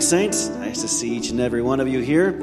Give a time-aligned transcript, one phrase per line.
[0.00, 0.48] morning, Saints.
[0.48, 2.40] Nice to see each and every one of you here.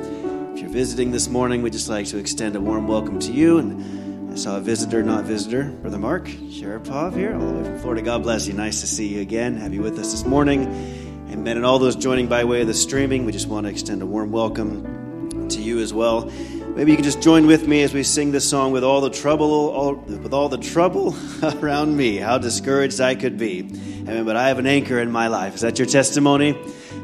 [0.54, 3.58] If you're visiting this morning, we'd just like to extend a warm welcome to you.
[3.58, 7.80] And I saw a visitor, not visitor, Brother Mark Sharapov here, all the way from
[7.80, 8.04] Florida.
[8.04, 8.54] God bless you.
[8.54, 9.56] Nice to see you again.
[9.58, 10.66] Have you with us this morning.
[10.66, 11.58] And Amen.
[11.58, 14.06] And all those joining by way of the streaming, we just want to extend a
[14.06, 16.26] warm welcome to you as well.
[16.76, 19.10] Maybe you can just join with me as we sing this song with all the
[19.10, 23.62] trouble, all, with all the trouble around me, how discouraged I could be.
[23.62, 24.26] Amen.
[24.26, 25.56] But I have an anchor in my life.
[25.56, 26.56] Is that your testimony?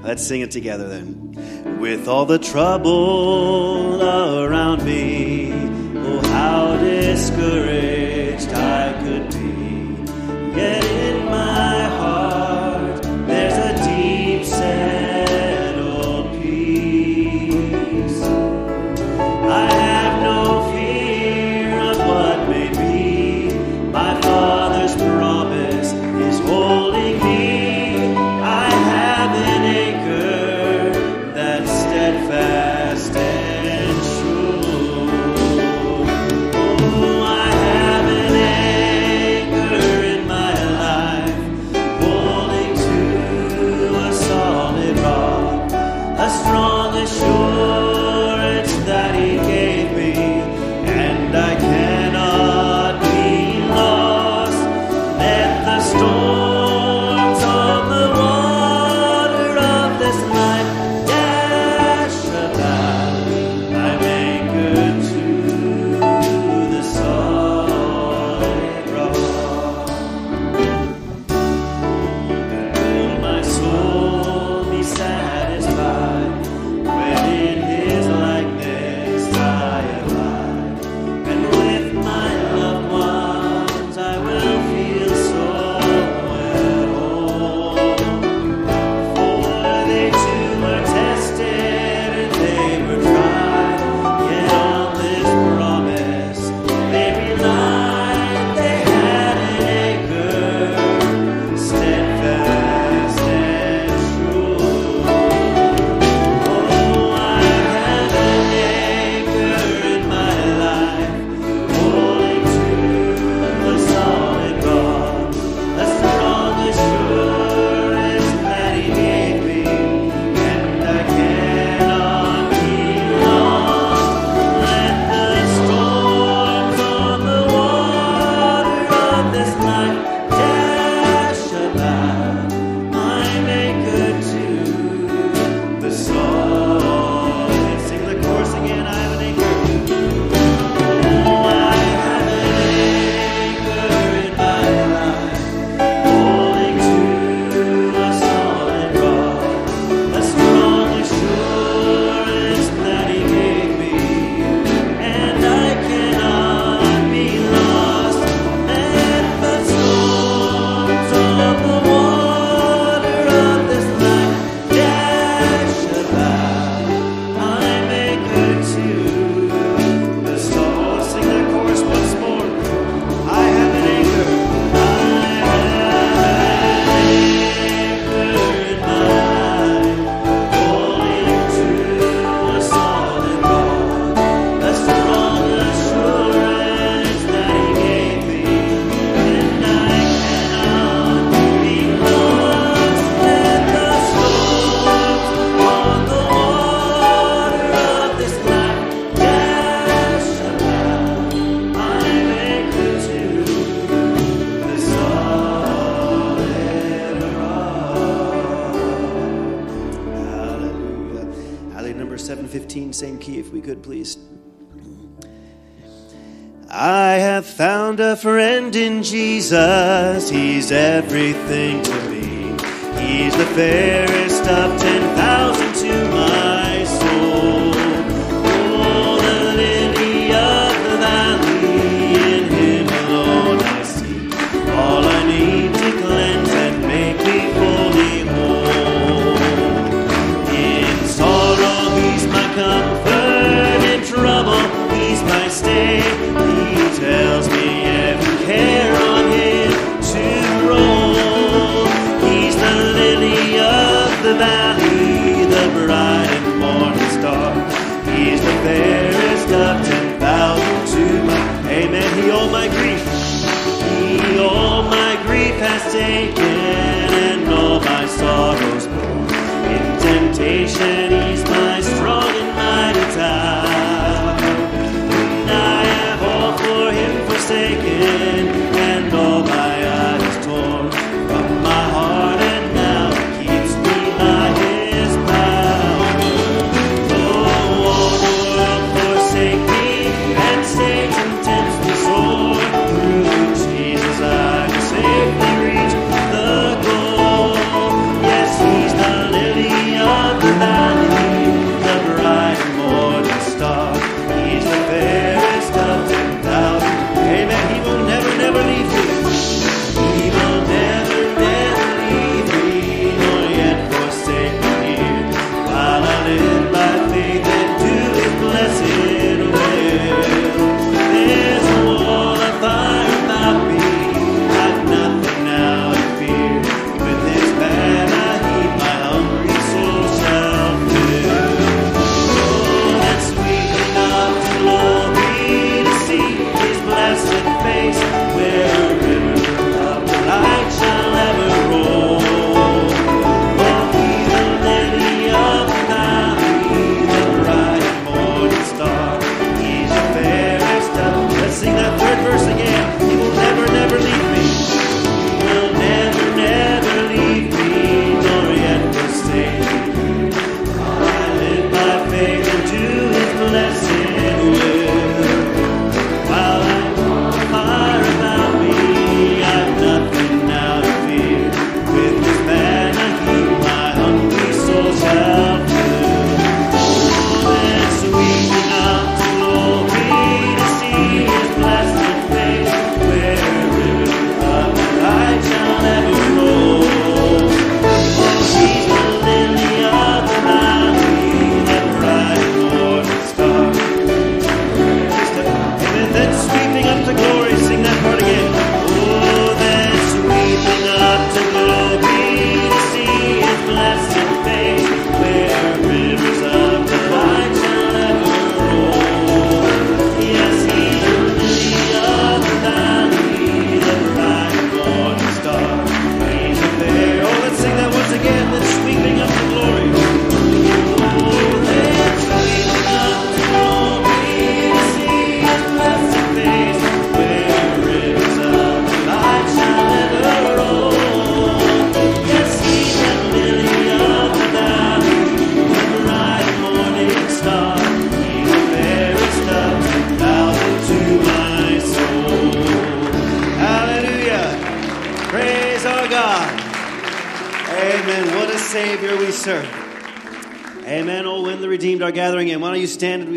[0.04, 1.80] Let's sing it together then.
[1.80, 3.73] With all the trouble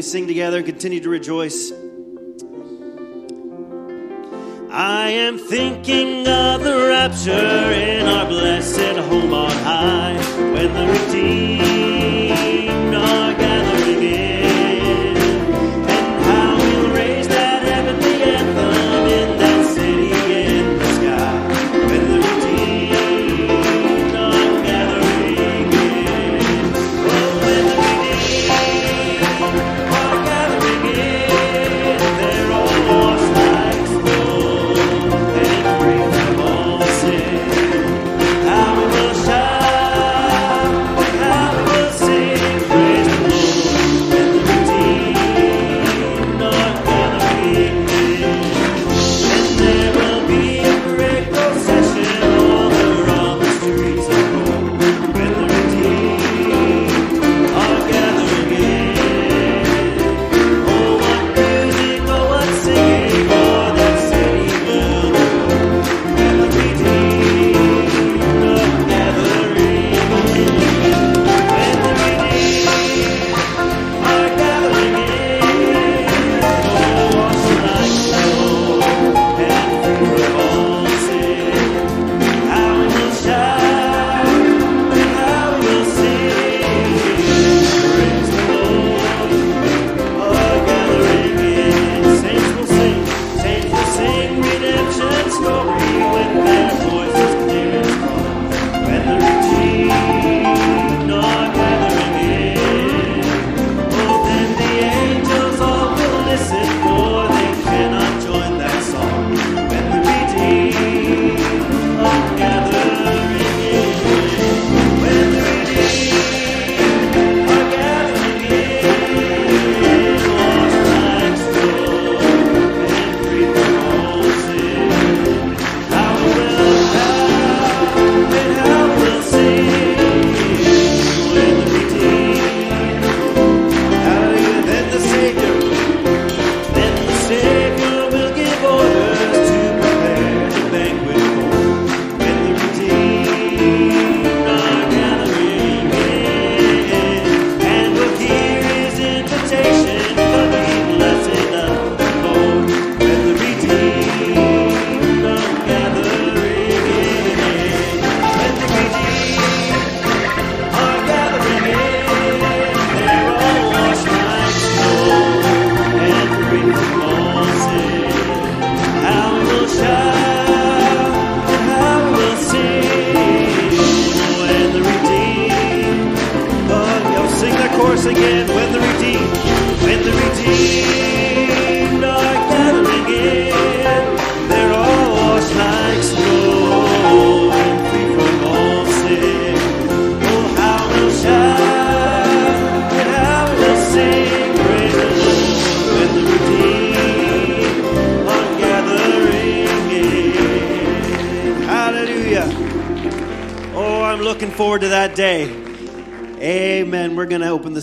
[0.06, 0.58] sing together?
[0.58, 1.72] and Continue to rejoice.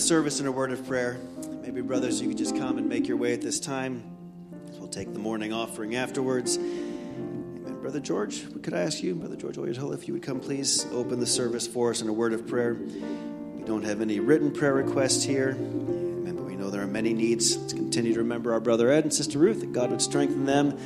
[0.04, 1.18] Service in a word of prayer.
[1.62, 4.04] Maybe, brothers, you could just come and make your way at this time.
[4.78, 6.58] We'll take the morning offering afterwards.
[6.58, 7.78] Amen.
[7.82, 11.22] Brother George, could I ask you, Brother George Oyerhill, if you would come please open
[11.22, 12.74] the service for us in a word of prayer.
[12.74, 15.54] We don't have any written prayer requests here.
[15.54, 17.56] But we know there are many needs.
[17.56, 20.78] Let's continue to remember our brother Ed and Sister Ruth, that God would strengthen them.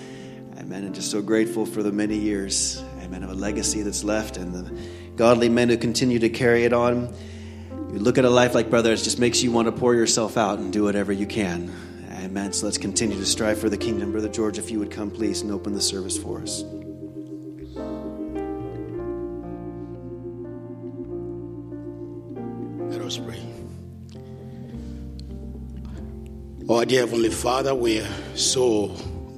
[0.59, 0.83] Amen.
[0.83, 4.53] And just so grateful for the many years, amen, of a legacy that's left and
[4.53, 4.79] the
[5.15, 7.15] godly men who continue to carry it on.
[7.91, 10.35] You look at a life like brother, it just makes you want to pour yourself
[10.37, 11.73] out and do whatever you can.
[12.11, 12.51] Amen.
[12.51, 14.11] So let's continue to strive for the kingdom.
[14.11, 16.63] Brother George, if you would come, please, and open the service for us.
[22.91, 23.41] Let us pray.
[26.67, 28.87] Oh, dear Heavenly Father, we are so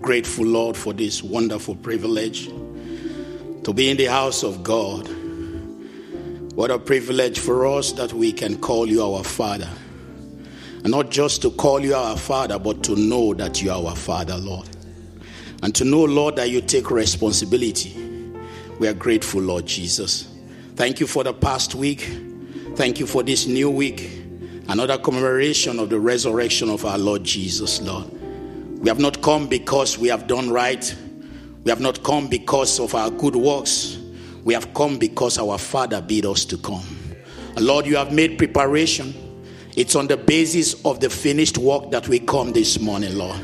[0.02, 5.19] grateful, Lord, for this wonderful privilege to be in the house of God.
[6.60, 9.70] What a privilege for us that we can call you our Father.
[10.84, 13.96] And not just to call you our Father, but to know that you are our
[13.96, 14.68] Father, Lord.
[15.64, 17.96] And to know, Lord, that you take responsibility.
[18.78, 20.28] We are grateful, Lord Jesus.
[20.76, 22.02] Thank you for the past week.
[22.76, 24.12] Thank you for this new week.
[24.68, 28.12] Another commemoration of the resurrection of our Lord Jesus, Lord.
[28.82, 30.94] We have not come because we have done right.
[31.64, 33.99] We have not come because of our good works.
[34.44, 36.84] We have come because our Father bid us to come.
[37.58, 39.14] Lord, you have made preparation.
[39.76, 43.40] It's on the basis of the finished work that we come this morning, Lord.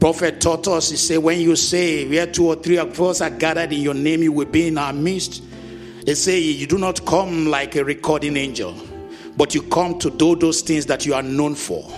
[0.00, 3.30] Prophet taught us, he said, when you say, where two or three of us are
[3.30, 5.42] gathered in your name, you will be in our midst.
[6.04, 8.74] They say, you do not come like a recording angel,
[9.36, 11.90] but you come to do those things that you are known for.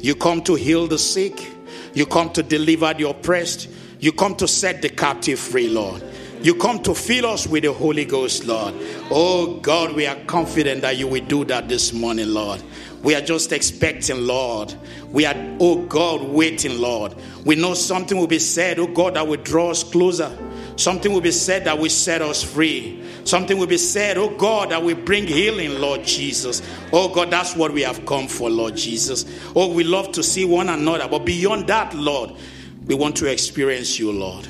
[0.00, 1.50] You come to heal the sick.
[1.94, 3.68] You come to deliver the oppressed.
[3.98, 6.02] You come to set the captive free, Lord.
[6.40, 8.74] You come to fill us with the Holy Ghost, Lord.
[9.10, 12.62] Oh God, we are confident that you will do that this morning, Lord.
[13.02, 14.74] We are just expecting, Lord.
[15.10, 17.14] We are, oh God, waiting, Lord.
[17.44, 20.36] We know something will be said, oh God, that will draw us closer.
[20.76, 23.02] Something will be said that will set us free.
[23.24, 26.62] Something will be said, oh God, that will bring healing, Lord Jesus.
[26.92, 29.24] Oh God, that's what we have come for, Lord Jesus.
[29.56, 31.08] Oh, we love to see one another.
[31.08, 32.32] But beyond that, Lord,
[32.86, 34.48] we want to experience you, Lord.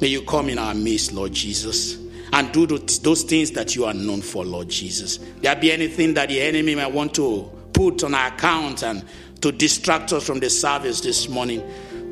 [0.00, 1.98] May you come in our midst, Lord Jesus,
[2.32, 5.18] and do those things that you are known for, Lord Jesus.
[5.40, 9.04] There be anything that the enemy might want to put on our account and
[9.42, 11.62] to distract us from the service this morning,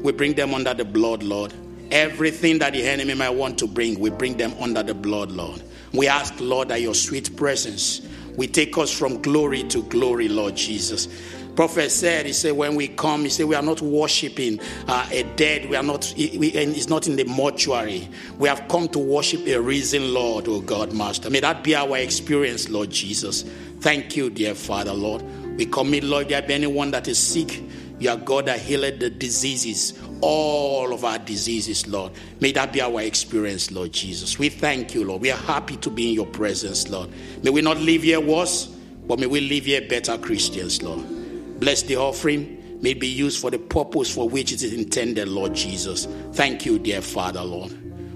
[0.03, 1.55] we bring them under the blood, Lord.
[1.91, 5.63] Everything that the enemy might want to bring, we bring them under the blood, Lord.
[5.93, 8.01] We ask, Lord, that your sweet presence
[8.37, 11.09] will take us from glory to glory, Lord Jesus.
[11.57, 15.23] Prophet said, he said, when we come, he said, we are not worshiping uh, a
[15.37, 15.71] dead.
[15.71, 18.09] We are not, we, and it's not in the mortuary.
[18.39, 21.31] We have come to worship a risen Lord, oh God, Master.
[21.31, 23.45] May that be our experience, Lord Jesus.
[23.81, 25.23] Thank you, dear Father, Lord.
[25.57, 27.63] We commit, Lord, there be anyone that is sick.
[28.01, 32.11] You are God that healed the diseases, all of our diseases, Lord.
[32.41, 34.37] May that be our experience, Lord Jesus.
[34.37, 35.23] We thank you, Lord.
[35.23, 37.11] We are happy to be in your presence, Lord.
[37.45, 38.67] May we not live here worse,
[39.07, 41.24] but may we live here better Christians, Lord.
[41.65, 42.79] Bless the offering.
[42.83, 46.07] May be used for the purpose for which it is intended, Lord Jesus.
[46.35, 47.73] Thank you, dear Father, Lord.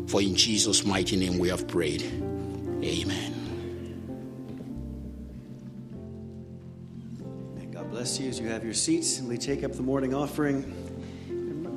[0.07, 2.03] For in Jesus' mighty name we have prayed.
[2.83, 3.35] Amen.
[7.73, 10.61] God bless you as you have your seats and we take up the morning offering.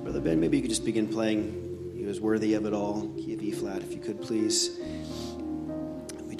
[0.03, 3.07] Brother Ben, maybe you could just begin playing He was worthy of it all.
[3.15, 4.77] Key of E flat, if you could, please.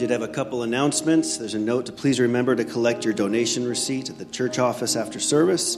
[0.02, 1.38] Did have a couple announcements.
[1.38, 4.96] There's a note to please remember to collect your donation receipt at the church office
[4.96, 5.78] after service.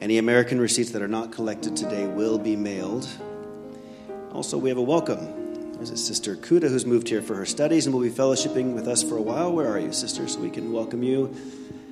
[0.00, 3.08] Any American receipts that are not collected today will be mailed.
[4.30, 5.72] Also, we have a welcome.
[5.72, 8.86] There's a sister Kuda who's moved here for her studies and will be fellowshipping with
[8.86, 9.50] us for a while.
[9.52, 10.28] Where are you, sister?
[10.28, 11.34] So we can welcome you.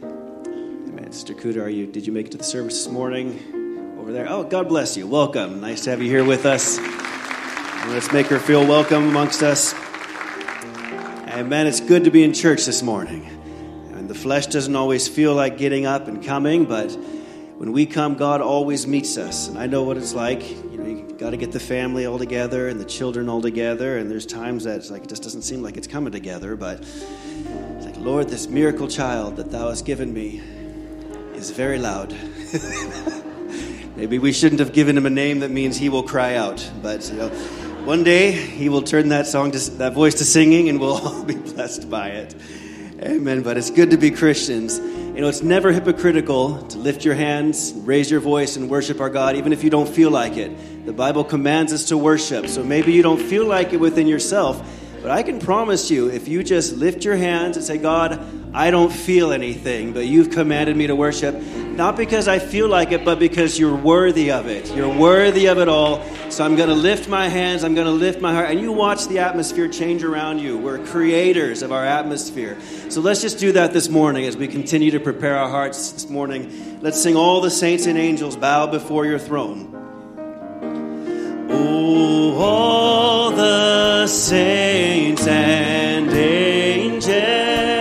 [0.05, 1.11] Amen.
[1.11, 1.89] Sister Kuda, are you?
[1.89, 3.97] Did you make it to the service this morning?
[3.99, 4.29] Over there.
[4.29, 5.09] Oh, God bless you.
[5.09, 5.61] Welcome.
[5.61, 6.79] Nice to have you here with us.
[7.89, 9.75] Let's make her feel welcome amongst us.
[11.41, 11.67] Amen.
[11.67, 13.25] It's good to be in church this morning.
[13.95, 16.91] And the flesh doesn't always feel like getting up and coming, but
[17.57, 19.49] when we come, God always meets us.
[19.49, 20.51] And I know what it's like.
[20.51, 23.97] You know, you got to get the family all together and the children all together.
[23.97, 26.57] And there's times that it's like it just doesn't seem like it's coming together.
[26.57, 30.43] But it's like, Lord, this miracle child that Thou hast given me
[31.35, 32.15] is very loud.
[33.97, 36.71] Maybe we shouldn't have given him a name that means he will cry out.
[36.83, 37.29] But you know,
[37.85, 41.25] one day he will turn that song to that voice to singing, and we'll all
[41.25, 42.35] be blessed by it.
[43.03, 43.43] Amen.
[43.43, 44.79] But it's good to be Christians.
[44.79, 49.11] You know, it's never hypocritical to lift your hands, raise your voice, and worship our
[49.11, 50.87] God, even if you don't feel like it.
[50.87, 52.47] The Bible commands us to worship.
[52.47, 54.61] So maybe you don't feel like it within yourself,
[55.03, 58.21] but I can promise you, if you just lift your hands and say, God,
[58.53, 62.93] I don't feel anything, but you've commanded me to worship, not because I feel like
[62.93, 64.71] it, but because you're worthy of it.
[64.75, 66.05] You're worthy of it all.
[66.29, 68.51] So I'm going to lift my hands, I'm going to lift my heart.
[68.51, 70.59] And you watch the atmosphere change around you.
[70.59, 72.59] We're creators of our atmosphere.
[72.91, 76.11] So let's just do that this morning as we continue to prepare our hearts this
[76.11, 76.81] morning.
[76.83, 79.80] Let's sing all the saints and angels bow before your throne.
[81.53, 87.80] All the saints and angels.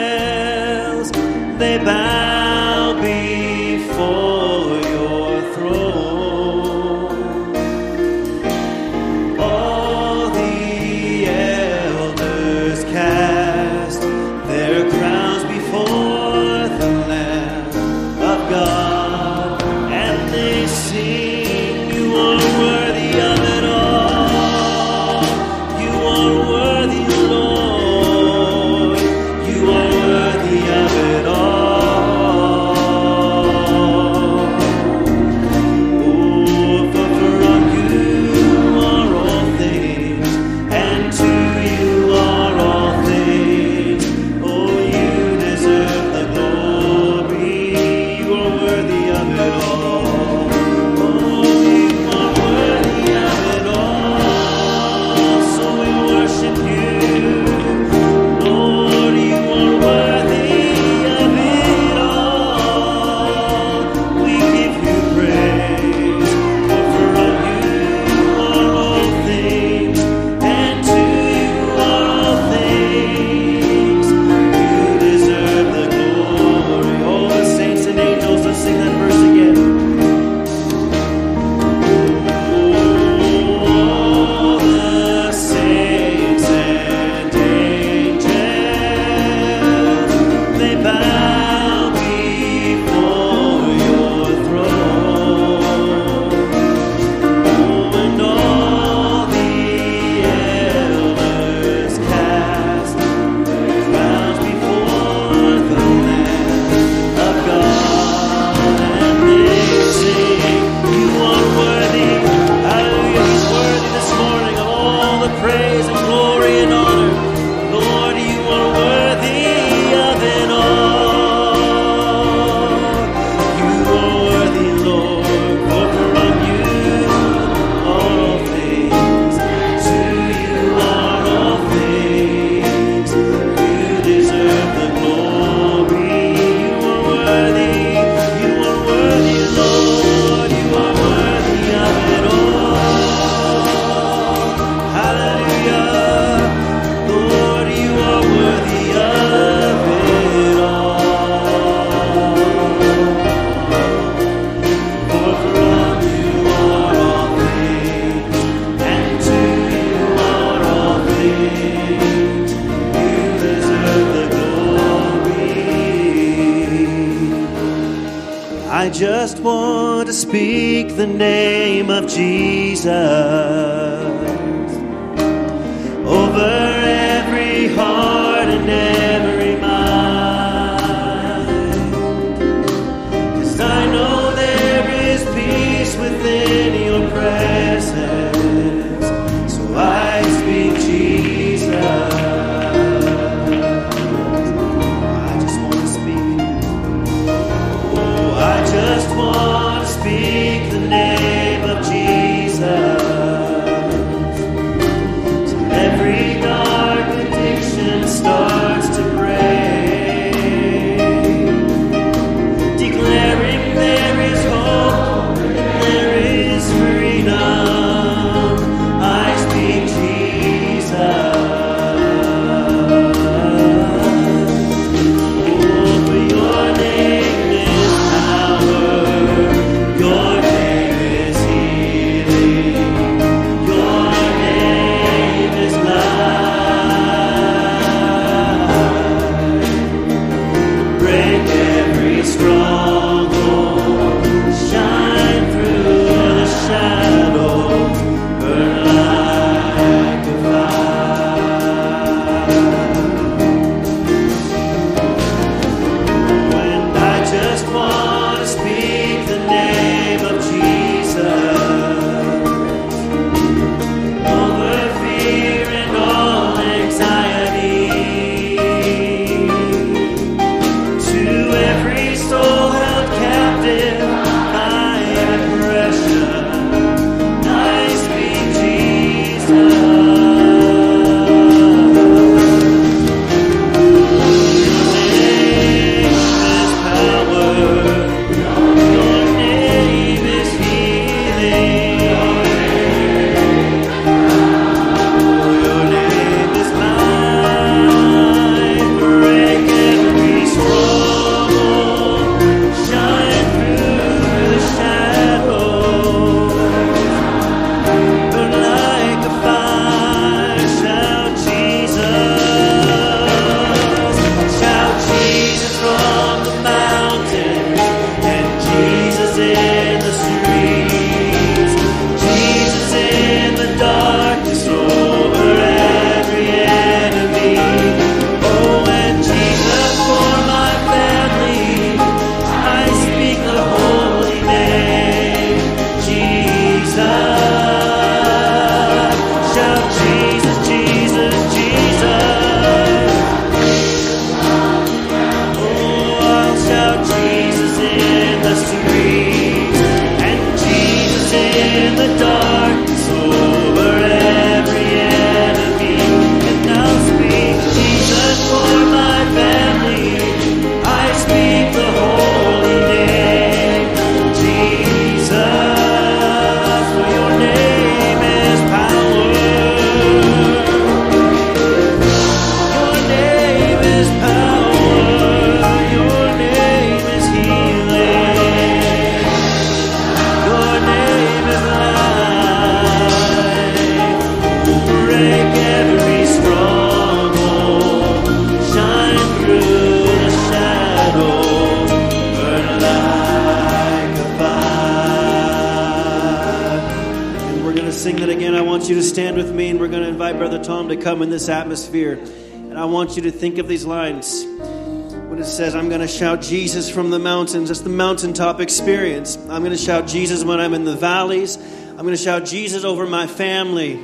[401.69, 402.13] Atmosphere.
[402.13, 404.43] And I want you to think of these lines.
[404.43, 409.35] When it says, I'm going to shout Jesus from the mountains, that's the mountaintop experience.
[409.35, 411.57] I'm going to shout Jesus when I'm in the valleys.
[411.57, 413.99] I'm going to shout Jesus over my family.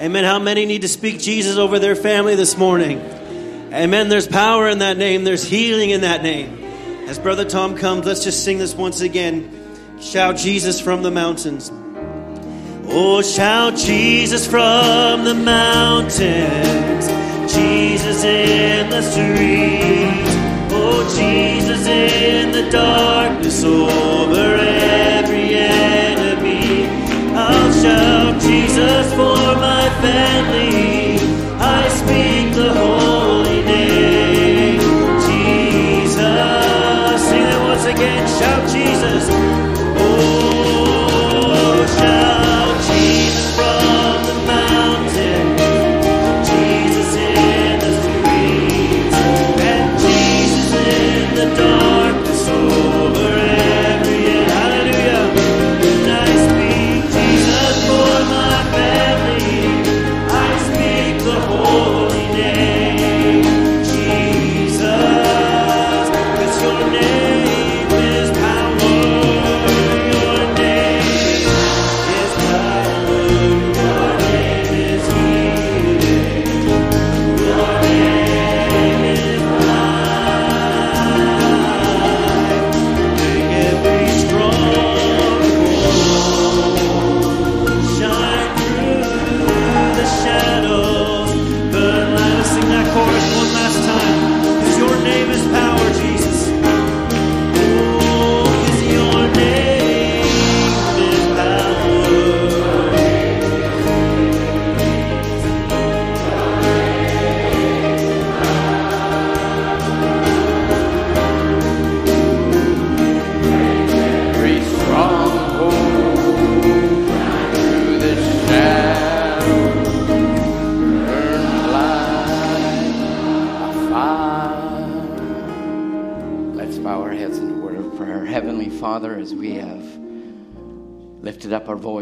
[0.00, 0.24] Amen.
[0.24, 2.98] How many need to speak Jesus over their family this morning?
[3.74, 4.08] Amen.
[4.08, 6.64] There's power in that name, there's healing in that name.
[7.08, 9.98] As Brother Tom comes, let's just sing this once again.
[10.00, 11.70] Shout Jesus from the mountains.
[12.94, 17.06] Oh, shout Jesus from the mountains,
[17.50, 20.34] Jesus in the streets,
[20.70, 26.86] oh, Jesus in the darkness over every enemy.
[27.34, 31.16] I'll shout Jesus for my family.
[31.58, 34.80] I speak the holy name,
[35.24, 36.18] Jesus.
[37.22, 38.28] Sing it once again.
[38.38, 39.61] Shout Jesus.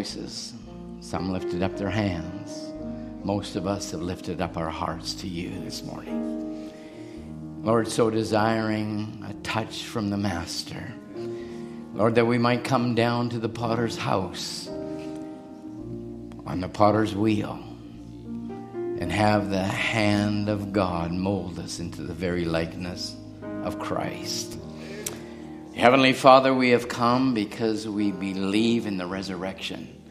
[0.01, 0.55] Voices,
[1.03, 2.73] some lifted up their hands,
[3.23, 6.73] most of us have lifted up our hearts to you this morning.
[7.63, 10.91] Lord, so desiring a touch from the Master.
[11.93, 17.63] Lord, that we might come down to the potter's house on the potter's wheel
[19.01, 23.15] and have the hand of God mold us into the very likeness
[23.65, 24.60] of Christ.
[25.75, 30.03] Heavenly Father, we have come because we believe in the resurrection.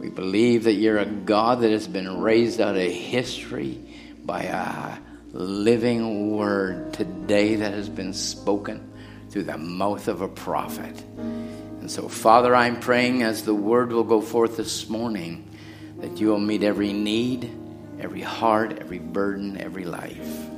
[0.00, 3.80] We believe that you're a God that has been raised out of history
[4.24, 4.98] by a
[5.32, 8.92] living word today that has been spoken
[9.30, 11.02] through the mouth of a prophet.
[11.18, 15.50] And so, Father, I'm praying as the word will go forth this morning
[15.98, 17.50] that you will meet every need,
[17.98, 20.53] every heart, every burden, every life.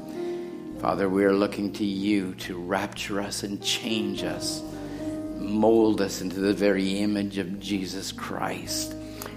[0.79, 4.62] Father, we are looking to you to rapture us and change us,
[5.39, 8.95] mold us into the very image of Jesus Christ.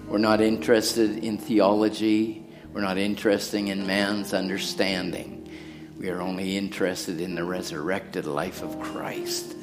[0.07, 5.49] We're not interested in theology, we're not interested in man's understanding.
[5.97, 9.55] We are only interested in the resurrected life of Christ.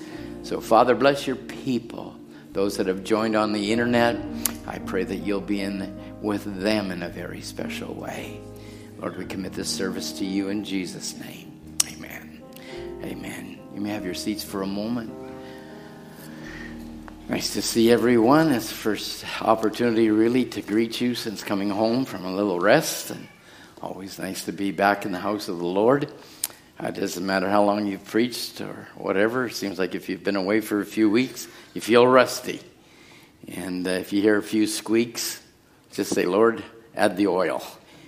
[0.43, 2.19] So, Father, bless your people,
[2.53, 4.17] those that have joined on the internet.
[4.67, 8.41] I pray that you'll be in with them in a very special way.
[8.99, 11.46] Lord, we commit this service to you in Jesus' name.
[13.07, 13.59] Amen.
[13.73, 15.15] You may have your seats for a moment.
[17.29, 18.51] Nice to see everyone.
[18.53, 23.11] It's the first opportunity, really, to greet you since coming home from a little rest.
[23.11, 23.29] And
[23.81, 26.13] always nice to be back in the house of the Lord.
[26.83, 29.47] Uh, It doesn't matter how long you've preached or whatever.
[29.47, 32.61] It seems like if you've been away for a few weeks, you feel rusty.
[33.47, 35.41] And uh, if you hear a few squeaks,
[35.93, 36.65] just say, Lord,
[36.97, 37.63] add the oil.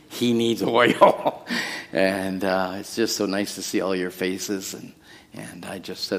[0.09, 1.47] He needs oil.
[1.93, 4.75] And uh, it's just so nice to see all your faces.
[4.75, 4.93] And,
[5.35, 6.13] and I just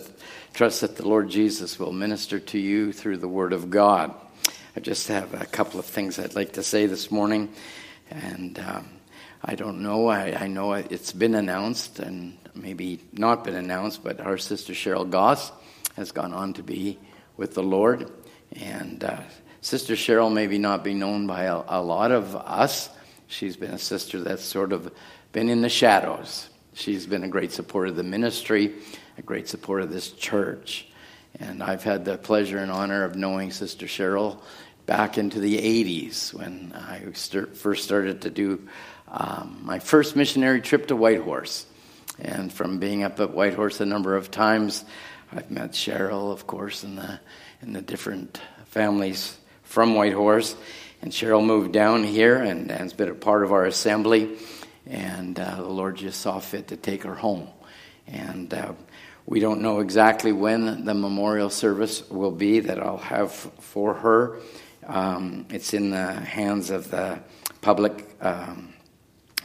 [0.54, 4.14] trust that the Lord Jesus will minister to you through the Word of God.
[4.76, 7.54] I just have a couple of things I'd like to say this morning.
[8.10, 8.90] And um,
[9.44, 10.08] I don't know.
[10.08, 15.10] I, I know it's been announced and maybe not been announced, but our sister Cheryl
[15.10, 15.52] Goss
[15.96, 16.98] has gone on to be
[17.38, 18.12] with the Lord.
[18.54, 19.22] And uh,
[19.62, 22.90] Sister Cheryl maybe not be known by a, a lot of us.
[23.28, 24.92] She's been a sister that's sort of
[25.32, 26.50] been in the shadows.
[26.74, 28.74] She's been a great support of the ministry,
[29.18, 30.88] a great support of this church.
[31.39, 34.39] And I've had the pleasure and honor of knowing Sister Cheryl
[34.86, 38.68] back into the 80s when I first started to do
[39.08, 41.65] um, my first missionary trip to Whitehorse.
[42.18, 44.84] And from being up at Whitehorse a number of times,
[45.32, 47.20] I've met Cheryl, of course, and the,
[47.62, 50.56] and the different families from Whitehorse.
[51.02, 54.38] And Cheryl moved down here and has been a part of our assembly.
[54.89, 57.47] And uh, the Lord just saw fit to take her home.
[58.08, 58.73] And uh,
[59.28, 64.39] we don't know exactly when the memorial service will be that I'll have for her.
[64.88, 67.19] Um, it's in the hands of the
[67.62, 68.73] public um,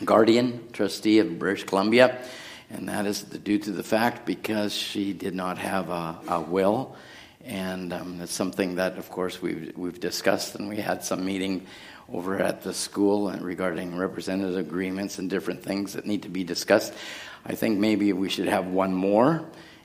[0.02, 2.24] guardian, trustee of British Columbia,
[2.70, 6.96] and that is due to the fact because she did not have a, a will.
[7.44, 11.66] And um, it's something that, of course, we've, we've discussed, and we had some meeting
[12.12, 16.92] over at the school regarding representative agreements and different things that need to be discussed.
[17.46, 19.44] I think maybe we should have one more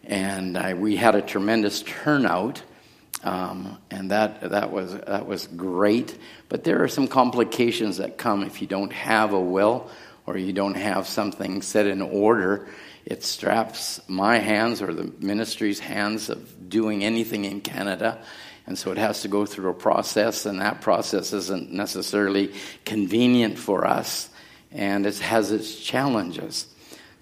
[0.09, 2.63] and I, we had a tremendous turnout,
[3.23, 6.17] um, and that that was that was great.
[6.49, 9.89] But there are some complications that come if you don't have a will
[10.25, 12.67] or you don't have something set in order.
[13.05, 18.23] It straps my hands or the ministry's hands of doing anything in Canada.
[18.69, 22.53] And so it has to go through a process, and that process isn't necessarily
[22.85, 24.29] convenient for us,
[24.71, 26.67] and it has its challenges.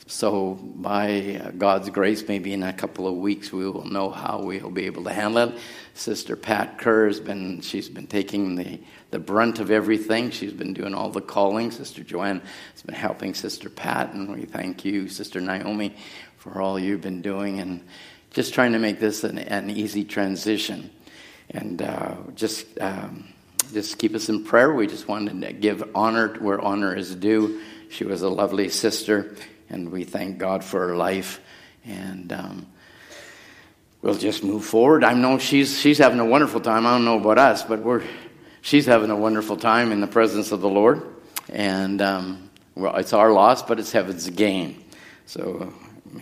[0.07, 4.71] So, by God's grace, maybe in a couple of weeks, we will know how we'll
[4.71, 5.57] be able to handle it.
[5.93, 8.81] Sister Pat Kerr has been, she's been taking the,
[9.11, 10.31] the brunt of everything.
[10.31, 11.71] She's been doing all the calling.
[11.71, 12.41] Sister Joanne
[12.73, 15.95] has been helping Sister Pat, and we thank you, Sister Naomi,
[16.35, 17.85] for all you've been doing and
[18.31, 20.89] just trying to make this an, an easy transition.
[21.49, 23.27] And uh, just, um,
[23.73, 24.73] just keep us in prayer.
[24.73, 27.61] We just wanted to give honor where honor is due.
[27.89, 29.35] She was a lovely sister
[29.69, 31.39] and we thank God for her life.
[31.85, 32.67] And um,
[34.01, 35.03] we'll just move forward.
[35.03, 36.85] I know she's she's having a wonderful time.
[36.85, 38.03] I don't know about us, but we're
[38.61, 41.01] she's having a wonderful time in the presence of the Lord.
[41.49, 44.83] And um, well, it's our loss, but it's heaven's gain.
[45.25, 45.73] So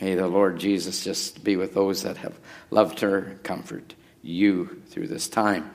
[0.02, 2.38] may the Lord Jesus just be with those that have
[2.70, 5.72] loved her, comfort you through this time.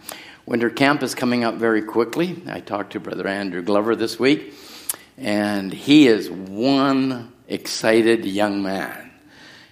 [0.47, 2.43] Winter camp is coming up very quickly.
[2.47, 4.55] I talked to Brother Andrew Glover this week,
[5.17, 9.11] and he is one excited young man.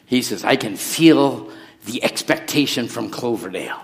[0.06, 1.50] He says, I can feel
[1.84, 3.82] the expectation from Cloverdale.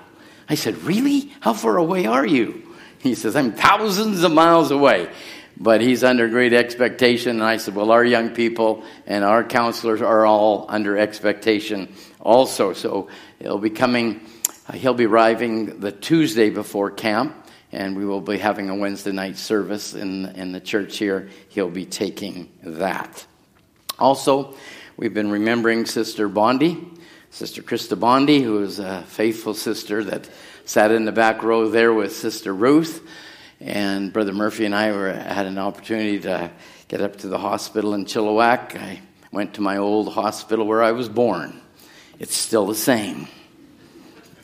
[0.48, 1.33] I said, Really?
[1.40, 2.62] How far away are you?
[2.98, 5.11] He says, I'm thousands of miles away.
[5.57, 7.33] But he's under great expectation.
[7.37, 12.72] And I said, Well, our young people and our counselors are all under expectation also.
[12.72, 14.21] So it'll be coming,
[14.69, 17.37] Uh, he'll be arriving the Tuesday before camp.
[17.73, 21.29] And we will be having a Wednesday night service in, in the church here.
[21.48, 23.27] He'll be taking that.
[23.98, 24.54] Also,
[24.96, 26.87] we've been remembering Sister Bondi,
[27.31, 30.31] Sister Krista Bondi, who is a faithful sister that
[30.65, 33.04] sat in the back row there with Sister Ruth.
[33.60, 36.52] And Brother Murphy and I were, had an opportunity to
[36.87, 38.77] get up to the hospital in Chilliwack.
[38.77, 39.00] I
[39.33, 41.60] went to my old hospital where I was born.
[42.21, 43.27] It's still the same.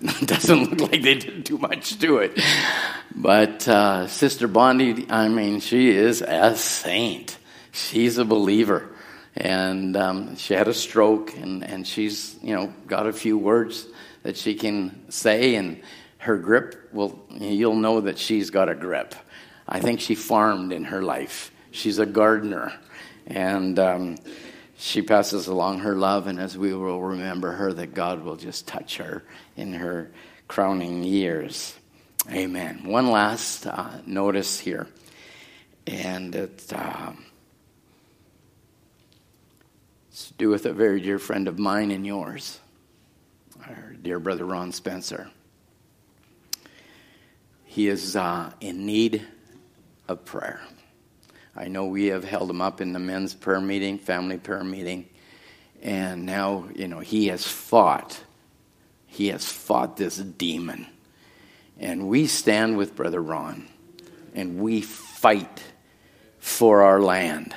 [0.25, 2.41] Doesn't look like they did too much to it.
[3.15, 7.37] But uh, Sister Bondi, I mean, she is a saint.
[7.73, 8.91] She's a believer
[9.37, 13.87] and um, she had a stroke, and, and she's you know got a few words
[14.23, 15.81] that she can say, and
[16.19, 19.15] her grip will you'll know that she's got a grip.
[19.69, 21.53] I think she farmed in her life.
[21.71, 22.73] She's a gardener,
[23.27, 24.17] and um,
[24.81, 28.67] she passes along her love, and as we will remember her, that God will just
[28.67, 29.23] touch her
[29.55, 30.11] in her
[30.49, 31.79] crowning years.
[32.31, 32.85] Amen.
[32.85, 34.89] One last uh, notice here,
[35.87, 36.73] and it's.
[36.73, 37.13] Uh,
[40.09, 42.59] it's to do with a very dear friend of mine and yours,
[43.69, 45.31] our dear brother Ron Spencer.
[47.65, 49.27] He is uh, in need
[50.09, 50.61] of prayer.
[51.61, 55.07] I know we have held him up in the men's prayer meeting, family prayer meeting,
[55.83, 58.19] and now, you know, he has fought.
[59.07, 60.87] He has fought this demon.
[61.79, 63.69] And we stand with Brother Ron
[64.35, 65.63] and we fight
[66.39, 67.55] for our land.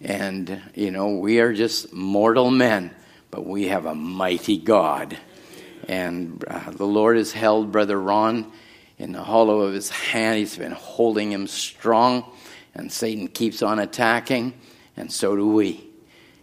[0.00, 2.90] And, you know, we are just mortal men,
[3.30, 5.16] but we have a mighty God.
[5.86, 8.50] And uh, the Lord has held Brother Ron
[8.98, 10.38] in the hollow of his hand.
[10.38, 12.24] He's been holding him strong,
[12.74, 14.54] and Satan keeps on attacking,
[14.96, 15.88] and so do we.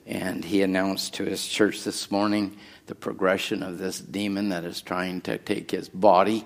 [0.05, 2.57] And he announced to his church this morning
[2.87, 6.45] the progression of this demon that is trying to take his body.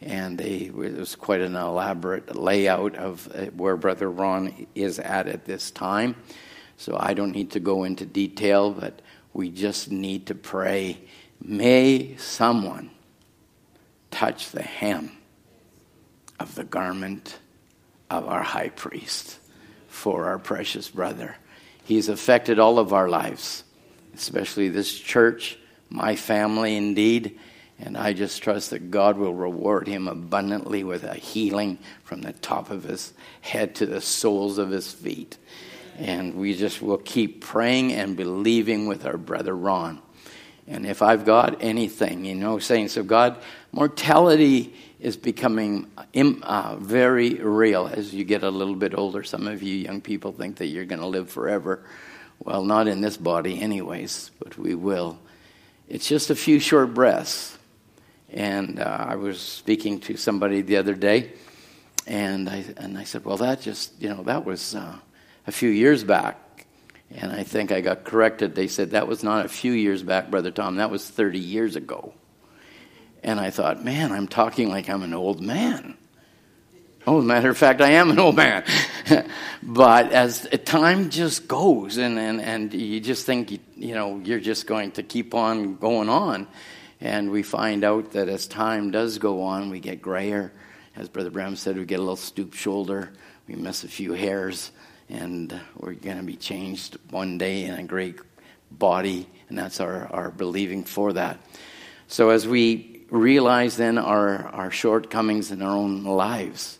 [0.00, 5.26] And they, it was quite an elaborate layout of uh, where Brother Ron is at
[5.26, 6.14] at this time.
[6.76, 9.02] So I don't need to go into detail, but
[9.32, 11.00] we just need to pray.
[11.42, 12.90] May someone
[14.10, 15.12] touch the hem
[16.38, 17.38] of the garment
[18.10, 19.38] of our high priest
[19.88, 21.36] for our precious brother.
[21.84, 23.64] He's affected all of our lives,
[24.14, 27.38] especially this church, my family indeed.
[27.80, 32.32] And I just trust that God will reward him abundantly with a healing from the
[32.32, 35.38] top of his head to the soles of his feet.
[35.96, 40.00] And we just will keep praying and believing with our brother Ron.
[40.68, 43.38] And if I've got anything, you know, saying, so God,
[43.72, 45.90] mortality is becoming
[46.42, 49.22] uh, very real as you get a little bit older.
[49.22, 51.84] Some of you young people think that you're going to live forever.
[52.40, 55.18] Well, not in this body, anyways, but we will.
[55.88, 57.56] It's just a few short breaths.
[58.30, 61.32] And uh, I was speaking to somebody the other day,
[62.06, 64.98] and I, and I said, Well, that just, you know, that was uh,
[65.46, 66.38] a few years back.
[67.10, 68.54] And I think I got corrected.
[68.54, 71.76] They said, That was not a few years back, Brother Tom, that was 30 years
[71.76, 72.14] ago.
[73.22, 75.96] And I thought, Man, I'm talking like I'm an old man.
[77.06, 78.64] Oh, matter of fact, I am an old man.
[79.62, 84.40] but as time just goes, and, and, and you just think, you, you know, you're
[84.40, 86.46] just going to keep on going on.
[87.00, 90.52] And we find out that as time does go on, we get grayer.
[90.96, 93.12] As Brother Branham said, we get a little stoop shoulder,
[93.46, 94.70] we miss a few hairs,
[95.08, 98.16] and we're going to be changed one day in a great
[98.70, 101.38] body, and that's our, our believing for that.
[102.06, 106.78] So as we realize then our, our shortcomings in our own lives,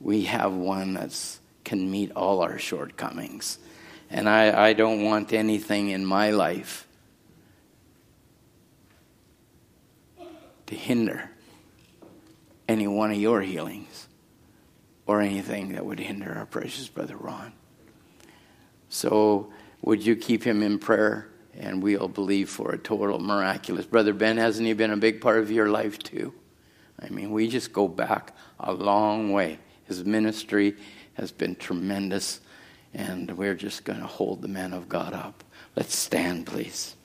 [0.00, 3.58] we have one that can meet all our shortcomings.
[4.10, 6.86] And I, I don't want anything in my life
[10.66, 11.30] to hinder
[12.68, 14.08] any one of your healings
[15.06, 17.52] or anything that would hinder our precious brother Ron.
[18.90, 19.50] So,
[19.82, 21.28] would you keep him in prayer?
[21.54, 23.86] And we'll believe for a total miraculous.
[23.86, 26.34] Brother Ben, hasn't he been a big part of your life too?
[26.98, 29.58] I mean, we just go back a long way.
[29.84, 30.76] His ministry
[31.14, 32.40] has been tremendous,
[32.92, 35.44] and we're just going to hold the man of God up.
[35.76, 36.96] Let's stand, please.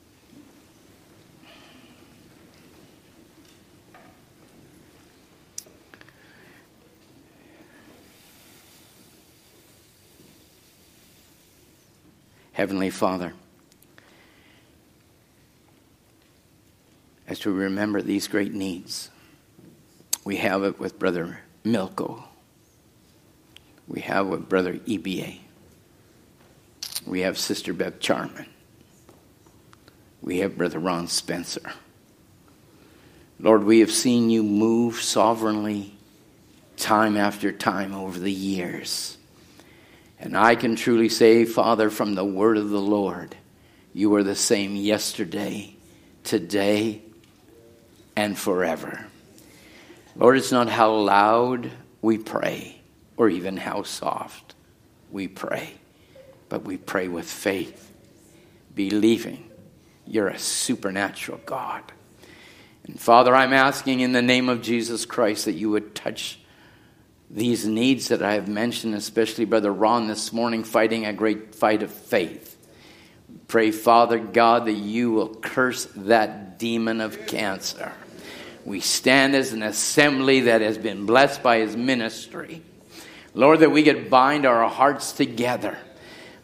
[12.56, 13.34] Heavenly Father,
[17.28, 19.10] as we remember these great needs,
[20.24, 22.24] we have it with Brother Milko.
[23.90, 25.40] We have with Brother EBA.
[27.06, 28.46] We have Sister Bev Charman.
[30.22, 31.74] We have Brother Ron Spencer.
[33.38, 35.94] Lord, we have seen you move sovereignly
[36.78, 39.18] time after time over the years.
[40.26, 43.36] And I can truly say, Father, from the word of the Lord,
[43.94, 45.76] you are the same yesterday,
[46.24, 47.04] today,
[48.16, 49.06] and forever.
[50.16, 51.70] Lord, it's not how loud
[52.02, 52.82] we pray
[53.18, 54.56] or even how soft
[55.12, 55.76] we pray,
[56.50, 57.92] but we pray with faith,
[58.74, 59.48] believing
[60.08, 61.84] you're a supernatural God.
[62.88, 66.40] And Father, I'm asking in the name of Jesus Christ that you would touch
[67.36, 71.84] these needs that I have mentioned, especially Brother Ron this morning, fighting a great fight
[71.84, 72.58] of faith.
[73.50, 77.92] Pray, Father God, that you will curse that demon of cancer.
[78.64, 82.62] We stand as an assembly that has been blessed by his ministry.
[83.34, 85.78] Lord, that we could bind our hearts together.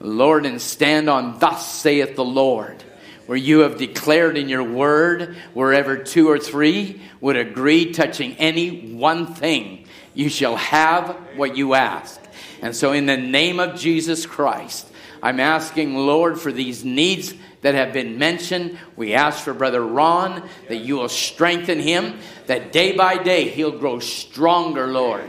[0.01, 2.83] Lord, and stand on, Thus saith the Lord,
[3.27, 8.91] where you have declared in your word, wherever two or three would agree touching any
[8.91, 9.80] one thing
[10.13, 12.19] you shall have what you ask.
[12.61, 14.87] And so, in the name of Jesus Christ,
[15.23, 18.77] I'm asking, Lord, for these needs that have been mentioned.
[18.95, 23.77] We ask for Brother Ron that you will strengthen him, that day by day he'll
[23.77, 25.23] grow stronger, Lord.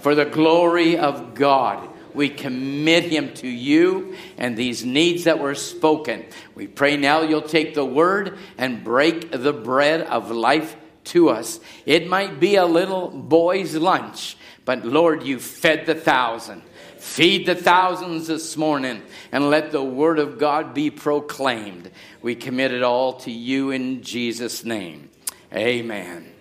[0.00, 5.54] For the glory of God, we commit him to you and these needs that were
[5.54, 6.24] spoken.
[6.54, 10.76] We pray now you'll take the word and break the bread of life
[11.06, 11.60] to us.
[11.84, 16.62] It might be a little boy's lunch, but Lord, you fed the thousand.
[16.98, 21.90] Feed the thousands this morning and let the word of God be proclaimed.
[22.20, 25.10] We commit it all to you in Jesus' name.
[25.54, 26.32] Amen.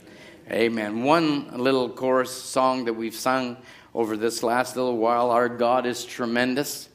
[0.49, 1.03] Amen.
[1.03, 3.57] One little chorus song that we've sung
[3.93, 6.89] over this last little while Our God is tremendous.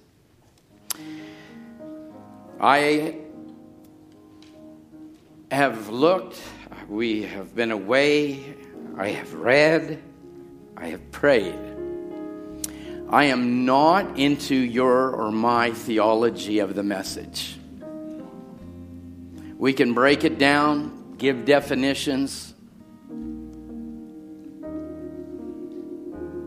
[2.60, 3.16] I
[5.50, 6.40] have looked
[6.90, 8.56] we have been away,
[8.96, 10.02] I have read,
[10.76, 11.54] I have prayed.
[13.08, 17.56] I am not into your or my theology of the message.
[19.56, 22.54] We can break it down, give definitions.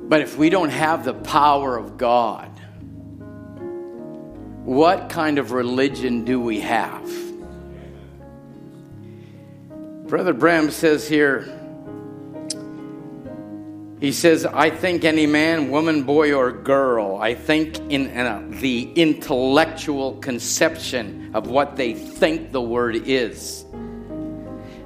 [0.09, 2.49] But if we don't have the power of God,
[4.65, 7.22] what kind of religion do we have?
[10.07, 11.47] Brother Branham says here,
[14.01, 18.13] he says, I think any man, woman, boy, or girl, I think in,
[18.59, 23.63] the intellectual conception of what they think the word is,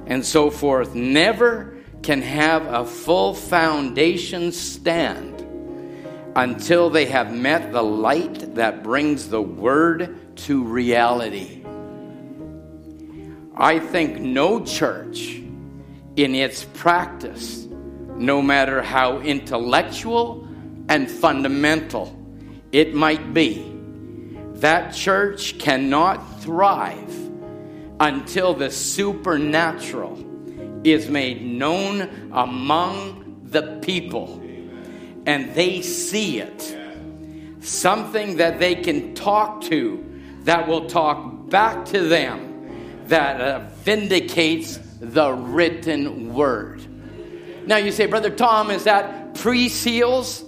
[0.06, 5.44] and so forth, never can have a full foundation stand
[6.36, 11.57] until they have met the light that brings the word to reality.
[13.60, 15.42] I think no church
[16.14, 17.66] in its practice,
[18.16, 20.46] no matter how intellectual
[20.88, 22.16] and fundamental
[22.70, 23.64] it might be,
[24.54, 27.12] that church cannot thrive
[27.98, 30.24] until the supernatural
[30.84, 34.40] is made known among the people
[35.26, 36.76] and they see it.
[37.58, 40.04] Something that they can talk to
[40.42, 42.47] that will talk back to them
[43.08, 46.84] that uh, vindicates the written word.
[47.66, 50.44] Now you say, Brother Tom, is that pre seals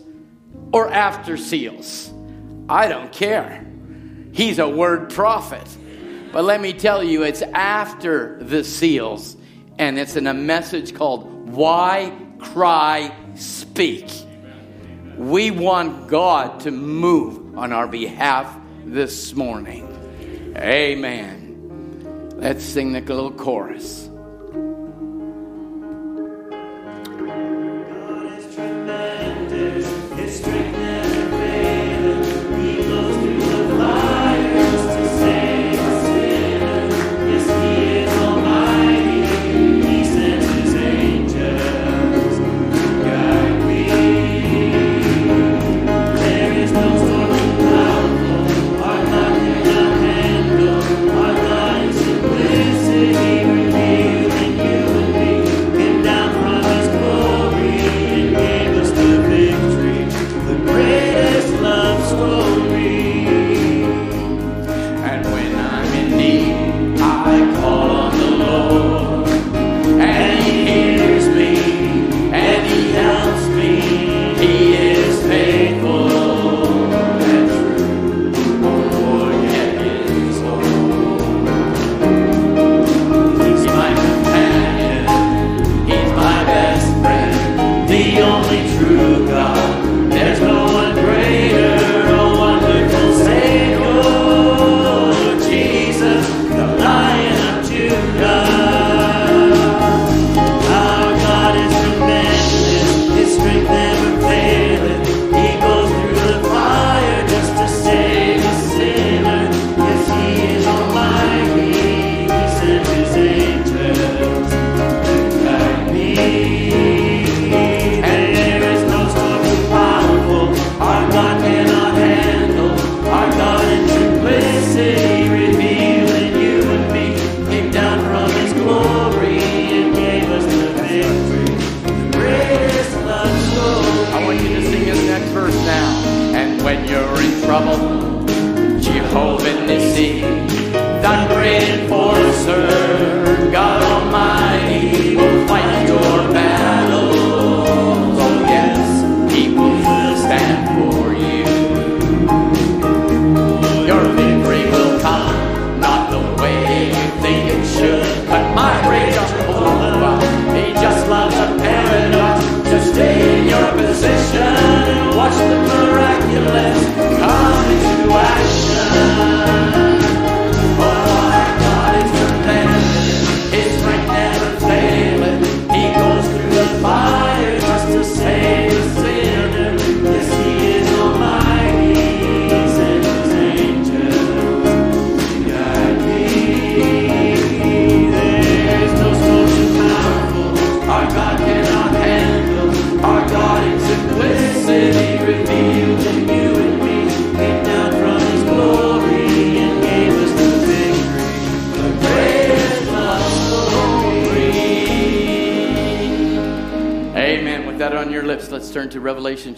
[0.72, 2.12] or after seals?
[2.68, 3.66] I don't care.
[4.32, 5.66] He's a word prophet.
[6.32, 9.36] But let me tell you, it's after the seals,
[9.78, 14.08] and it's in a message called Why Cry Speak.
[15.16, 20.54] We want God to move on our behalf this morning.
[20.56, 21.39] Amen.
[22.40, 24.09] Let's sing the little chorus.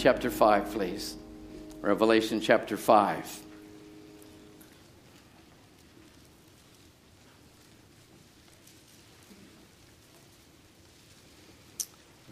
[0.02, 1.14] chapter 5, please.
[1.80, 3.38] Revelation chapter 5.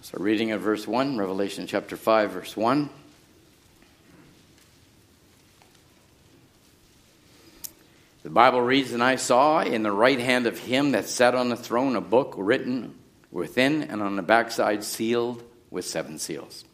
[0.02, 2.90] So, reading of verse 1, Revelation chapter 5, verse 1.
[8.24, 11.50] The Bible reads, And I saw in the right hand of him that sat on
[11.50, 12.96] the throne a book written
[13.30, 16.64] within and on the backside sealed with seven seals.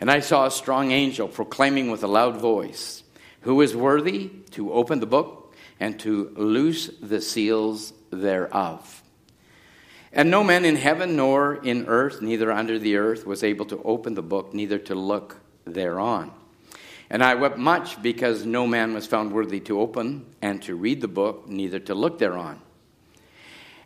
[0.00, 3.02] And I saw a strong angel proclaiming with a loud voice,
[3.42, 9.02] Who is worthy to open the book and to loose the seals thereof?
[10.12, 13.82] And no man in heaven nor in earth, neither under the earth, was able to
[13.82, 16.32] open the book, neither to look thereon.
[17.10, 21.00] And I wept much because no man was found worthy to open and to read
[21.00, 22.60] the book, neither to look thereon.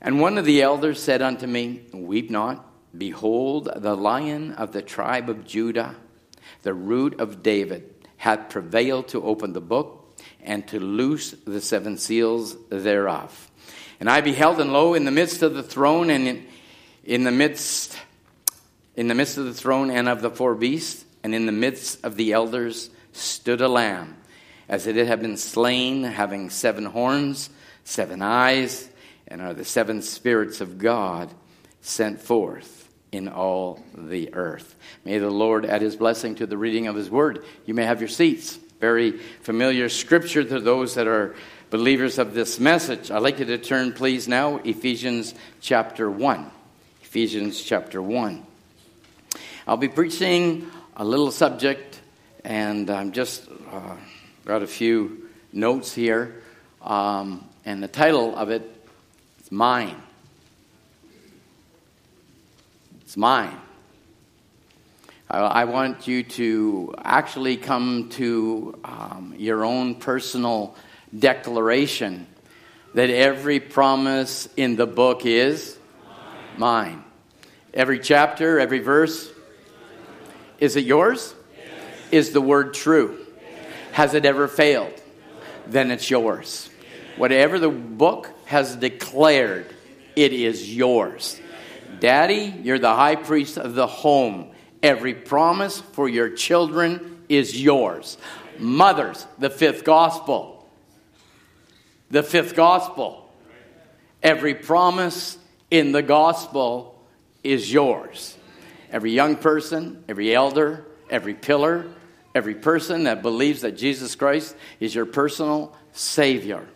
[0.01, 2.69] And one of the elders said unto me, Weep not.
[2.97, 5.95] Behold, the lion of the tribe of Judah,
[6.63, 11.97] the root of David, hath prevailed to open the book and to loose the seven
[11.99, 13.51] seals thereof.
[14.01, 16.47] And I beheld, and lo, in the midst of the throne, and in,
[17.05, 17.97] in the midst,
[18.97, 22.05] in the midst of the throne and of the four beasts, and in the midst
[22.05, 24.17] of the elders, stood a lamb,
[24.69, 27.51] as it had been slain, having seven horns,
[27.85, 28.89] seven eyes,
[29.29, 31.33] and are the seven spirits of God
[31.81, 32.82] sent forth
[33.13, 34.75] in all the earth.
[35.05, 37.45] May the Lord add his blessing to the reading of his word.
[37.67, 38.59] You may have your seats.
[38.81, 41.37] Very familiar scripture to those that are
[41.71, 43.11] believers of this message.
[43.11, 46.51] I'd like you to turn, please, now, Ephesians chapter 1.
[47.03, 48.45] Ephesians chapter 1.
[49.69, 52.01] I'll be preaching a little subject,
[52.45, 53.97] and I'm just uh,
[54.45, 56.43] got a few notes here.
[56.81, 58.63] Um, and the title of it
[59.41, 60.03] is Mine.
[63.13, 63.59] It's mine.
[65.29, 70.75] I, want you to actually come to um, your own personal
[71.19, 72.27] declaration
[72.95, 75.77] that every promise in the book is
[76.57, 76.95] mine.
[76.95, 77.05] mine.
[77.75, 79.31] Every chapter, every verse.
[80.59, 81.35] Is it yours?
[81.55, 81.69] Yes.
[82.13, 83.19] Is the word true?
[83.37, 83.67] Yes.
[83.93, 84.95] Has it ever failed?
[84.95, 85.71] No.
[85.71, 86.71] Then it's yours.
[86.81, 87.19] Yes.
[87.19, 89.67] Whatever the book has declared,
[90.17, 91.39] it is yours.
[92.01, 94.51] Daddy, you're the high priest of the home.
[94.83, 98.19] Every promise for your children is yours.
[98.59, 100.69] Mothers, the fifth gospel.
[102.11, 103.31] The fifth gospel.
[104.23, 105.39] Every promise
[105.71, 107.01] in the gospel
[107.43, 108.37] is yours.
[108.91, 111.87] Every young person, every elder, every pillar,
[112.35, 116.67] every person that believes that Jesus Christ is your personal Savior,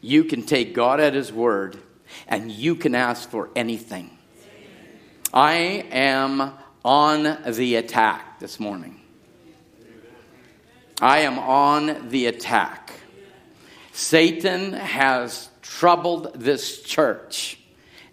[0.00, 1.78] you can take God at His word
[2.30, 4.16] and you can ask for anything.
[5.34, 5.54] I
[5.90, 6.52] am
[6.84, 9.00] on the attack this morning.
[11.02, 12.92] I am on the attack.
[13.92, 17.58] Satan has troubled this church,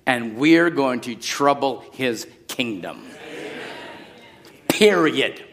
[0.05, 3.03] and we're going to trouble his kingdom.
[4.67, 5.43] Period.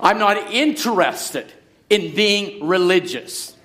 [0.00, 1.52] I'm not interested
[1.90, 3.56] in being religious.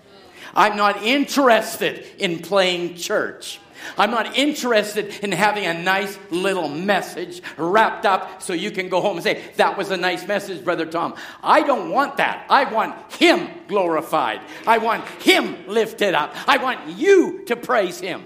[0.56, 3.60] I'm not interested in playing church.
[3.98, 9.02] I'm not interested in having a nice little message wrapped up so you can go
[9.02, 11.16] home and say, That was a nice message, Brother Tom.
[11.44, 12.46] I don't want that.
[12.50, 14.42] I want Him glorified.
[14.66, 16.36] I want Him lifted up.
[16.48, 18.26] I want you to praise Him.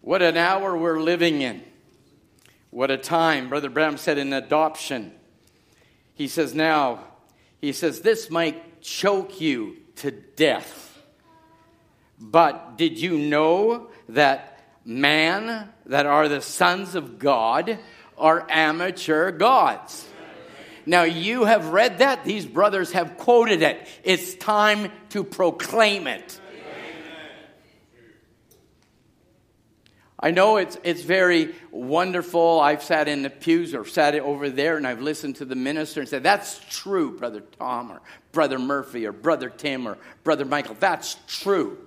[0.00, 1.62] What an hour we're living in.
[2.70, 3.50] What a time.
[3.50, 5.12] Brother Branham said in adoption.
[6.14, 7.04] He says, Now,
[7.60, 10.98] he says, this might choke you to death.
[12.20, 17.78] But did you know that man, that are the sons of God,
[18.16, 20.08] are amateur gods?
[20.86, 22.24] Now, you have read that.
[22.24, 23.86] These brothers have quoted it.
[24.02, 26.40] It's time to proclaim it.
[30.20, 32.60] I know it's, it's very wonderful.
[32.60, 36.00] I've sat in the pews or sat over there and I've listened to the minister
[36.00, 38.00] and said, That's true, Brother Tom or
[38.32, 40.76] Brother Murphy or Brother Tim or Brother Michael.
[40.80, 41.78] That's true.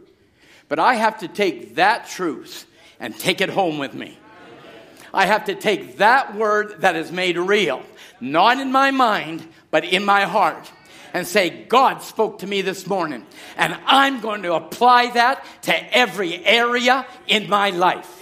[0.69, 2.65] But I have to take that truth
[3.01, 4.17] and take it home with me.
[5.13, 7.83] I have to take that word that is made real,
[8.21, 10.71] not in my mind, but in my heart
[11.13, 13.25] and say, God spoke to me this morning,
[13.57, 18.20] and I'm going to apply that to every area in my life.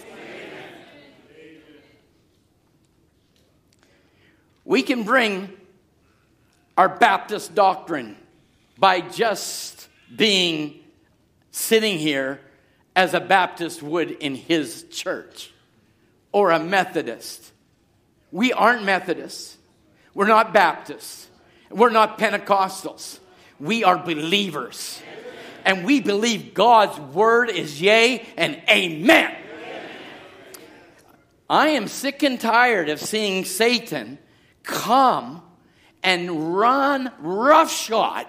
[4.70, 5.50] We can bring
[6.78, 8.16] our Baptist doctrine
[8.78, 10.82] by just being
[11.50, 12.40] sitting here
[12.96, 15.52] as a Baptist would in his church
[16.32, 17.52] or a Methodist.
[18.32, 19.58] We aren't Methodists.
[20.14, 21.28] We're not Baptists.
[21.72, 23.18] We're not Pentecostals.
[23.60, 25.02] We are believers.
[25.66, 29.36] And we believe God's word is yea and amen.
[31.50, 34.20] I am sick and tired of seeing Satan
[34.70, 35.42] come
[36.04, 38.26] and run roughshod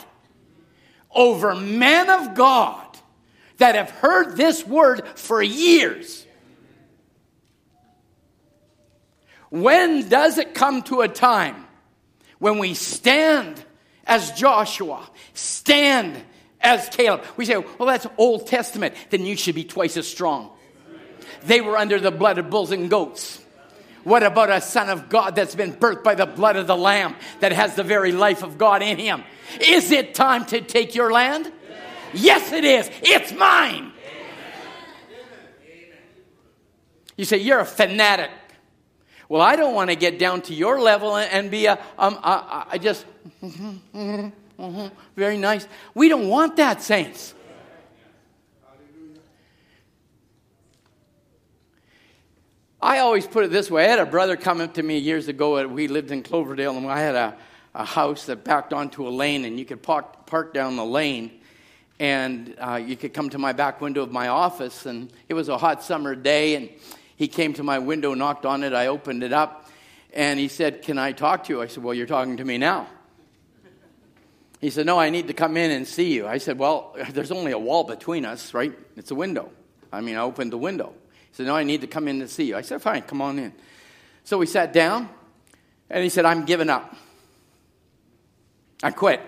[1.14, 2.86] over men of God
[3.59, 6.26] that have heard this word for years.
[9.51, 11.66] When does it come to a time
[12.38, 13.62] when we stand
[14.07, 16.16] as Joshua, stand
[16.61, 17.24] as Caleb?
[17.36, 18.95] We say, well, that's Old Testament.
[19.11, 20.51] Then you should be twice as strong.
[21.43, 23.41] They were under the blood of bulls and goats.
[24.05, 27.17] What about a son of God that's been birthed by the blood of the Lamb
[27.41, 29.25] that has the very life of God in him?
[29.61, 31.53] Is it time to take your land?
[32.13, 32.91] Yes, it is.
[33.03, 33.93] It's mine.
[37.17, 38.31] You say, You're a fanatic.
[39.29, 42.67] Well, I don't want to get down to your level and be a, um, I,
[42.73, 43.07] I just,
[43.43, 45.69] mm-hmm, mm-hmm, mm-hmm, very nice.
[45.95, 47.35] We don't want that, saints.
[52.91, 53.84] I always put it this way.
[53.84, 55.64] I had a brother come up to me years ago.
[55.68, 57.36] We lived in Cloverdale, and I had a,
[57.72, 61.30] a house that backed onto a lane, and you could park, park down the lane,
[62.01, 64.86] and uh, you could come to my back window of my office.
[64.86, 66.68] And it was a hot summer day, and
[67.14, 68.72] he came to my window, knocked on it.
[68.72, 69.70] I opened it up,
[70.12, 71.62] and he said, Can I talk to you?
[71.62, 72.88] I said, Well, you're talking to me now.
[74.61, 76.26] He said, No, I need to come in and see you.
[76.26, 78.76] I said, Well, there's only a wall between us, right?
[78.97, 79.53] It's a window.
[79.93, 80.93] I mean, I opened the window.
[81.31, 82.57] He said, No, I need to come in to see you.
[82.57, 83.53] I said, Fine, come on in.
[84.24, 85.09] So we sat down,
[85.89, 86.95] and he said, I'm giving up.
[88.83, 89.20] I quit.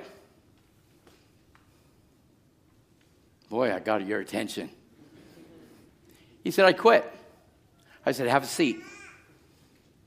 [3.49, 4.71] Boy, I got your attention.
[6.43, 7.11] He said, I quit.
[8.05, 8.81] I said, Have a seat.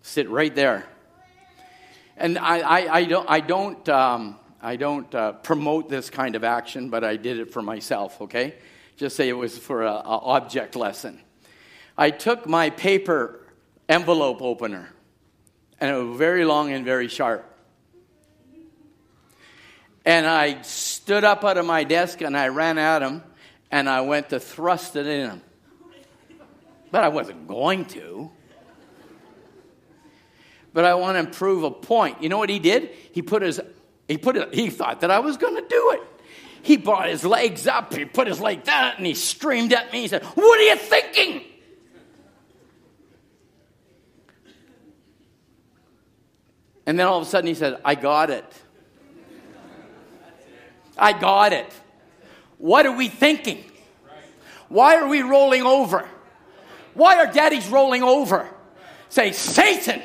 [0.01, 0.85] Sit right there.
[2.17, 6.43] And I, I, I don't, I don't, um, I don't uh, promote this kind of
[6.43, 8.55] action, but I did it for myself, okay?
[8.97, 11.19] Just say it was for an object lesson.
[11.97, 13.39] I took my paper
[13.87, 14.89] envelope opener,
[15.79, 17.51] and it was very long and very sharp.
[20.05, 23.23] And I stood up out of my desk and I ran at him
[23.71, 25.41] and I went to thrust it in him.
[26.91, 28.29] But I wasn't going to.
[30.73, 32.21] But I want to prove a point.
[32.21, 32.91] You know what he did?
[33.13, 33.59] He put his
[34.07, 36.01] he put it, he thought that I was going to do it.
[36.61, 40.01] He brought his legs up, he put his leg down, and he screamed at me.
[40.01, 41.41] He said, What are you thinking?
[46.85, 48.45] And then all of a sudden he said, I got it.
[50.97, 51.71] I got it.
[52.57, 53.63] What are we thinking?
[54.69, 56.07] Why are we rolling over?
[56.93, 58.49] Why are daddies rolling over?
[59.09, 60.01] Say, Satan,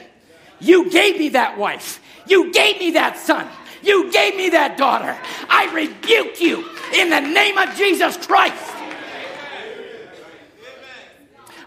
[0.58, 2.00] you gave me that wife.
[2.26, 3.48] You gave me that son.
[3.82, 5.16] You gave me that daughter.
[5.48, 8.74] I rebuke you in the name of Jesus Christ.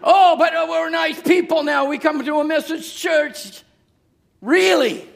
[0.03, 1.85] Oh, but uh, we're nice people now.
[1.85, 3.63] We come to a message church.
[4.43, 5.07] Really?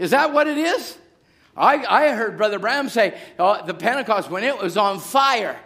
[0.00, 0.98] Is that what it is?
[1.56, 5.56] I, I heard Brother Branham say uh, the Pentecost when it was on fire.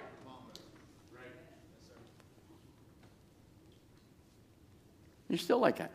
[5.30, 5.90] You're still like that.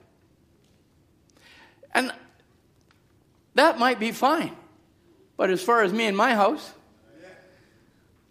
[1.93, 2.11] And
[3.53, 4.55] that might be fine.
[5.37, 6.73] But as far as me and my house,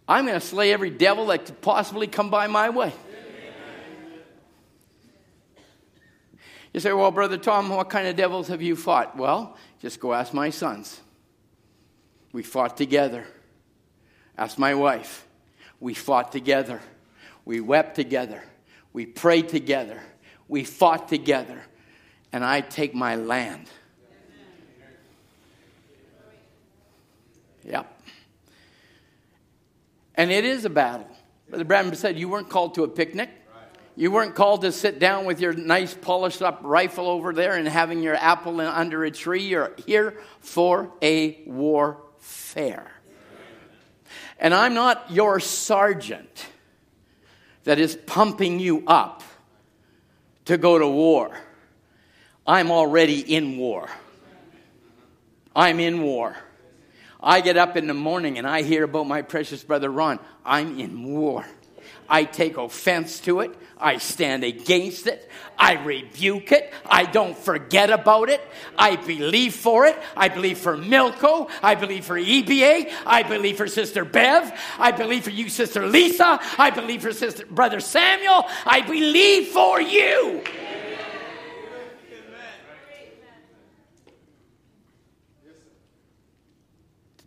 [0.09, 2.91] I'm going to slay every devil that could possibly come by my way.
[6.75, 9.15] You say, well, Brother Tom, what kind of devils have you fought?
[9.15, 10.99] Well, just go ask my sons.
[12.33, 13.25] We fought together.
[14.37, 15.25] Ask my wife.
[15.79, 16.81] We fought together.
[17.45, 18.43] We wept together.
[18.91, 20.01] We prayed together.
[20.49, 21.63] We fought together.
[22.33, 23.69] And I take my land.
[27.63, 28.01] Yep.
[30.15, 31.07] And it is a battle.
[31.47, 33.29] Brother Branham said, You weren't called to a picnic.
[33.97, 37.67] You weren't called to sit down with your nice polished up rifle over there and
[37.67, 39.43] having your apple under a tree.
[39.43, 42.91] You're here for a warfare.
[44.37, 46.45] And I'm not your sergeant
[47.63, 49.23] that is pumping you up
[50.45, 51.31] to go to war.
[52.45, 53.89] I'm already in war.
[55.55, 56.35] I'm in war.
[57.23, 60.19] I get up in the morning and I hear about my precious brother Ron.
[60.43, 61.45] I'm in war.
[62.09, 63.55] I take offense to it.
[63.77, 65.29] I stand against it.
[65.57, 66.73] I rebuke it.
[66.85, 68.41] I don't forget about it.
[68.77, 69.97] I believe for it.
[70.15, 71.49] I believe for Milko.
[71.61, 72.91] I believe for EBA.
[73.05, 74.51] I believe for Sister Bev.
[74.79, 76.39] I believe for you, Sister Lisa.
[76.57, 78.45] I believe for Sister Brother Samuel.
[78.65, 80.41] I believe for you.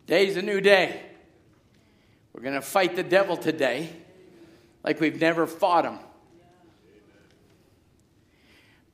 [0.06, 1.02] Today's a new day.
[2.32, 3.90] We're going to fight the devil today
[4.82, 5.98] like we've never fought him.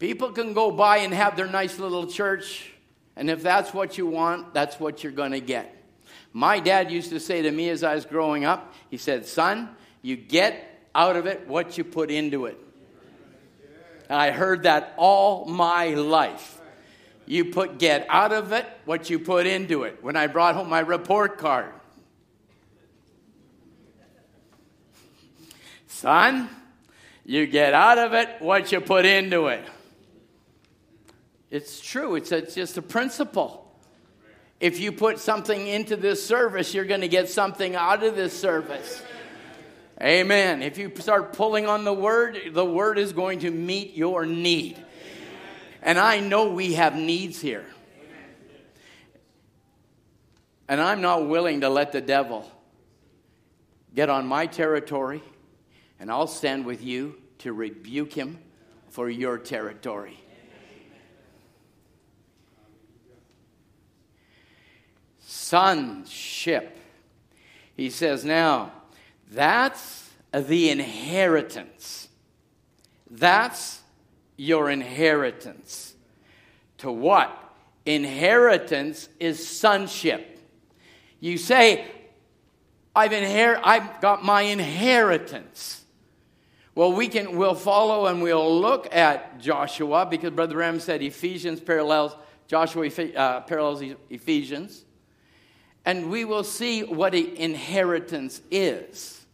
[0.05, 2.70] People can go by and have their nice little church,
[3.16, 5.82] and if that's what you want, that's what you're going to get.
[6.34, 9.70] My dad used to say to me as I was growing up, he said, Son,
[10.02, 12.61] you get out of it what you put into it.
[14.11, 16.61] And I heard that all my life.
[17.24, 20.00] You put get out of it what you put into it.
[20.02, 21.72] When I brought home my report card,
[25.86, 26.50] son,
[27.24, 29.64] you get out of it what you put into it.
[31.55, 33.64] It's true, it's, it's just a principle.
[34.59, 38.36] If you put something into this service, you're going to get something out of this
[38.36, 39.00] service.
[40.02, 40.62] Amen.
[40.62, 44.84] If you start pulling on the word, the word is going to meet your need.
[45.80, 47.66] And I know we have needs here.
[50.66, 52.50] And I'm not willing to let the devil
[53.94, 55.22] get on my territory,
[56.00, 58.40] and I'll stand with you to rebuke him
[58.88, 60.18] for your territory.
[65.55, 66.76] Sonship.
[67.76, 68.72] He says, now,
[69.30, 72.09] that's the inheritance.
[73.09, 73.80] That's
[74.36, 75.94] your inheritance.
[76.78, 77.30] To what?
[77.86, 80.40] Inheritance is sonship.
[81.20, 81.84] You say,
[82.96, 85.84] I've inher- I've got my inheritance.
[86.74, 91.61] Well, we can we'll follow and we'll look at Joshua because Brother Branham said Ephesians
[91.61, 92.16] parallels
[92.48, 94.84] Joshua uh, parallels Ephesians,
[95.85, 99.24] and we will see what an inheritance is,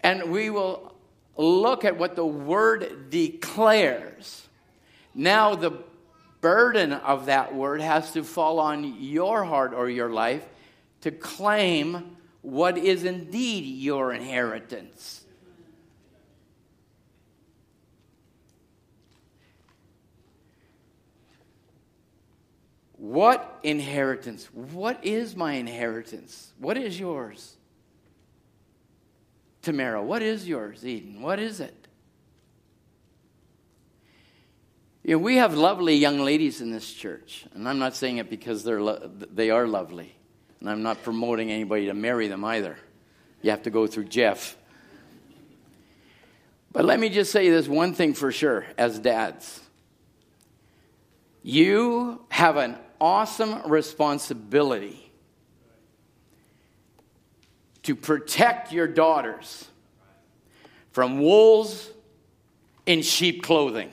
[0.00, 0.94] and we will
[1.36, 4.46] look at what the word declares.
[5.14, 5.72] Now, the
[6.40, 10.46] burden of that word has to fall on your heart or your life
[11.02, 15.25] to claim what is indeed your inheritance.
[23.06, 24.46] What inheritance?
[24.52, 26.52] What is my inheritance?
[26.58, 27.56] What is yours?
[29.62, 31.22] Tamara, what is yours, Eden?
[31.22, 31.86] What is it?
[35.04, 38.28] You know, we have lovely young ladies in this church, and I'm not saying it
[38.28, 40.16] because they're lo- they are lovely,
[40.58, 42.76] and I'm not promoting anybody to marry them either.
[43.40, 44.56] You have to go through Jeff.
[46.72, 49.60] But let me just say this one thing for sure as dads.
[51.44, 55.12] You have an awesome responsibility
[57.82, 59.68] to protect your daughters
[60.92, 61.90] from wolves
[62.86, 63.90] in sheep clothing.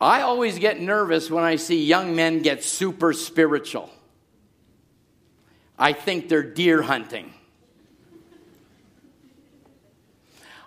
[0.00, 3.90] I always get nervous when I see young men get super spiritual.
[5.78, 7.32] I think they're deer hunting.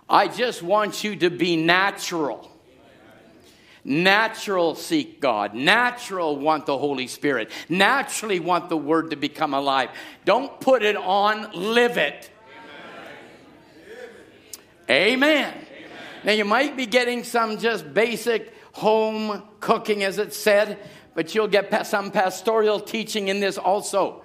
[0.08, 2.50] I just want you to be natural.
[3.88, 5.54] Natural seek God.
[5.54, 7.50] Natural want the Holy Spirit.
[7.70, 9.88] Naturally want the Word to become alive.
[10.26, 12.30] Don't put it on, live it.
[14.90, 15.54] Amen.
[15.54, 15.66] Amen.
[16.22, 20.78] Now, you might be getting some just basic home cooking, as it said,
[21.14, 24.22] but you'll get some pastoral teaching in this also.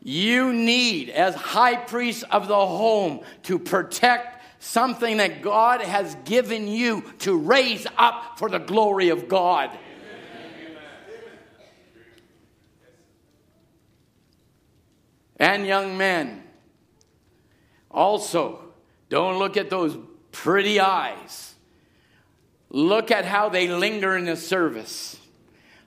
[0.00, 6.68] You need, as high priest of the home, to protect something that God has given
[6.68, 9.76] you to raise up for the glory of God.
[15.36, 16.42] And young men,
[17.90, 18.60] also,
[19.08, 19.96] don't look at those
[20.30, 21.54] pretty eyes.
[22.68, 25.18] Look at how they linger in the service.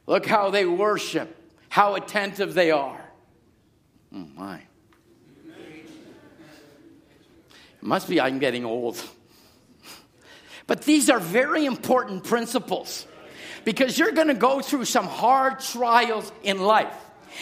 [0.08, 1.38] Look how they worship,
[1.70, 3.06] how attentive they are.
[4.14, 4.64] Oh, my.
[7.84, 9.04] Must be I'm getting old.
[10.68, 13.06] But these are very important principles
[13.66, 16.96] because you're going to go through some hard trials in life.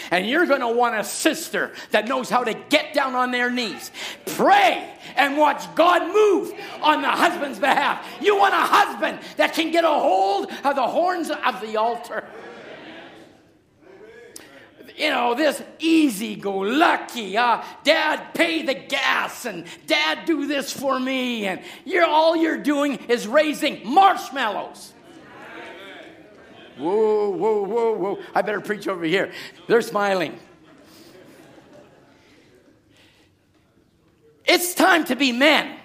[0.09, 3.51] And you're going to want a sister that knows how to get down on their
[3.51, 3.91] knees,
[4.25, 8.03] pray, and watch God move on the husband's behalf.
[8.21, 12.23] You want a husband that can get a hold of the horns of the altar
[14.97, 17.37] you know, this easy go lucky.
[17.37, 21.45] Uh, Dad, pay the gas, and Dad, do this for me.
[21.45, 24.93] And you're all you're doing is raising marshmallows.
[26.77, 28.19] Whoa, whoa, whoa, whoa.
[28.33, 29.31] I better preach over here.
[29.67, 30.39] They're smiling.
[34.45, 35.77] It's time to be men.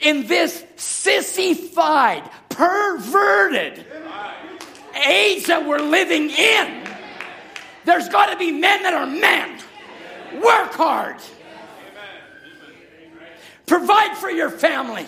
[0.00, 3.84] In this sissified, perverted
[5.06, 6.85] age that we're living in,
[7.86, 9.60] There's got to be men that are men.
[10.34, 11.16] Work hard.
[13.64, 15.06] Provide for your family.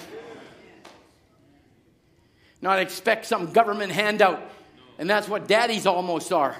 [2.62, 4.40] Not expect some government handout.
[4.96, 6.56] And that's what daddies almost are.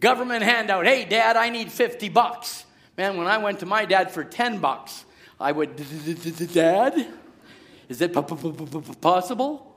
[0.00, 0.86] Government handout.
[0.86, 2.64] Hey, dad, I need 50 bucks.
[2.96, 5.04] Man, when I went to my dad for 10 bucks,
[5.40, 5.76] I would,
[6.52, 7.06] Dad,
[7.88, 8.12] is it
[9.00, 9.76] possible?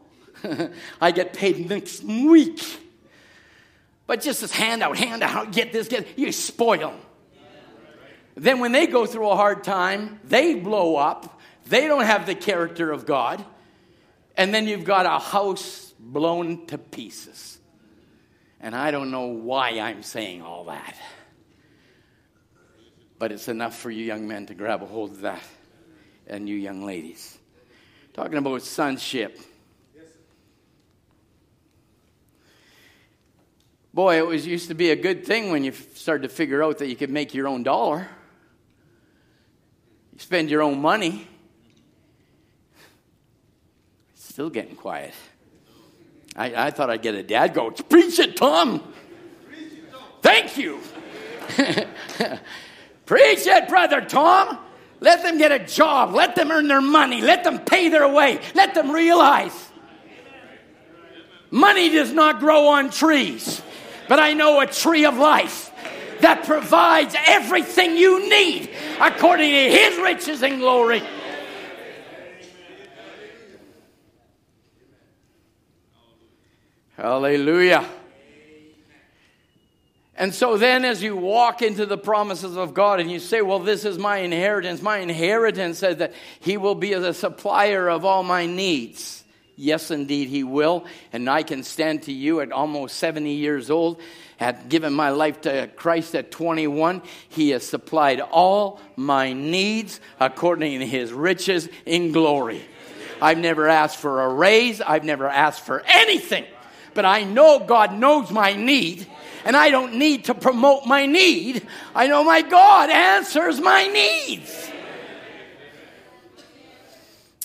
[1.02, 2.60] I get paid next week.
[4.12, 6.90] But just this handout, handout, get this, get you spoil.
[6.90, 7.00] them.
[8.36, 11.40] Then when they go through a hard time, they blow up.
[11.68, 13.42] They don't have the character of God.
[14.36, 17.58] And then you've got a house blown to pieces.
[18.60, 20.98] And I don't know why I'm saying all that.
[23.18, 25.44] But it's enough for you young men to grab a hold of that.
[26.28, 27.38] And you young ladies.
[28.12, 29.40] Talking about sonship.
[33.94, 36.78] Boy, it was used to be a good thing when you started to figure out
[36.78, 38.08] that you could make your own dollar.
[40.14, 41.28] You spend your own money.
[44.16, 45.14] Still getting quiet.
[46.36, 48.94] I, I thought I'd get a dad go, preach it, Tom.
[50.22, 50.80] Thank you.
[53.06, 54.58] preach it, brother Tom.
[55.02, 56.14] Let them get a job.
[56.14, 57.22] Let them earn their money.
[57.22, 58.40] Let them pay their way.
[58.54, 59.72] Let them realize
[61.50, 63.62] money does not grow on trees,
[64.12, 65.72] but I know a tree of life
[66.20, 71.02] that provides everything you need according to his riches and glory.
[76.98, 77.88] Hallelujah.
[80.18, 83.60] And so then, as you walk into the promises of God and you say, Well,
[83.60, 88.24] this is my inheritance, my inheritance says that He will be the supplier of all
[88.24, 89.24] my needs.
[89.56, 90.86] Yes, indeed, He will.
[91.14, 94.02] And I can stand to you at almost 70 years old,
[94.38, 97.02] had given my life to Christ at 21.
[97.30, 102.64] He has supplied all my needs according to His riches in glory.
[103.22, 106.46] I've never asked for a raise, I've never asked for anything
[106.94, 109.08] but I know God knows my need,
[109.46, 111.66] and I don't need to promote my need.
[111.96, 114.70] I know my God answers my needs.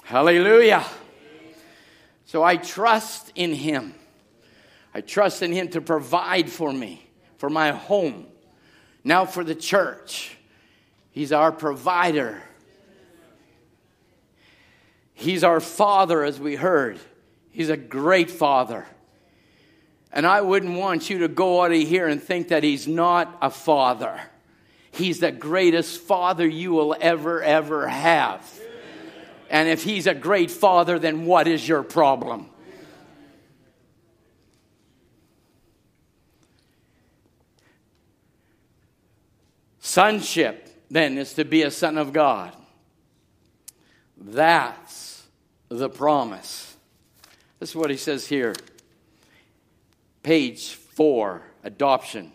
[0.04, 0.84] Hallelujah.
[2.36, 3.94] So I trust in Him.
[4.92, 7.02] I trust in Him to provide for me,
[7.38, 8.26] for my home,
[9.02, 10.36] now for the church.
[11.12, 12.42] He's our provider.
[15.14, 16.98] He's our Father, as we heard.
[17.52, 18.84] He's a great Father.
[20.12, 23.34] And I wouldn't want you to go out of here and think that he's not
[23.40, 24.20] a father.
[24.90, 28.60] He's the greatest father you will ever, ever have.
[29.50, 32.50] And if he's a great father, then what is your problem?
[39.78, 42.54] Sonship, then, is to be a son of God.
[44.18, 45.26] That's
[45.68, 46.76] the promise.
[47.60, 48.54] This is what he says here
[50.22, 52.32] page four, adoption.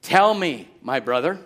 [0.00, 1.38] Tell me, my brother,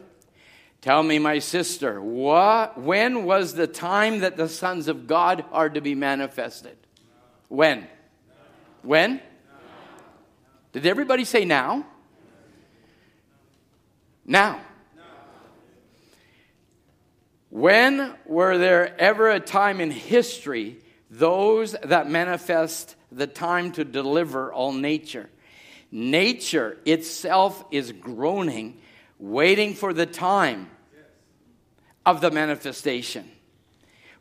[0.80, 5.68] tell me, my sister, what, when was the time that the sons of God are
[5.68, 6.76] to be manifested?
[7.48, 7.86] When?
[8.82, 9.20] When?
[10.72, 11.86] Did everybody say now?
[14.24, 14.60] Now.
[17.50, 20.78] When were there ever a time in history
[21.10, 25.28] those that manifest the time to deliver all nature?
[25.90, 28.80] Nature itself is groaning,
[29.20, 30.68] waiting for the time
[32.04, 33.30] of the manifestation.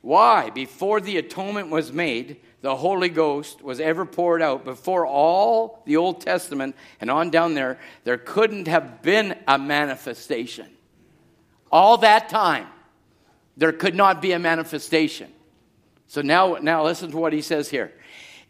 [0.01, 0.49] Why?
[0.49, 4.65] Before the atonement was made, the Holy Ghost was ever poured out.
[4.65, 10.67] Before all the Old Testament and on down there, there couldn't have been a manifestation.
[11.71, 12.67] All that time,
[13.57, 15.31] there could not be a manifestation.
[16.07, 17.93] So now, now listen to what he says here.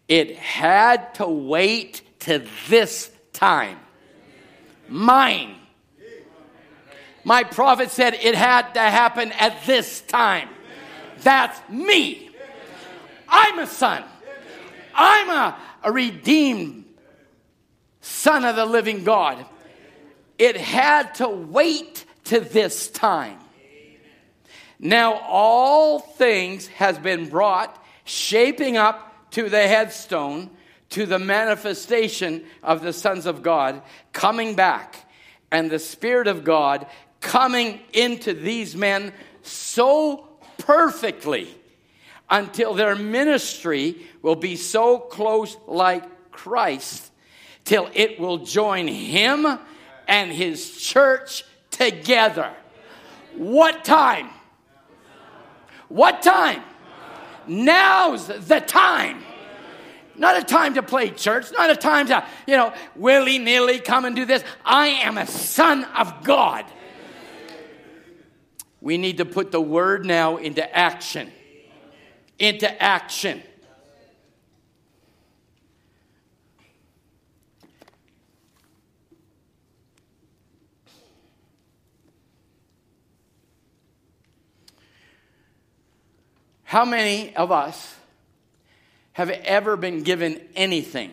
[0.07, 3.79] It had to wait to this time.
[4.87, 5.58] Mine.
[7.23, 10.49] My prophet said it had to happen at this time.
[11.21, 12.29] That's me.
[13.27, 14.03] I'm a son.
[14.95, 16.85] I'm a, a redeemed
[18.01, 19.45] son of the living God.
[20.37, 23.37] It had to wait to this time.
[24.79, 30.49] Now all things has been brought shaping up to the headstone
[30.89, 34.95] to the manifestation of the sons of God coming back
[35.51, 36.87] and the Spirit of God
[37.21, 41.49] coming into these men so perfectly
[42.29, 47.11] until their ministry will be so close like Christ
[47.65, 49.47] till it will join him
[50.07, 52.51] and his church together.
[53.35, 54.29] What time?
[55.87, 56.63] What time?
[57.47, 59.23] Now's the time.
[60.15, 64.03] Not a time to play church, not a time to, you know, willy nilly come
[64.05, 64.43] and do this.
[64.65, 66.65] I am a son of God.
[68.81, 71.31] We need to put the word now into action.
[72.37, 73.43] Into action.
[86.63, 87.95] How many of us
[89.13, 91.11] have ever been given anything?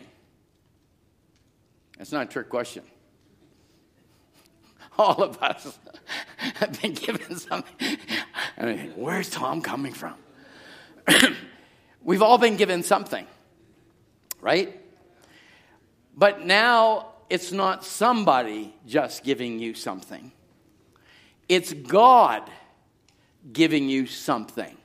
[1.97, 2.83] That's not a trick question.
[4.99, 5.77] All of us
[6.55, 7.97] have been given something.
[8.57, 10.15] I mean, where's Tom coming from?
[12.03, 13.27] We've all been given something,
[14.41, 14.79] right?
[16.15, 20.31] But now it's not somebody just giving you something,
[21.47, 22.49] it's God
[23.51, 24.75] giving you something.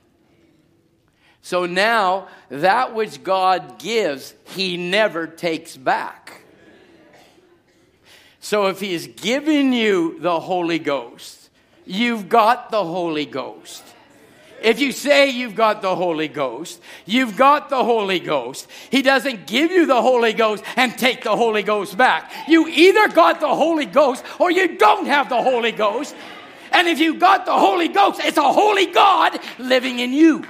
[1.41, 6.42] So now, that which God gives, He never takes back.
[8.43, 11.49] So if He's given you the Holy Ghost,
[11.85, 13.81] you've got the Holy Ghost.
[14.61, 18.69] If you say you've got the Holy Ghost, you've got the Holy Ghost.
[18.91, 22.33] He doesn't give you the Holy Ghost and take the Holy Ghost back.
[22.49, 26.13] You either got the Holy Ghost or you don't have the Holy Ghost.
[26.73, 30.43] And if you've got the Holy Ghost, it's a holy God living in you.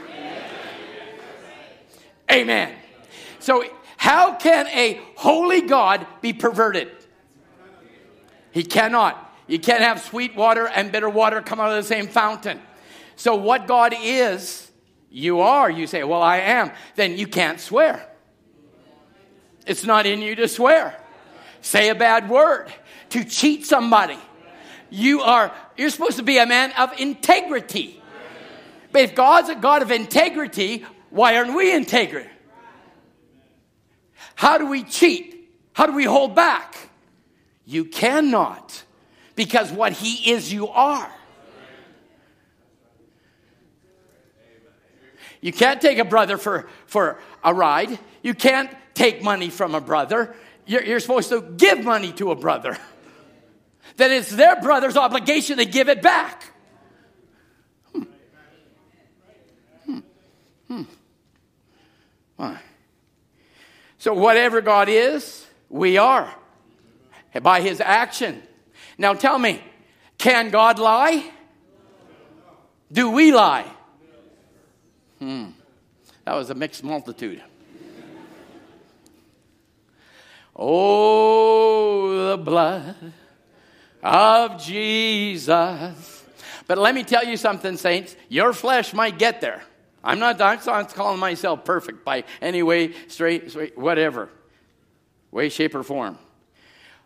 [2.32, 2.74] Amen.
[3.38, 3.64] So,
[3.98, 6.90] how can a holy God be perverted?
[8.54, 9.32] He cannot.
[9.48, 12.62] You can't have sweet water and bitter water come out of the same fountain.
[13.16, 14.72] So, what God is,
[15.10, 15.70] you are.
[15.70, 16.72] You say, Well, I am.
[16.96, 18.08] Then you can't swear.
[19.66, 20.98] It's not in you to swear.
[21.62, 22.72] Say a bad word,
[23.10, 24.18] to cheat somebody.
[24.90, 28.02] You are, you're supposed to be a man of integrity.
[28.92, 32.30] But if God's a God of integrity, why aren't we integrity?
[34.36, 35.50] How do we cheat?
[35.74, 36.90] How do we hold back?
[37.66, 38.84] You cannot,
[39.36, 41.12] because what He is, you are.
[45.42, 48.00] You can't take a brother for, for a ride.
[48.22, 50.34] You can't take money from a brother.
[50.66, 52.78] You're, you're supposed to give money to a brother.
[53.98, 56.52] That it's their brother's obligation to give it back.
[57.92, 58.04] Hmm.
[59.86, 60.00] Hmm.
[60.68, 60.82] Hmm.
[62.38, 62.60] Why?
[63.98, 66.34] So, whatever God is, we are
[67.42, 68.42] by his action.
[68.98, 69.62] Now, tell me,
[70.18, 71.32] can God lie?
[72.92, 73.66] Do we lie?
[75.20, 75.50] Hmm.
[76.26, 77.42] That was a mixed multitude.
[80.56, 82.96] Oh, the blood
[84.04, 86.24] of Jesus.
[86.68, 88.16] But let me tell you something, saints.
[88.30, 89.64] Your flesh might get there.
[90.04, 94.30] I'm not, I'm not calling myself perfect by any way, straight, straight, whatever,
[95.32, 96.18] way, shape, or form.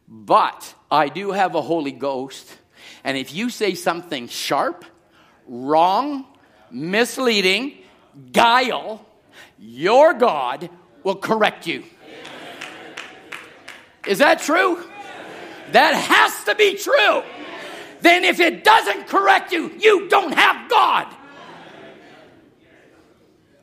[0.07, 2.57] But I do have a Holy Ghost.
[3.03, 4.85] And if you say something sharp,
[5.47, 6.25] wrong,
[6.71, 7.77] misleading,
[8.31, 9.05] guile,
[9.59, 10.69] your God
[11.03, 11.83] will correct you.
[14.07, 14.83] Is that true?
[15.73, 17.23] That has to be true.
[18.01, 21.13] Then if it doesn't correct you, you don't have God.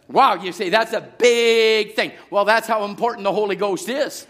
[0.08, 2.12] Wow, you say that's a big thing.
[2.30, 4.26] Well, that's how important the Holy Ghost is.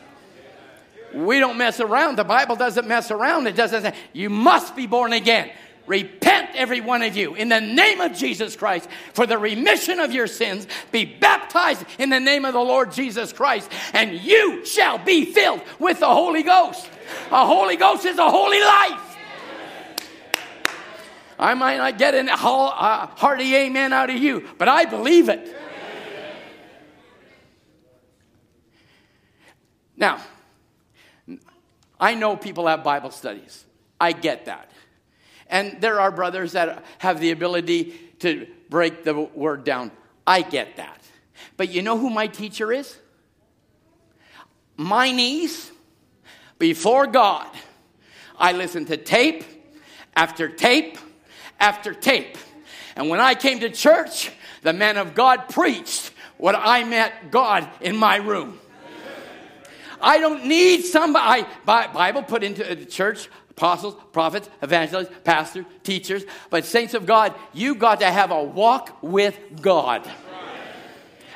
[1.14, 2.16] We don't mess around.
[2.16, 3.46] The Bible doesn't mess around.
[3.46, 5.50] It doesn't say, you must be born again.
[5.86, 10.12] Repent, every one of you, in the name of Jesus Christ for the remission of
[10.12, 10.66] your sins.
[10.90, 15.60] Be baptized in the name of the Lord Jesus Christ, and you shall be filled
[15.78, 16.88] with the Holy Ghost.
[17.30, 19.16] A Holy Ghost is a holy life.
[21.38, 25.54] I might not get a hearty amen out of you, but I believe it.
[29.96, 30.18] Now,
[32.04, 33.64] I know people have Bible studies.
[33.98, 34.70] I get that.
[35.48, 39.90] And there are brothers that have the ability to break the word down.
[40.26, 41.02] I get that.
[41.56, 42.94] But you know who my teacher is?
[44.76, 45.72] My knees
[46.58, 47.48] before God.
[48.38, 49.42] I listen to tape
[50.14, 50.98] after tape
[51.58, 52.36] after tape.
[52.96, 57.66] And when I came to church, the man of God preached what I met God
[57.80, 58.60] in my room.
[60.04, 61.46] I don't need somebody.
[61.64, 66.24] Bible put into the church apostles, prophets, evangelists, pastors, teachers.
[66.50, 70.08] But saints of God, you got to have a walk with God.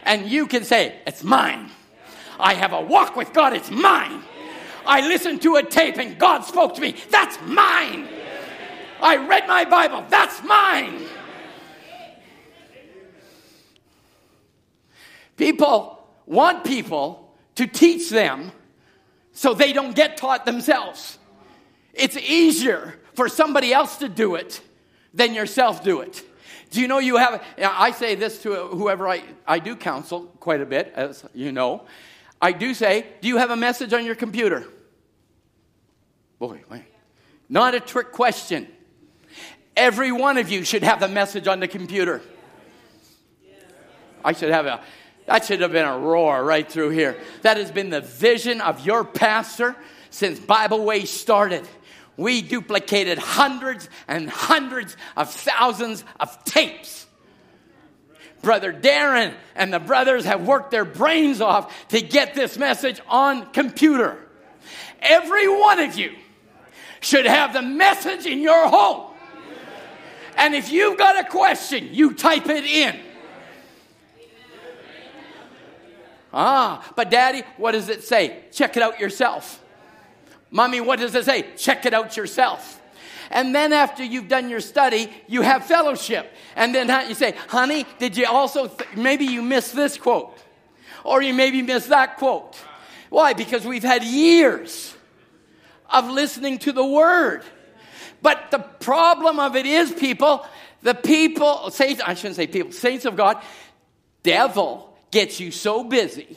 [0.02, 1.70] And you can say, It's mine.
[2.38, 4.22] I have a walk with God, it's mine.
[4.86, 6.94] I listened to a tape and God spoke to me.
[7.10, 8.06] That's mine.
[9.00, 10.04] I read my Bible.
[10.08, 11.02] That's mine.
[15.36, 18.52] People want people to teach them
[19.38, 21.16] so they don't get taught themselves.
[21.94, 24.60] It's easier for somebody else to do it
[25.14, 26.24] than yourself do it.
[26.70, 30.60] Do you know you have, I say this to whoever I, I do counsel quite
[30.60, 31.84] a bit, as you know.
[32.42, 34.66] I do say, do you have a message on your computer?
[36.40, 36.86] Boy, wait.
[37.48, 38.66] Not a trick question.
[39.76, 42.22] Every one of you should have the message on the computer.
[44.24, 44.80] I should have a,
[45.28, 47.20] that should have been a roar right through here.
[47.42, 49.76] That has been the vision of your pastor
[50.08, 51.68] since Bibleway started.
[52.16, 57.06] We duplicated hundreds and hundreds of thousands of tapes.
[58.40, 63.52] Brother Darren and the brothers have worked their brains off to get this message on
[63.52, 64.16] computer.
[65.02, 66.14] Every one of you
[67.00, 69.12] should have the message in your home.
[70.38, 72.98] And if you've got a question, you type it in.
[76.32, 78.44] Ah, but daddy, what does it say?
[78.52, 79.62] Check it out yourself.
[80.50, 81.46] Mommy, what does it say?
[81.56, 82.80] Check it out yourself.
[83.30, 86.32] And then after you've done your study, you have fellowship.
[86.56, 90.38] And then you say, honey, did you also, th- maybe you missed this quote.
[91.04, 92.56] Or you maybe missed that quote.
[93.10, 93.32] Why?
[93.34, 94.94] Because we've had years
[95.90, 97.42] of listening to the word.
[98.20, 100.46] But the problem of it is, people,
[100.82, 103.42] the people, saints, I shouldn't say people, saints of God,
[104.22, 106.36] devil gets you so busy,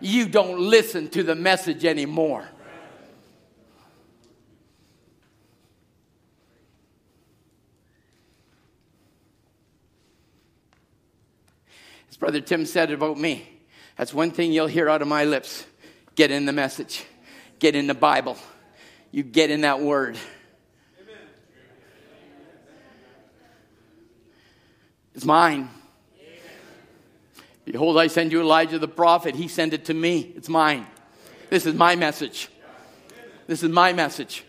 [0.00, 2.46] you don't listen to the message anymore.
[12.08, 13.46] As Brother Tim said about me,
[13.96, 15.66] that's one thing you'll hear out of my lips.
[16.14, 17.04] Get in the message,
[17.58, 18.38] get in the Bible,
[19.10, 20.18] you get in that word.
[25.14, 25.70] It's mine.
[27.66, 29.34] Behold, I send you Elijah the prophet.
[29.34, 30.32] He sent it to me.
[30.36, 30.86] It's mine.
[31.50, 32.48] This is my message.
[33.48, 34.44] This is my message.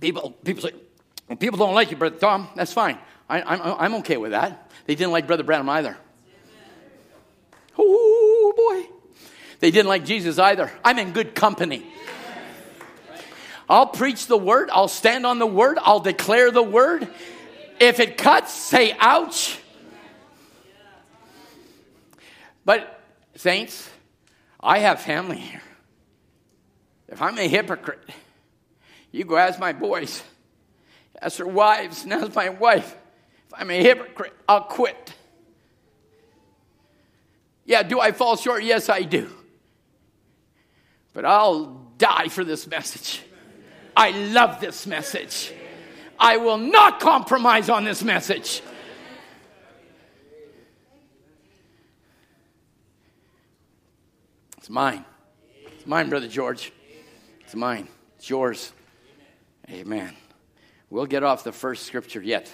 [0.00, 2.48] People, people say, people don't like you, Brother Tom.
[2.54, 2.98] That's fine.
[3.28, 4.70] I, am I'm, I'm okay with that.
[4.86, 5.96] They didn't like Brother Branham either.
[7.78, 8.90] Oh, boy.
[9.60, 10.70] They didn't like Jesus either.
[10.84, 11.86] I'm in good company.
[13.66, 14.68] I'll preach the word.
[14.70, 15.78] I'll stand on the word.
[15.80, 17.08] I'll declare the word.
[17.80, 19.58] If it cuts, say ouch.
[22.64, 23.00] But,
[23.34, 23.88] saints,
[24.60, 25.62] I have family here.
[27.08, 28.08] If I'm a hypocrite,
[29.10, 30.22] you go ask my boys,
[31.20, 32.96] ask their wives, and ask my wife.
[33.48, 35.12] If I'm a hypocrite, I'll quit.
[37.64, 38.64] Yeah, do I fall short?
[38.64, 39.30] Yes, I do.
[41.12, 43.22] But I'll die for this message.
[43.96, 45.52] I love this message.
[46.18, 48.62] I will not compromise on this message.
[54.62, 55.04] It's mine.
[55.66, 56.72] It's mine, Brother George.
[57.40, 57.88] It's mine.
[58.14, 58.72] It's yours.
[59.68, 60.14] Amen.
[60.88, 62.48] We'll get off the first scripture yet.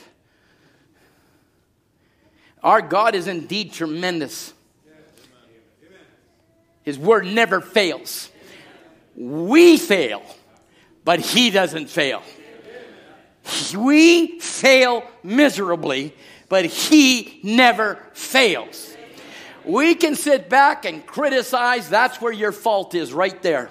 [2.63, 4.55] Our God is indeed tremendous.
[6.83, 8.31] His word never fails.
[9.15, 10.23] We fail,
[11.05, 12.23] but He doesn't fail.
[13.77, 16.15] We fail miserably,
[16.49, 18.97] but He never fails.
[19.69, 21.91] We can sit back and criticize.
[21.91, 23.71] That's where your fault is, right there.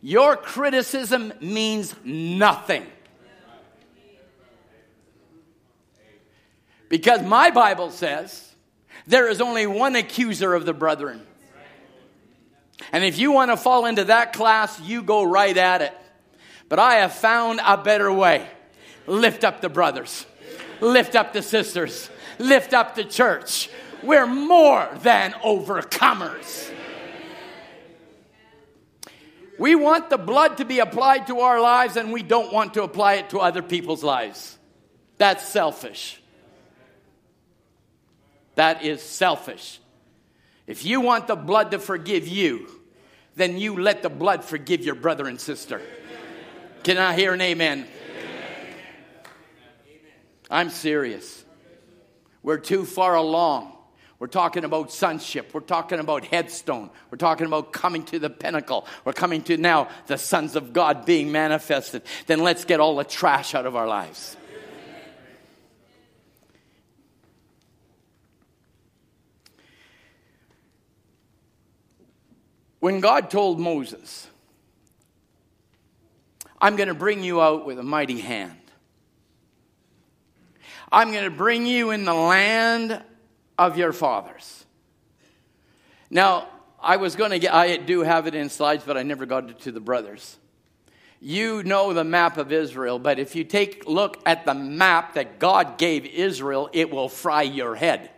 [0.00, 2.86] Your criticism means nothing.
[6.88, 8.54] Because my Bible says
[9.06, 11.20] there is only one accuser of the brethren.
[12.90, 15.92] And if you want to fall into that class, you go right at it.
[16.70, 18.48] But I have found a better way.
[19.06, 20.24] Lift up the brothers,
[20.80, 22.08] lift up the sisters,
[22.38, 23.68] lift up the church.
[24.02, 26.72] We're more than overcomers.
[29.58, 32.84] We want the blood to be applied to our lives, and we don't want to
[32.84, 34.56] apply it to other people's lives.
[35.16, 36.20] That's selfish.
[38.54, 39.80] That is selfish.
[40.68, 42.68] If you want the blood to forgive you,
[43.34, 45.80] then you let the blood forgive your brother and sister.
[46.84, 47.86] Can I hear an amen?
[50.50, 51.44] I'm serious.
[52.48, 53.74] We're too far along.
[54.18, 55.52] We're talking about sonship.
[55.52, 56.88] We're talking about headstone.
[57.10, 58.86] We're talking about coming to the pinnacle.
[59.04, 62.04] We're coming to now the sons of God being manifested.
[62.26, 64.34] Then let's get all the trash out of our lives.
[72.80, 74.26] When God told Moses,
[76.58, 78.57] I'm going to bring you out with a mighty hand.
[80.90, 83.02] I'm going to bring you in the land
[83.58, 84.64] of your fathers.
[86.10, 86.48] Now,
[86.80, 89.50] I was going to get, I do have it in slides, but I never got
[89.50, 90.36] it to the brothers.
[91.20, 95.38] You know the map of Israel, but if you take look at the map that
[95.38, 98.10] God gave Israel, it will fry your head.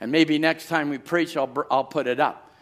[0.00, 2.54] And maybe next time we preach, I'll, I'll put it up.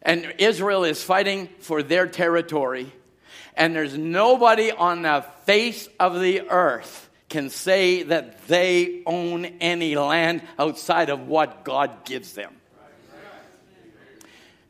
[0.00, 2.90] And Israel is fighting for their territory,
[3.54, 9.96] and there's nobody on the face of the earth can say that they own any
[9.96, 12.54] land outside of what God gives them.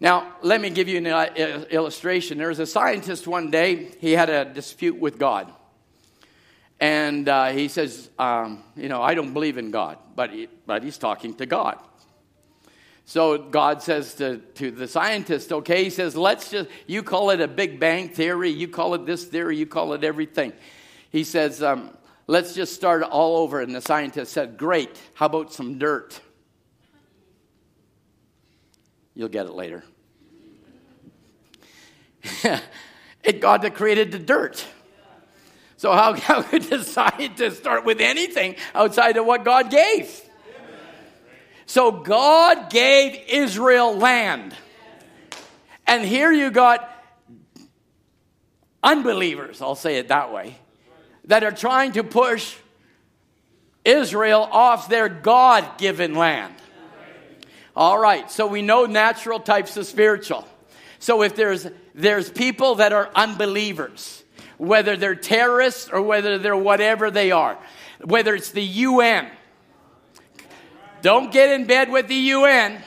[0.00, 2.38] Now, let me give you an illustration.
[2.38, 5.52] There was a scientist one day, he had a dispute with God.
[6.80, 10.84] And uh, he says, um, You know, I don't believe in God, but, he, but
[10.84, 11.78] he's talking to God.
[13.08, 17.40] So God says to, to the scientist, okay, he says, let's just, you call it
[17.40, 20.52] a Big Bang theory, you call it this theory, you call it everything.
[21.10, 21.96] He says, um,
[22.28, 23.60] let's just start all over.
[23.60, 26.20] And the scientist said, great, how about some dirt?
[29.16, 29.82] You'll get it later.
[33.24, 34.64] it God that created the dirt.
[35.76, 40.20] So how, how could the scientist start with anything outside of what God gave?
[41.66, 44.54] So God gave Israel land.
[45.86, 46.88] And here you got
[48.82, 50.56] unbelievers, I'll say it that way,
[51.28, 52.56] that are trying to push
[53.84, 56.54] Israel off their God given land.
[57.76, 60.46] All right, so we know natural types of spiritual.
[60.98, 64.22] So if there's there's people that are unbelievers,
[64.56, 67.58] whether they're terrorists or whether they're whatever they are,
[68.04, 69.30] whether it's the UN,
[71.02, 72.82] don't get in bed with the UN.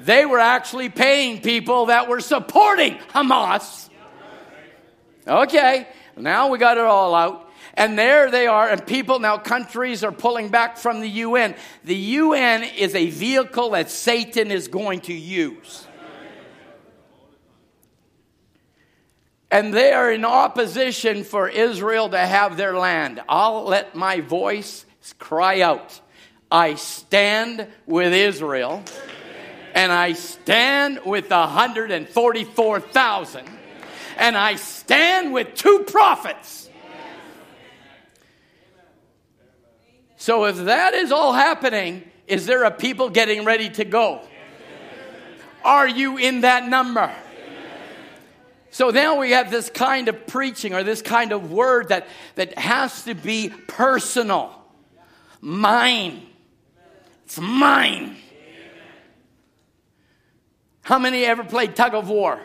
[0.00, 3.88] They were actually paying people that were supporting Hamas.
[5.26, 7.43] Okay, now we got it all out.
[7.76, 11.56] And there they are, and people now, countries are pulling back from the UN.
[11.82, 15.84] The UN is a vehicle that Satan is going to use.
[19.50, 23.20] And they are in opposition for Israel to have their land.
[23.28, 24.84] I'll let my voice
[25.18, 26.00] cry out.
[26.50, 28.82] I stand with Israel
[29.74, 33.48] and I stand with the 144,000
[34.16, 36.63] and I stand with two prophets.
[40.24, 44.22] So if that is all happening, is there a people getting ready to go?
[45.62, 47.14] Are you in that number?
[48.70, 52.58] So now we have this kind of preaching or this kind of word that, that
[52.58, 54.50] has to be personal,
[55.42, 56.22] mine.
[57.26, 58.16] It's mine.
[60.84, 62.40] How many ever played tug of war?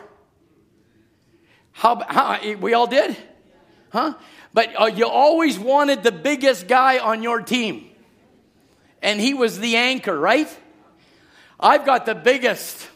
[1.72, 3.16] How, how we all did?
[3.88, 4.16] Huh?
[4.52, 7.88] But uh, you always wanted the biggest guy on your team.
[9.02, 10.48] And he was the anchor, right?
[11.58, 12.88] I've got the biggest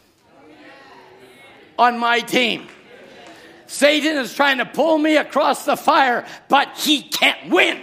[1.77, 2.67] on my team.
[3.67, 7.81] Satan is trying to pull me across the fire, but he can't win.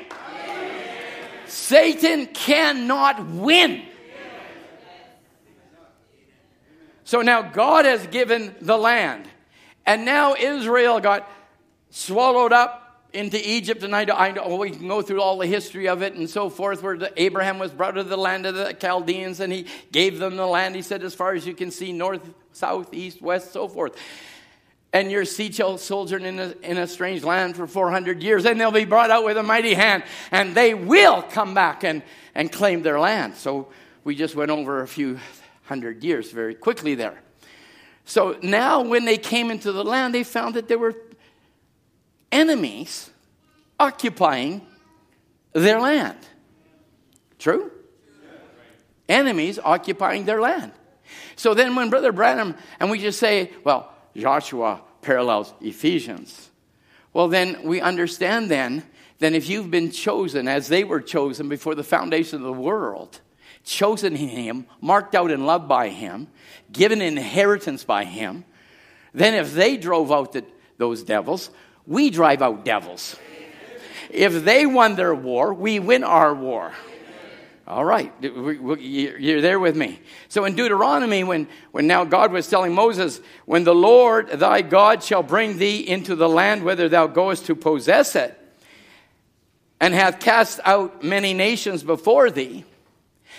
[1.47, 3.83] Satan cannot win.
[7.05, 9.29] So now God has given the land.
[9.85, 11.29] And now Israel got
[11.91, 12.82] swallowed up
[13.13, 13.83] into Egypt.
[13.83, 16.83] And I, I, we can go through all the history of it and so forth,
[16.83, 20.37] where the, Abraham was brought to the land of the Chaldeans and he gave them
[20.37, 20.75] the land.
[20.75, 22.23] He said, as far as you can see, north,
[22.53, 23.97] south, east, west, so forth.
[24.93, 28.71] And your sea sojourn in a, in a strange land for 400 years, and they'll
[28.71, 32.03] be brought out with a mighty hand, and they will come back and,
[32.35, 33.37] and claim their land.
[33.37, 33.69] So
[34.05, 35.19] we just went over a few
[35.65, 37.23] hundred years very quickly there.
[38.05, 40.95] So now, when they came into the land, they found that there were
[42.33, 43.11] enemies
[43.79, 44.67] occupying
[45.53, 46.19] their land.
[47.39, 47.71] True?
[49.09, 50.73] Enemies occupying their land.
[51.37, 56.51] So then, when Brother Branham, and we just say, well, Joshua parallels Ephesians,
[57.13, 58.85] well, then we understand then,
[59.19, 63.21] then if you've been chosen as they were chosen before the foundation of the world,
[63.65, 66.29] chosen in Him, marked out and loved by Him,
[66.73, 68.45] given inheritance by Him,
[69.13, 70.45] then if they drove out the,
[70.79, 71.51] those devils,
[71.87, 73.17] we drive out devils.
[74.11, 76.73] If they won their war, we win our war.
[77.67, 80.01] All right, you're there with me.
[80.29, 85.03] So in Deuteronomy, when, when now God was telling Moses, when the Lord thy God
[85.03, 88.39] shall bring thee into the land whither thou goest to possess it,
[89.81, 92.65] and hath cast out many nations before thee,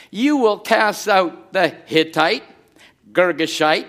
[0.09, 2.43] you will cast out the Hittite,
[3.11, 3.87] Girgashite,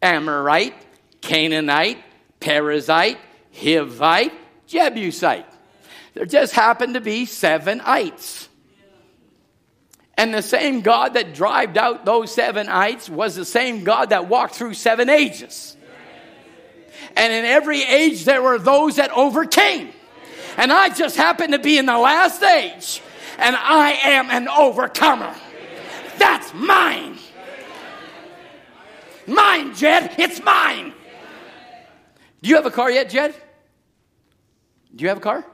[0.00, 0.74] Amorite,
[1.20, 1.98] Canaanite,
[2.40, 3.18] Perizzite,
[3.54, 4.32] Hivite,
[4.66, 5.46] Jebusite.
[6.14, 8.48] There just happened to be seven ites.
[10.16, 14.28] And the same God that drived out those seven ites was the same God that
[14.28, 15.76] walked through seven ages.
[17.16, 19.90] And in every age, there were those that overcame.
[20.56, 23.02] And I just happened to be in the last age,
[23.38, 25.34] and I am an overcomer.
[26.18, 27.18] That's mine.
[29.26, 30.14] Mine, Jed.
[30.18, 30.92] It's mine.
[32.42, 33.34] Do you have a car yet, Jed?
[34.94, 35.44] Do you have a car?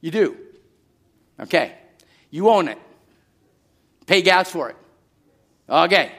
[0.00, 0.36] You do.
[1.40, 1.74] Okay.
[2.30, 2.78] You own it.
[4.06, 4.76] Pay gas for it.
[5.68, 6.12] Okay.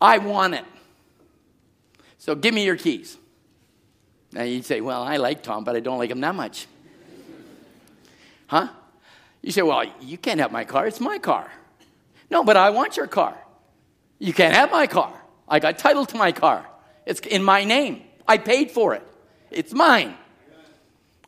[0.00, 0.64] I want it.
[2.18, 3.16] So give me your keys.
[4.32, 6.66] Now you'd say, Well, I like Tom, but I don't like him that much.
[8.48, 8.68] Huh?
[9.42, 10.86] You say, Well, you can't have my car.
[10.86, 11.50] It's my car.
[12.30, 13.36] No, but I want your car.
[14.18, 15.12] You can't have my car.
[15.48, 16.66] I got title to my car.
[17.06, 18.02] It's in my name.
[18.26, 19.02] I paid for it.
[19.50, 20.16] It's mine.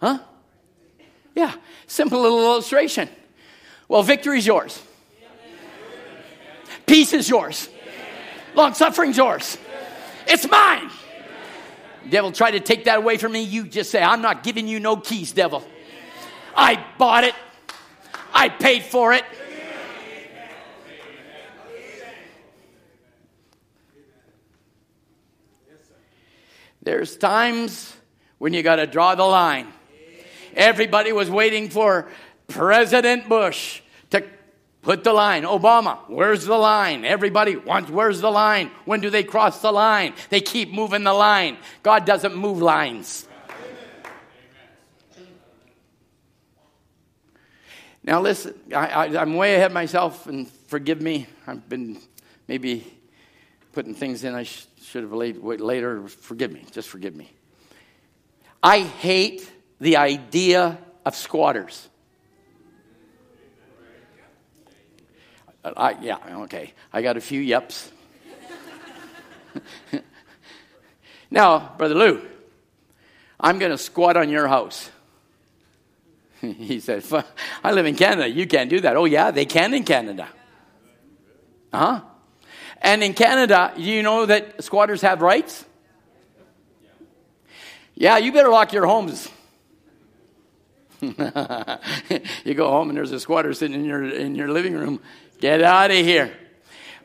[0.01, 0.19] Huh?
[1.35, 1.55] Yeah.
[1.87, 3.09] Simple little illustration.
[3.89, 4.83] Well, victory's yours.
[6.87, 7.69] Peace is yours.
[8.55, 9.59] Long suffering's yours.
[10.27, 10.91] It's mine.
[12.09, 13.43] Devil tried to take that away from me.
[13.43, 15.67] You just say, I'm not giving you no keys, devil.
[16.57, 17.35] I bought it.
[18.33, 19.25] I paid for it.
[26.83, 27.95] There's times
[28.39, 29.67] when you got to draw the line.
[30.59, 32.09] Everybody was waiting for
[32.49, 33.81] President Bush
[34.11, 34.25] to
[34.83, 35.45] put the line.
[35.45, 37.05] Obama, where's the line?
[37.05, 38.73] Everybody wants, where's the line?
[38.85, 40.15] When do they cross the line?
[40.31, 41.59] They keep moving the line.
[41.85, 43.29] God doesn't move lines.
[48.03, 51.29] Now, listen, I, am way ahead myself, and forgive me.
[51.47, 51.99] I've been
[52.49, 52.85] maybe
[53.73, 56.09] putting things in I sh- should have laid, later.
[56.09, 56.65] Forgive me.
[56.73, 57.31] Just forgive me.
[58.61, 59.49] I hate
[59.81, 61.89] the idea of squatters.
[65.65, 66.73] I, yeah, okay.
[66.93, 67.91] I got a few yeps.
[71.31, 72.23] now, Brother Lou,
[73.41, 74.91] I'm going to squat on your house.
[76.41, 77.05] he said,
[77.63, 78.29] I live in Canada.
[78.29, 78.97] You can't do that.
[78.97, 80.29] Oh, yeah, they can in Canada.
[81.73, 82.03] Huh?
[82.81, 85.65] And in Canada, do you know that squatters have rights?
[87.95, 89.29] Yeah, you better lock your homes.
[92.45, 95.01] you go home and there's a squatter sitting in your, in your living room.
[95.41, 96.37] Get out of here.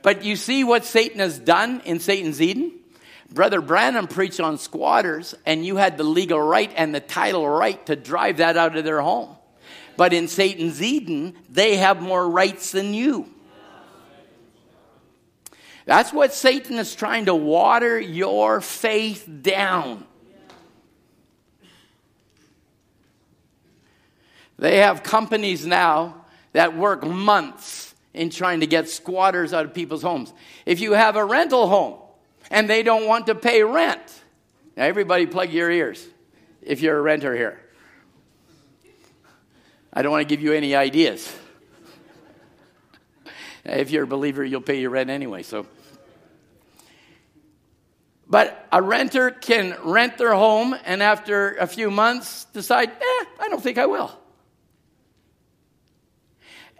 [0.01, 2.73] But you see what Satan has done in Satan's Eden?
[3.31, 7.83] Brother Branham preached on squatters, and you had the legal right and the title right
[7.87, 9.35] to drive that out of their home.
[9.95, 13.29] But in Satan's Eden, they have more rights than you.
[15.85, 20.05] That's what Satan is trying to water your faith down.
[24.63, 26.23] They have companies now
[26.53, 30.31] that work months in trying to get squatters out of people's homes.
[30.65, 31.99] If you have a rental home,
[32.49, 33.99] and they don't want to pay rent.
[34.77, 36.07] Now, everybody, plug your ears
[36.61, 37.59] if you're a renter here.
[39.91, 41.29] I don't want to give you any ideas.
[43.65, 45.67] if you're a believer, you'll pay your rent anyway, so.
[48.29, 53.49] But a renter can rent their home and after a few months decide, eh, I
[53.49, 54.22] don't think I will.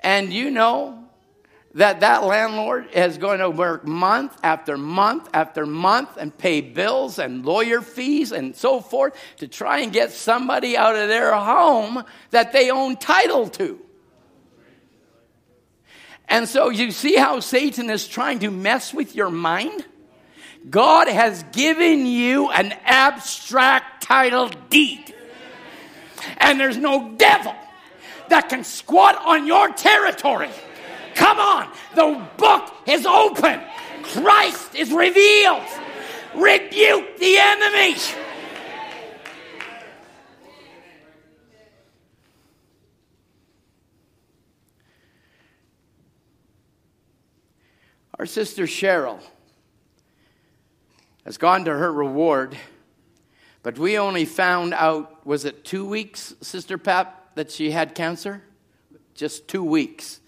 [0.03, 1.03] And you know,
[1.75, 7.17] that that landlord is going to work month after month after month and pay bills
[7.17, 12.03] and lawyer fees and so forth to try and get somebody out of their home
[12.29, 13.79] that they own title to.
[16.27, 19.85] And so you see how Satan is trying to mess with your mind?
[20.69, 25.13] God has given you an abstract title deed.
[26.37, 27.55] And there's no devil
[28.29, 30.49] that can squat on your territory.
[31.15, 33.61] Come on, the book is open.
[34.01, 35.63] Christ is revealed.
[36.35, 37.95] Rebuke the enemy.
[48.19, 49.19] Our sister Cheryl
[51.25, 52.57] has gone to her reward,
[53.63, 58.41] but we only found out, was it two weeks, Sister Pap, that she had cancer?
[59.15, 60.19] Just two weeks.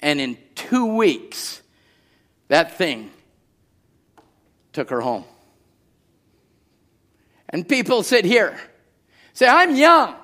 [0.00, 1.62] And in two weeks,
[2.48, 3.10] that thing
[4.72, 5.24] took her home.
[7.48, 8.58] And people sit here,
[9.32, 10.16] say, I'm young.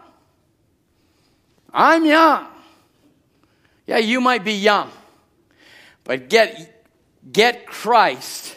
[1.73, 2.47] I'm young.
[3.87, 4.91] Yeah, you might be young,
[6.05, 6.87] but get,
[7.33, 8.57] get Christ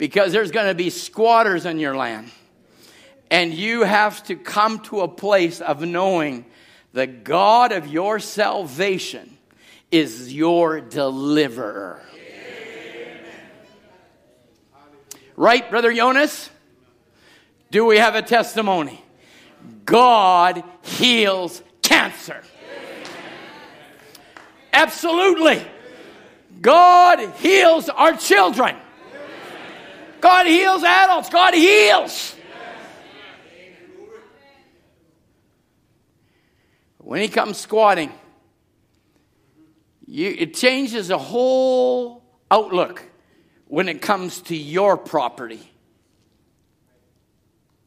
[0.00, 2.30] Because there's going to be squatters in your land.
[3.30, 6.46] And you have to come to a place of knowing
[6.92, 9.36] the God of your salvation
[9.90, 12.02] is your deliverer.
[15.36, 16.50] Right, Brother Jonas?
[17.70, 19.02] Do we have a testimony?
[19.84, 22.42] God heals cancer.
[24.72, 25.64] Absolutely.
[26.60, 28.76] God heals our children.
[30.20, 31.30] God heals adults.
[31.30, 32.36] God heals.
[37.10, 38.12] When he comes squatting,
[40.06, 43.02] you, it changes the whole outlook
[43.66, 45.58] when it comes to your property.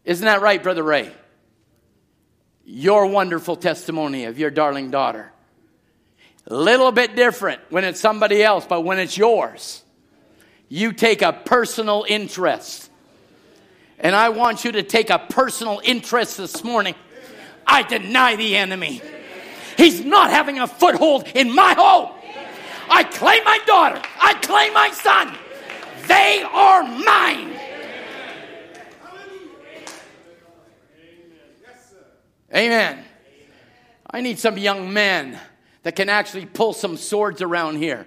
[0.03, 1.09] Isn't that right, Brother Ray?
[2.65, 5.31] Your wonderful testimony of your darling daughter.
[6.47, 9.85] A little bit different when it's somebody else, but when it's yours,
[10.67, 12.89] you take a personal interest.
[13.99, 16.95] And I want you to take a personal interest this morning.
[17.65, 19.01] I deny the enemy.
[19.77, 22.11] He's not having a foothold in my home.
[22.89, 24.01] I claim my daughter.
[24.21, 25.35] I claim my son.
[26.07, 27.59] They are mine.
[32.55, 33.03] Amen.
[34.09, 35.39] I need some young men
[35.81, 38.05] that can actually pull some swords around here.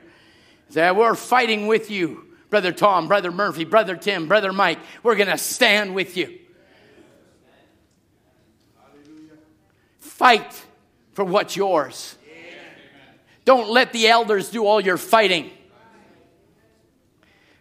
[0.69, 4.79] Say, we're fighting with you, Brother Tom, Brother Murphy, Brother Tim, Brother Mike.
[5.03, 6.39] We're going to stand with you.
[9.99, 10.66] Fight
[11.17, 12.15] for what's yours.
[13.47, 15.51] Don't let the elders do all your fighting.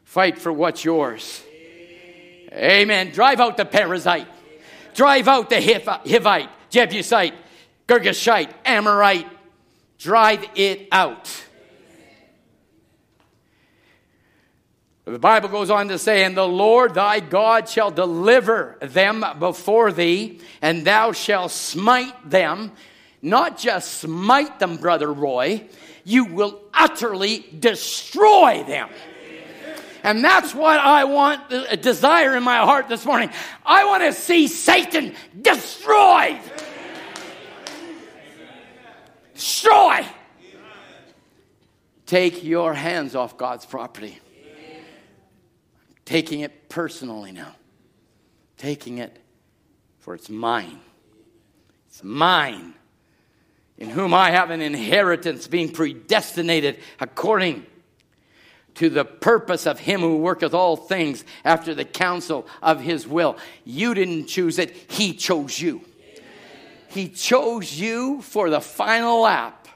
[0.03, 1.41] Fight for what's yours.
[2.51, 3.11] Amen.
[3.11, 4.27] Drive out the Perizzite.
[4.93, 7.33] Drive out the Hivite, Jebusite,
[7.87, 9.27] Girgashite, Amorite.
[9.99, 11.45] Drive it out.
[15.05, 19.93] The Bible goes on to say, And the Lord thy God shall deliver them before
[19.93, 22.73] thee, and thou shalt smite them.
[23.25, 25.63] Not just smite them, Brother Roy,
[26.03, 28.87] you will utterly destroy them.
[30.03, 33.31] And that's what I want, uh, a desire in my heart this morning.
[33.65, 36.39] I want to see Satan destroyed.
[39.33, 40.05] Destroy.
[42.05, 44.19] Take your hands off God's property.
[46.05, 47.55] Taking it personally now.
[48.59, 49.19] Taking it
[49.97, 50.79] for it's mine.
[51.87, 52.75] It's mine.
[53.77, 57.65] In whom I have an inheritance, being predestinated according
[58.75, 63.37] to the purpose of him who worketh all things after the counsel of his will.
[63.63, 65.81] You didn't choose it, he chose you.
[66.89, 69.67] He chose you for the final lap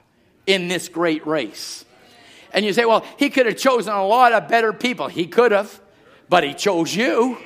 [0.46, 1.84] in this great race.
[2.52, 5.08] And you say, well, he could have chosen a lot of better people.
[5.08, 5.80] He could have,
[6.28, 7.36] but he chose you.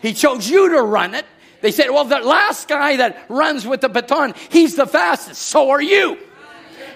[0.00, 1.26] He chose you to run it.
[1.60, 5.42] They said, well, the last guy that runs with the baton, he's the fastest.
[5.42, 6.18] So are you.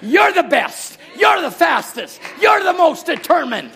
[0.00, 0.98] You're the best.
[1.16, 2.20] You're the fastest.
[2.40, 3.70] You're the most determined.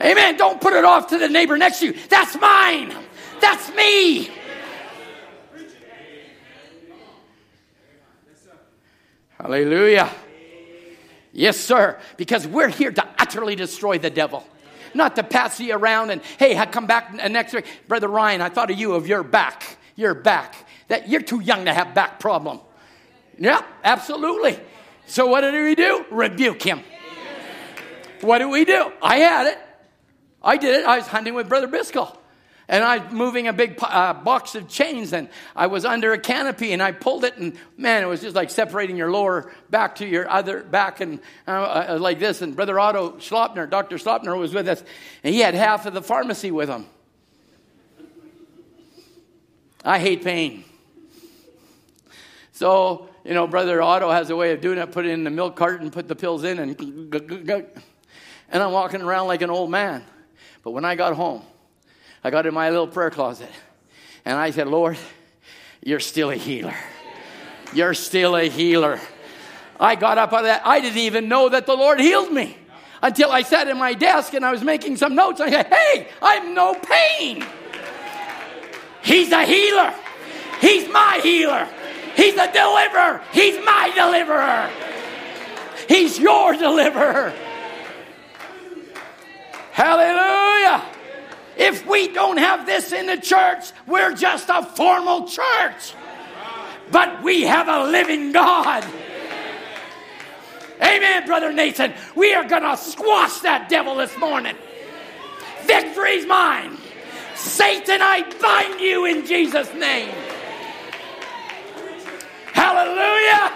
[0.00, 0.36] Amen.
[0.36, 1.94] Don't put it off to the neighbor next to you.
[2.08, 2.94] That's mine.
[3.40, 4.30] That's me.
[9.38, 10.10] Hallelujah.
[11.32, 11.98] Yes, sir.
[12.16, 14.46] Because we're here to utterly destroy the devil.
[14.94, 17.66] Not to pass you around and, hey, I come back next week.
[17.88, 19.78] Brother Ryan, I thought of you of your back.
[19.96, 20.66] Your back.
[20.88, 22.60] That you're too young to have back problem.
[23.38, 24.58] Yeah, absolutely.
[25.06, 26.04] So what did we do?
[26.10, 26.82] Rebuke him.
[28.20, 28.92] What did we do?
[29.02, 29.58] I had it.
[30.42, 30.86] I did it.
[30.86, 32.16] I was hunting with Brother Biscoe.
[32.70, 36.18] And I was moving a big uh, box of chains, and I was under a
[36.18, 39.96] canopy, and I pulled it, and man, it was just like separating your lower back
[39.96, 41.18] to your other back, and
[41.48, 42.42] uh, uh, like this.
[42.42, 43.96] And Brother Otto Schlopner, Dr.
[43.96, 44.84] Schlopner, was with us,
[45.24, 46.86] and he had half of the pharmacy with him.
[49.84, 50.62] I hate pain.
[52.52, 55.30] So, you know, Brother Otto has a way of doing it put it in the
[55.30, 56.80] milk carton, put the pills in, and,
[58.48, 60.04] and I'm walking around like an old man.
[60.62, 61.42] But when I got home,
[62.22, 63.50] I got in my little prayer closet
[64.24, 64.98] and I said, Lord,
[65.82, 66.74] you're still a healer.
[67.72, 69.00] You're still a healer.
[69.78, 70.62] I got up out of that.
[70.66, 72.56] I didn't even know that the Lord healed me
[73.02, 75.40] until I sat at my desk and I was making some notes.
[75.40, 77.44] I said, Hey, I'm no pain.
[79.02, 79.94] He's a healer.
[80.60, 81.66] He's my healer.
[82.14, 83.22] He's a deliverer.
[83.32, 84.70] He's my deliverer.
[85.88, 87.32] He's your deliverer.
[89.72, 90.84] Hallelujah.
[91.60, 95.92] If we don't have this in the church, we're just a formal church.
[96.90, 98.82] But we have a living God.
[100.80, 101.92] Amen, Brother Nathan.
[102.16, 104.56] We are going to squash that devil this morning.
[105.64, 106.78] Victory's mine.
[107.34, 110.14] Satan, I bind you in Jesus' name.
[112.54, 113.52] Hallelujah.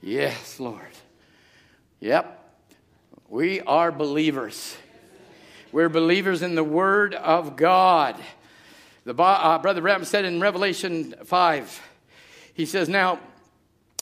[0.00, 0.86] Yes, Lord.
[1.98, 2.37] Yep.
[3.30, 4.74] We are believers.
[5.70, 8.16] We're believers in the Word of God.
[9.04, 11.88] The, uh, Brother Branham said in Revelation 5,
[12.54, 13.18] he says, Now,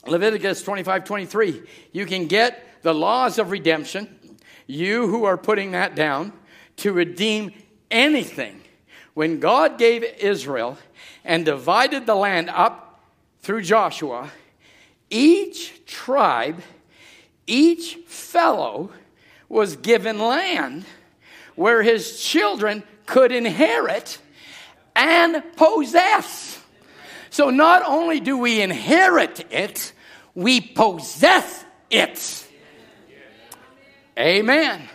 [0.05, 4.17] Leviticus 25 23, you can get the laws of redemption,
[4.65, 6.31] you who are putting that down,
[6.77, 7.51] to redeem
[7.91, 8.61] anything.
[9.13, 10.77] When God gave Israel
[11.25, 13.03] and divided the land up
[13.41, 14.31] through Joshua,
[15.09, 16.61] each tribe,
[17.45, 18.91] each fellow
[19.49, 20.85] was given land
[21.55, 24.19] where his children could inherit
[24.95, 26.59] and possess.
[27.29, 29.93] So not only do we inherit it,
[30.33, 32.47] we possess it.
[34.17, 34.89] Amen.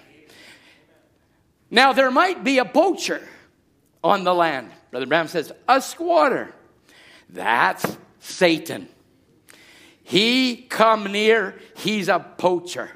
[1.71, 3.27] Now, there might be a poacher
[4.05, 4.71] on the land.
[4.91, 6.53] Brother Branham says, a squatter.
[7.31, 8.89] That's Satan.
[10.03, 12.91] He come near, he's a poacher.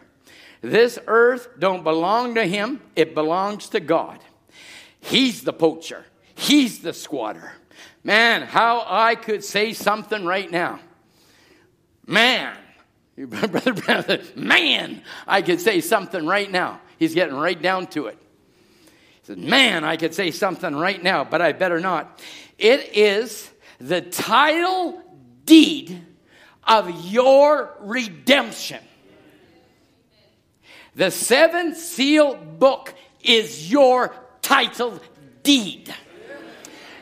[0.70, 4.18] This earth don't belong to him, it belongs to God.
[5.00, 6.04] He's the poacher.
[6.34, 7.52] He's the squatter.
[8.02, 10.80] Man, how I could say something right now.
[12.06, 12.56] Man,
[13.16, 16.80] brother, brother, man, I could say something right now.
[16.98, 18.18] He's getting right down to it.
[18.86, 22.20] He said, Man, I could say something right now, but I better not.
[22.58, 25.02] It is the title
[25.44, 26.02] deed
[26.64, 28.80] of your redemption.
[30.96, 34.98] The seven seal book is your title
[35.42, 35.94] deed.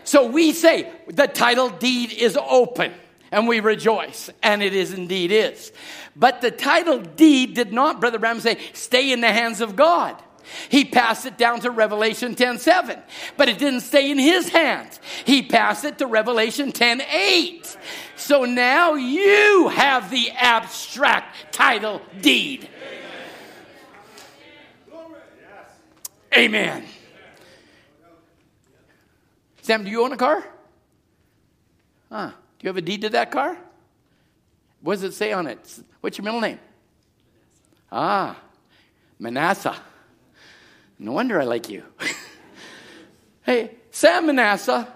[0.02, 2.92] So we say the title deed is open
[3.30, 5.72] and we rejoice, and it is indeed is.
[6.14, 10.20] But the title deed did not, Brother Branham say, stay in the hands of God.
[10.68, 13.00] He passed it down to Revelation 10 7,
[13.36, 15.00] but it didn't stay in his hands.
[15.24, 17.78] He passed it to Revelation 10 8.
[18.16, 22.68] So now you have the abstract title deed.
[22.68, 23.03] Amen.
[29.62, 30.44] Sam, do you own a car?
[32.10, 32.30] Huh.
[32.30, 33.56] Do you have a deed to that car?
[34.80, 35.78] What does it say on it?
[36.00, 36.58] What's your middle name?
[37.90, 38.36] Ah,
[39.18, 39.76] Manasseh.
[40.98, 41.84] No wonder I like you.
[43.42, 44.92] hey, Sam Manasseh,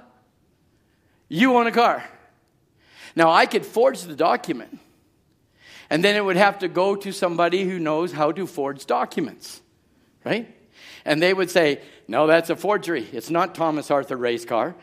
[1.28, 2.05] you own a car.
[3.15, 4.78] Now, I could forge the document,
[5.89, 9.60] and then it would have to go to somebody who knows how to forge documents,
[10.24, 10.52] right?
[11.09, 13.09] And they would say, No, that's a forgery.
[13.12, 14.76] It's not Thomas Arthur Rae's car,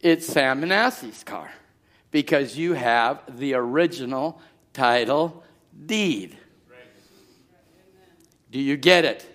[0.00, 1.50] it's Sam Manasseh's car
[2.12, 4.40] because you have the original
[4.72, 5.42] title
[5.84, 6.38] deed.
[8.52, 9.28] Do you get it?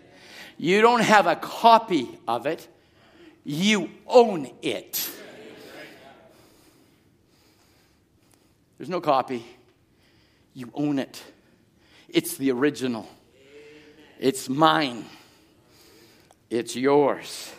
[0.58, 2.66] You don't have a copy of it,
[3.44, 5.10] you own it.
[8.78, 9.46] There's no copy.
[10.56, 11.22] You own it.
[12.10, 13.08] It's the original.
[14.18, 15.06] It's mine.
[16.52, 17.54] It's yours.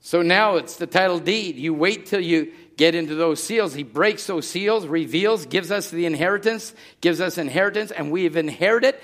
[0.00, 1.56] So now it's the title deed.
[1.56, 3.74] You wait till you get into those seals.
[3.74, 8.94] He breaks those seals, reveals, gives us the inheritance, gives us inheritance, and we've inherited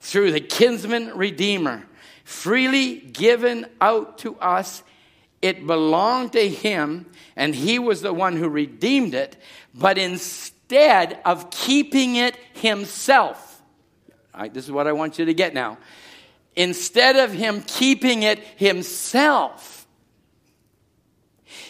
[0.00, 1.84] through the kinsman redeemer,
[2.22, 4.84] freely given out to us.
[5.42, 9.36] It belonged to him, and he was the one who redeemed it,
[9.74, 13.49] but instead of keeping it himself,
[14.40, 15.76] Right, this is what I want you to get now.
[16.56, 19.86] Instead of him keeping it himself,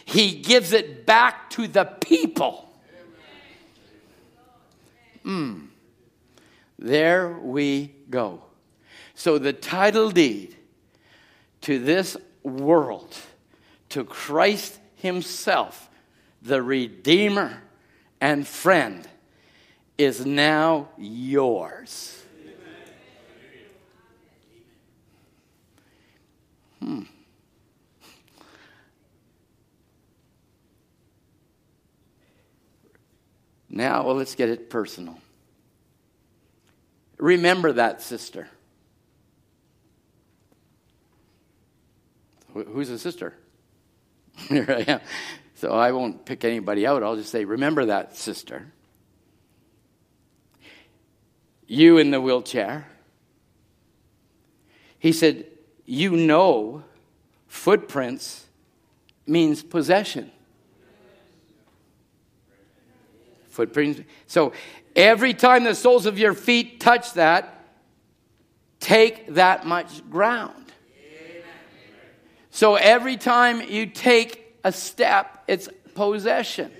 [0.04, 2.72] he gives it back to the people.
[5.24, 5.66] Mm.
[6.78, 8.44] There we go.
[9.16, 10.54] So the title deed
[11.62, 13.16] to this world,
[13.88, 15.90] to Christ Himself,
[16.40, 17.64] the Redeemer
[18.20, 19.08] and friend,
[19.98, 22.19] is now yours.
[26.80, 27.02] Hmm.
[33.68, 35.18] Now, well, let's get it personal.
[37.18, 38.48] Remember that sister.
[42.52, 43.34] Who's a sister?
[44.48, 45.00] Here I am.
[45.54, 47.02] So I won't pick anybody out.
[47.02, 48.72] I'll just say, remember that sister.
[51.66, 52.88] You in the wheelchair.
[54.98, 55.46] He said,
[55.90, 56.84] you know
[57.48, 58.46] footprints
[59.26, 60.30] means possession.
[63.48, 64.02] Footprints.
[64.28, 64.52] So
[64.94, 67.64] every time the soles of your feet touch that,
[68.78, 70.54] take that much ground.
[72.52, 76.70] So every time you take a step, it's possession.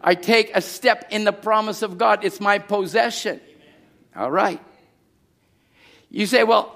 [0.00, 3.40] I take a step in the promise of God, it's my possession.
[4.14, 4.62] All right.
[6.10, 6.75] You say, well,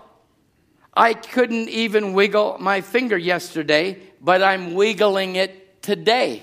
[0.95, 6.43] I couldn't even wiggle my finger yesterday, but I'm wiggling it today.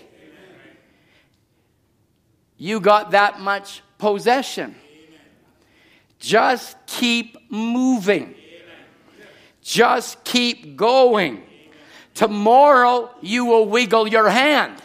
[2.58, 4.76] You got that much possession.
[6.20, 8.34] Just keep moving.
[9.62, 11.44] Just keep going.
[12.14, 14.82] Tomorrow you will wiggle your hand.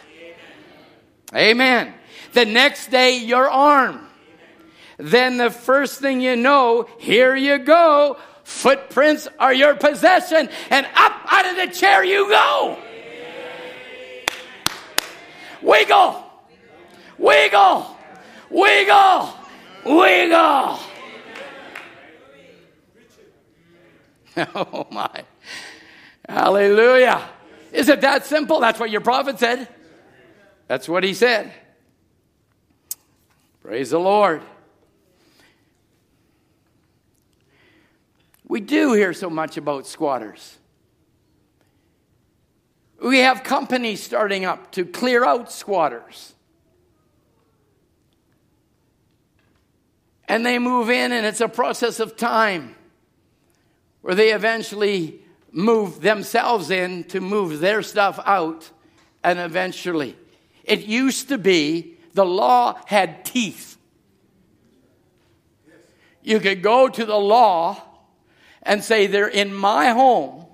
[1.33, 1.93] Amen.
[2.33, 4.07] The next day, your arm.
[4.97, 8.17] Then the first thing you know, here you go.
[8.43, 12.77] Footprints are your possession, and up out of the chair you go.
[15.61, 16.23] Wiggle,
[17.17, 17.97] wiggle,
[18.49, 19.33] wiggle,
[19.85, 20.79] wiggle.
[24.55, 25.23] Oh my.
[26.27, 27.29] Hallelujah.
[27.71, 28.59] Is it that simple?
[28.59, 29.67] That's what your prophet said.
[30.67, 31.51] That's what he said.
[33.61, 34.41] Praise the Lord.
[38.53, 40.59] We do hear so much about squatters.
[43.03, 46.35] We have companies starting up to clear out squatters.
[50.27, 52.75] And they move in, and it's a process of time
[54.01, 55.19] where they eventually
[55.51, 58.69] move themselves in to move their stuff out,
[59.23, 60.15] and eventually.
[60.63, 63.79] It used to be the law had teeth.
[66.21, 67.89] You could go to the law
[68.63, 70.45] and say, They're in my home,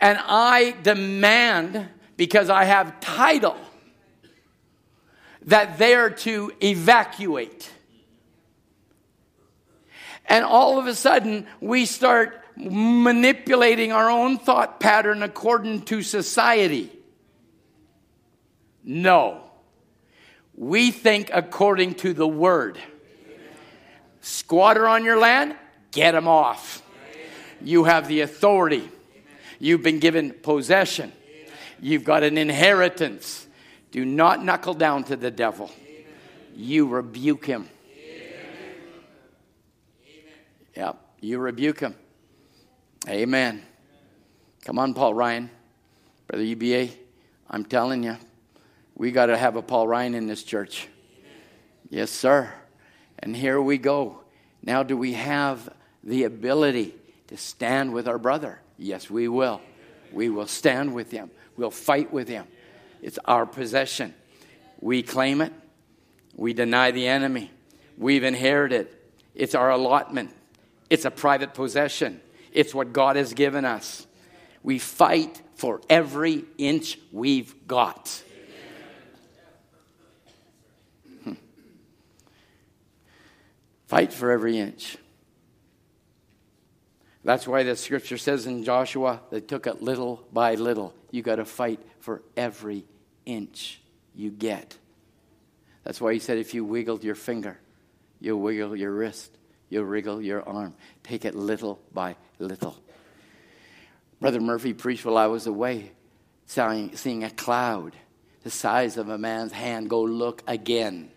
[0.00, 3.56] and I demand, because I have title,
[5.46, 7.70] that they're to evacuate.
[10.26, 16.90] And all of a sudden, we start manipulating our own thought pattern according to society.
[18.82, 19.42] No.
[20.54, 22.78] We think according to the word.
[24.20, 25.56] Squatter on your land,
[25.94, 26.82] get them off.
[27.62, 28.90] You have the authority.
[29.58, 31.12] You've been given possession.
[31.80, 33.46] You've got an inheritance.
[33.90, 35.70] Do not knuckle down to the devil.
[36.56, 37.68] You rebuke him.
[40.76, 41.94] Yep, you rebuke him.
[43.08, 43.62] Amen.
[44.64, 45.50] Come on, Paul Ryan.
[46.26, 46.88] Brother UBA,
[47.48, 48.16] I'm telling you,
[48.96, 50.88] we got to have a Paul Ryan in this church.
[51.90, 52.52] Yes, sir.
[53.18, 54.20] And here we go.
[54.62, 55.68] Now, do we have
[56.04, 56.94] the ability
[57.28, 58.60] to stand with our brother?
[58.78, 59.60] Yes, we will.
[60.12, 61.30] We will stand with him.
[61.56, 62.46] We'll fight with him.
[63.02, 64.14] It's our possession.
[64.80, 65.52] We claim it.
[66.36, 67.50] We deny the enemy.
[67.96, 68.88] We've inherited.
[69.34, 70.30] It's our allotment.
[70.90, 72.20] It's a private possession.
[72.52, 74.06] It's what God has given us.
[74.62, 78.22] We fight for every inch we've got.
[81.22, 81.34] Hmm.
[83.86, 84.96] Fight for every inch.
[87.24, 90.94] That's why the scripture says in Joshua, they took it little by little.
[91.10, 92.84] You got to fight for every
[93.24, 93.80] inch
[94.14, 94.76] you get.
[95.84, 97.58] That's why he said if you wiggled your finger,
[98.20, 99.36] you'll wiggle your wrist,
[99.70, 100.74] you'll wriggle your arm.
[101.02, 102.76] Take it little by little.
[104.20, 105.92] Brother Murphy preached while I was away,
[106.46, 107.94] seeing, seeing a cloud
[108.42, 109.90] the size of a man's hand.
[109.90, 111.10] Go look again.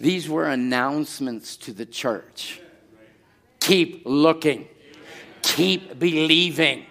[0.00, 2.60] These were announcements to the church.
[3.66, 4.68] Keep looking.
[5.42, 6.86] Keep believing.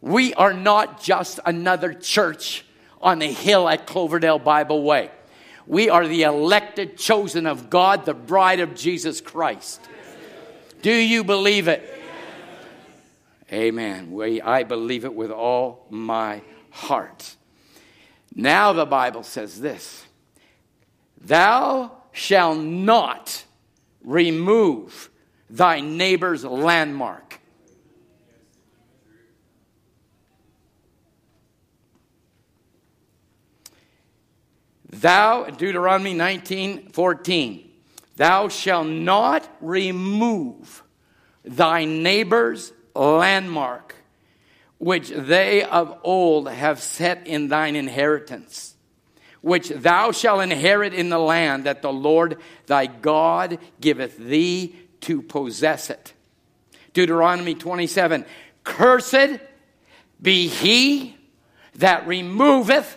[0.00, 2.64] We are not just another church
[3.02, 5.10] on the hill at Cloverdale Bibleway.
[5.66, 9.80] We are the elected, chosen of God, the bride of Jesus Christ.
[10.82, 11.92] Do you believe it?
[13.52, 14.12] Amen.
[14.12, 17.34] We, I believe it with all my heart.
[18.36, 20.06] Now the Bible says this
[21.20, 23.46] Thou shalt not
[24.02, 25.10] remove
[25.48, 27.40] thy neighbor's landmark.
[34.88, 37.70] Thou, Deuteronomy 19 14,
[38.16, 40.82] thou shalt not remove
[41.44, 43.94] thy neighbor's landmark,
[44.78, 48.74] which they of old have set in thine inheritance
[49.42, 55.22] which thou shalt inherit in the land that the Lord thy God giveth thee to
[55.22, 56.12] possess it.
[56.92, 58.24] Deuteronomy 27
[58.64, 59.40] Cursed
[60.20, 61.16] be he
[61.76, 62.96] that removeth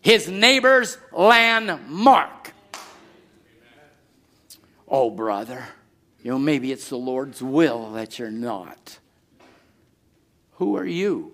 [0.00, 2.52] his neighbor's landmark.
[4.88, 5.64] Oh, brother,
[6.22, 8.98] you know, maybe it's the Lord's will that you're not.
[10.54, 11.32] Who are you?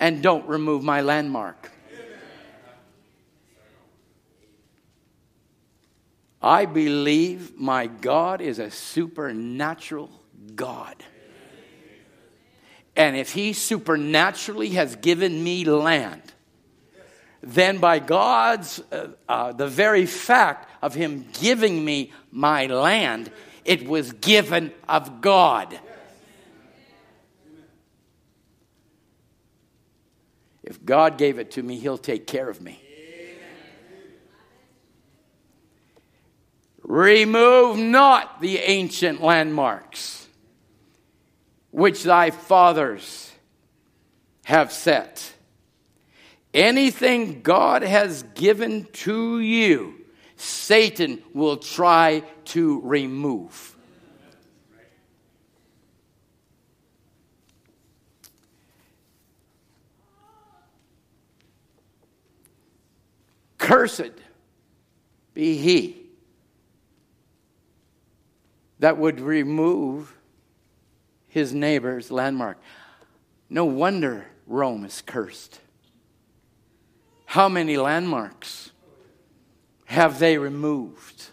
[0.00, 1.70] And don't remove my landmark.
[6.44, 10.10] I believe my God is a supernatural
[10.54, 10.94] God.
[12.94, 16.20] And if He supernaturally has given me land,
[17.40, 23.32] then by God's, uh, uh, the very fact of Him giving me my land,
[23.64, 25.80] it was given of God.
[30.62, 32.83] If God gave it to me, He'll take care of me.
[36.84, 40.28] Remove not the ancient landmarks
[41.70, 43.32] which thy fathers
[44.44, 45.32] have set.
[46.52, 49.94] Anything God has given to you,
[50.36, 53.74] Satan will try to remove.
[63.56, 64.12] Cursed
[65.32, 66.03] be he
[68.84, 70.14] that would remove
[71.26, 72.58] his neighbor's landmark.
[73.48, 75.58] No wonder Rome is cursed.
[77.24, 78.72] How many landmarks
[79.86, 81.30] have they removed?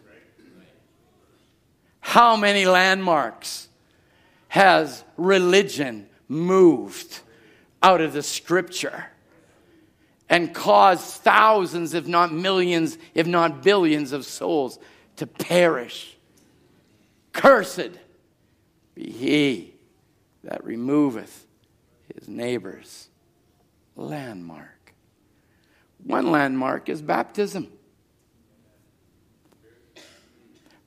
[1.99, 3.67] How many landmarks
[4.47, 7.19] has religion moved
[7.83, 9.07] out of the scripture
[10.29, 14.79] and caused thousands, if not millions, if not billions of souls
[15.17, 16.15] to perish?
[17.33, 17.91] Cursed
[18.95, 19.73] be he
[20.43, 21.45] that removeth
[22.13, 23.09] his neighbor's
[23.95, 24.93] landmark.
[26.03, 27.71] One landmark is baptism.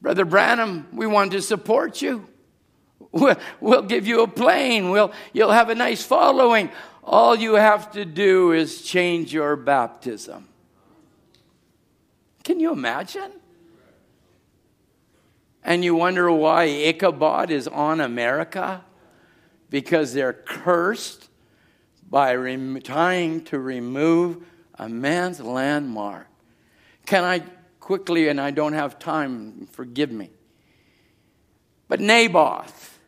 [0.01, 2.29] Brother Branham, we want to support you.
[3.11, 4.91] We'll, give you a plane.
[4.91, 6.71] We'll, you'll have a nice following.
[7.03, 10.49] All you have to do is change your baptism.
[12.43, 13.33] Can you imagine?
[15.65, 18.85] And you wonder why Ichabod is on America?
[19.71, 21.29] Because they're cursed
[22.11, 26.27] by rem- trying to remove a man's landmark.
[27.07, 27.43] Can I
[27.81, 30.31] quickly, and I don't have time, forgive me.
[31.89, 32.99] But Naboth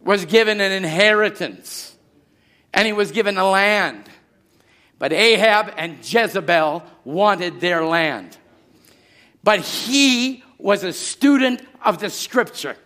[0.00, 1.96] was given an inheritance,
[2.72, 4.08] and he was given a land.
[4.98, 8.36] But Ahab and Jezebel wanted their land.
[9.44, 12.76] But he was a student of the scripture.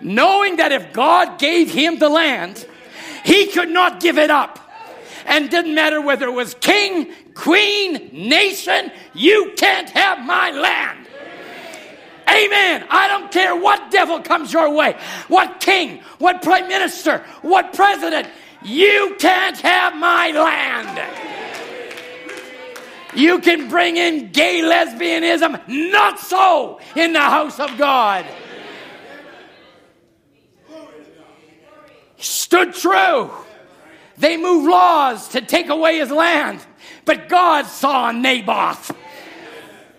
[0.00, 2.66] Knowing that if God gave him the land,
[3.24, 4.58] he could not give it up.
[5.26, 11.06] And didn't matter whether it was king, queen, nation, you can't have my land.
[12.28, 12.86] Amen.
[12.88, 14.96] I don't care what devil comes your way,
[15.28, 18.28] what king, what prime minister, what president,
[18.62, 21.49] you can't have my land.
[23.14, 28.24] You can bring in gay lesbianism, not so in the house of God.
[32.16, 33.30] Stood true.
[34.18, 36.60] They moved laws to take away his land,
[37.04, 38.94] but God saw Naboth.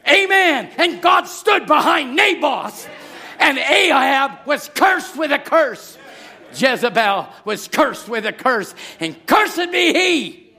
[0.07, 0.69] Amen.
[0.77, 2.87] And God stood behind Naboth.
[3.39, 5.97] And Ahab was cursed with a curse.
[6.53, 8.75] Jezebel was cursed with a curse.
[8.99, 10.50] And cursed be he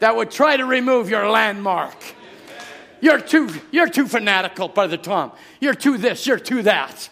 [0.00, 1.96] that would try to remove your landmark.
[3.00, 5.32] You're too, you're too fanatical, Brother Tom.
[5.60, 7.08] You're too this, you're too that.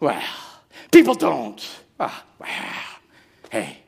[0.00, 0.22] Well,
[0.90, 1.64] people don't.
[2.00, 2.48] Ah, well,
[3.50, 3.78] hey,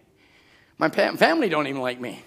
[0.79, 2.23] my family don't even like me.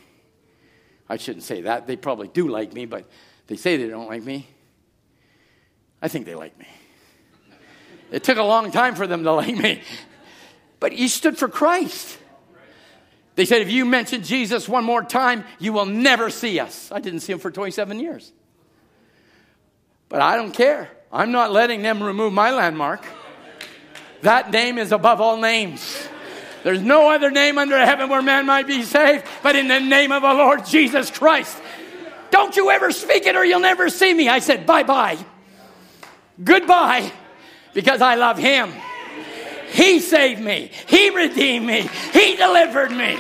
[1.10, 1.86] I shouldn't say that.
[1.86, 3.10] They probably do like me, but
[3.48, 4.48] they say they don't like me.
[6.02, 6.68] I think they like me.
[8.12, 9.82] It took a long time for them to like me.
[10.80, 12.20] But you stood for Christ.
[13.36, 16.92] They said, if you mention Jesus one more time, you will never see us.
[16.92, 18.32] I didn't see him for 27 years.
[20.08, 20.92] But I don't care.
[21.12, 23.04] I'm not letting them remove my landmark.
[24.22, 26.08] That name is above all names.
[26.64, 30.12] There's no other name under heaven where man might be saved but in the name
[30.12, 31.62] of the Lord Jesus Christ.
[32.32, 34.30] Don't you ever speak it or you'll never see me.
[34.30, 35.18] I said, bye bye.
[36.42, 37.12] Goodbye
[37.74, 38.72] because I love him.
[39.74, 40.70] He saved me.
[40.88, 41.90] He redeemed me.
[42.12, 43.18] He delivered me.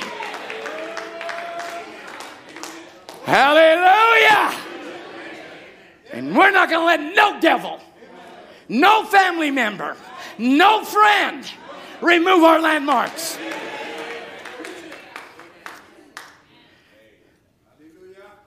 [3.25, 4.53] Hallelujah.
[6.11, 7.80] And we're not going to let no devil,
[8.69, 9.97] no family member,
[10.38, 11.43] no friend
[12.01, 13.39] remove our landmarks.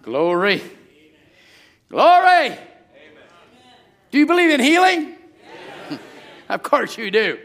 [0.03, 0.63] Glory.
[1.89, 2.57] Glory.
[4.13, 5.17] Do you believe in healing?
[6.49, 7.41] of course you do.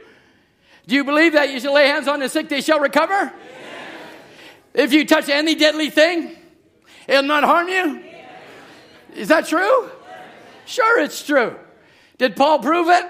[0.88, 3.32] Do you believe that you shall lay hands on the sick, they shall recover?
[4.74, 6.36] If you touch any deadly thing,
[7.08, 8.04] it'll not harm you?
[9.16, 9.90] Is that true?
[10.66, 11.56] Sure, it's true.
[12.18, 13.06] Did Paul prove it?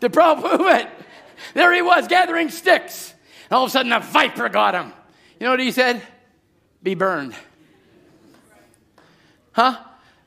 [0.00, 0.88] Did Paul prove it?
[1.54, 3.14] There he was gathering sticks.
[3.44, 4.92] And All of a sudden, a viper got him.
[5.38, 6.02] You know what he said?
[6.82, 7.34] Be burned.
[9.52, 9.78] Huh?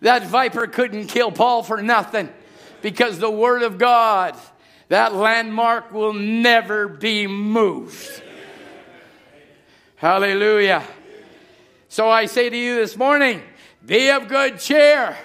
[0.02, 2.30] That viper couldn't kill Paul for nothing
[2.82, 4.36] because the Word of God,
[4.94, 8.22] that landmark will never be moved.
[9.96, 10.84] Hallelujah.
[11.90, 13.42] So I say to you this morning
[13.84, 15.18] be of good cheer.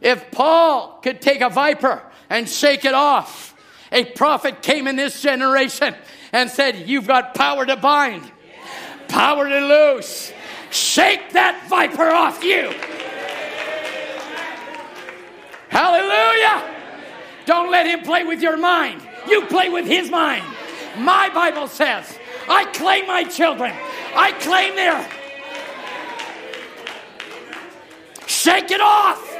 [0.00, 3.54] If Paul could take a viper and shake it off,
[3.92, 5.94] a prophet came in this generation
[6.32, 8.28] and said, You've got power to bind,
[9.06, 10.32] power to loose.
[10.72, 12.74] Shake that viper off you.
[15.68, 16.77] Hallelujah.
[17.48, 19.00] Don't let him play with your mind.
[19.26, 20.44] You play with his mind.
[20.98, 23.74] My Bible says, I claim my children.
[24.14, 25.08] I claim their.
[28.26, 29.34] Shake it off.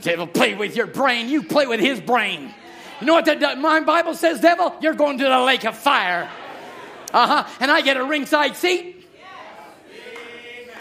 [0.00, 1.28] Devil, play with your brain.
[1.28, 2.54] You play with his brain.
[3.02, 4.74] You know what the, my Bible says, devil?
[4.80, 6.30] You're going to the lake of fire.
[7.12, 7.50] Uh huh.
[7.60, 9.06] And I get a ringside seat.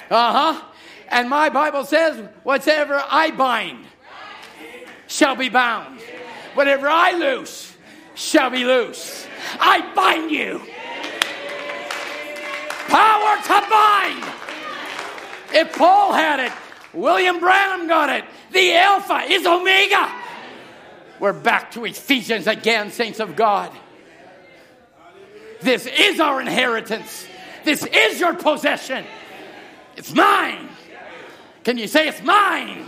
[0.09, 0.65] Uh huh.
[1.09, 3.85] And my Bible says, whatever I bind
[5.07, 5.99] shall be bound.
[6.53, 7.76] Whatever I loose
[8.15, 9.27] shall be loose.
[9.60, 10.61] I bind you.
[12.88, 14.23] Power to bind.
[15.53, 16.52] If Paul had it,
[16.94, 18.26] William Branham got it.
[18.52, 20.11] The Alpha is Omega.
[21.19, 23.72] We're back to Ephesians again, saints of God.
[25.61, 27.27] This is our inheritance.
[27.64, 29.06] This is your possession.
[29.98, 30.69] It's mine.
[31.64, 32.86] Can you say it's mine?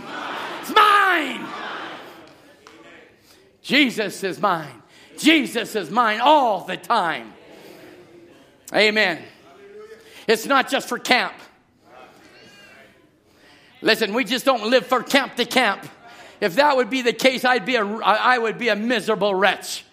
[0.60, 1.46] It's mine.
[3.68, 4.82] Jesus is mine.
[5.18, 7.34] Jesus is mine all the time.
[8.74, 9.22] Amen.
[10.26, 11.34] It's not just for camp.
[13.82, 15.86] Listen, we just don't live for camp to camp.
[16.40, 19.84] If that would be the case, I'd be a, I would be a miserable wretch.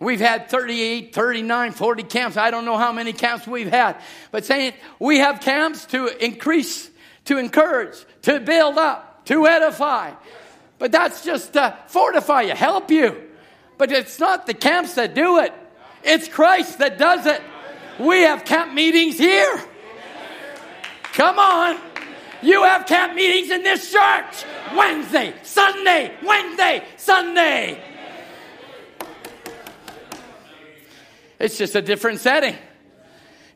[0.00, 2.36] We've had 38, 39, 40 camps.
[2.36, 4.00] I don't know how many camps we've had.
[4.32, 6.90] But saying we have camps to increase,
[7.26, 10.10] to encourage, to build up, to edify.
[10.82, 13.16] But that's just to fortify you, help you.
[13.78, 15.52] But it's not the camps that do it,
[16.02, 17.40] it's Christ that does it.
[18.00, 19.62] We have camp meetings here.
[21.12, 21.78] Come on.
[22.42, 24.44] You have camp meetings in this church
[24.74, 27.80] Wednesday, Sunday, Wednesday, Sunday.
[31.38, 32.56] It's just a different setting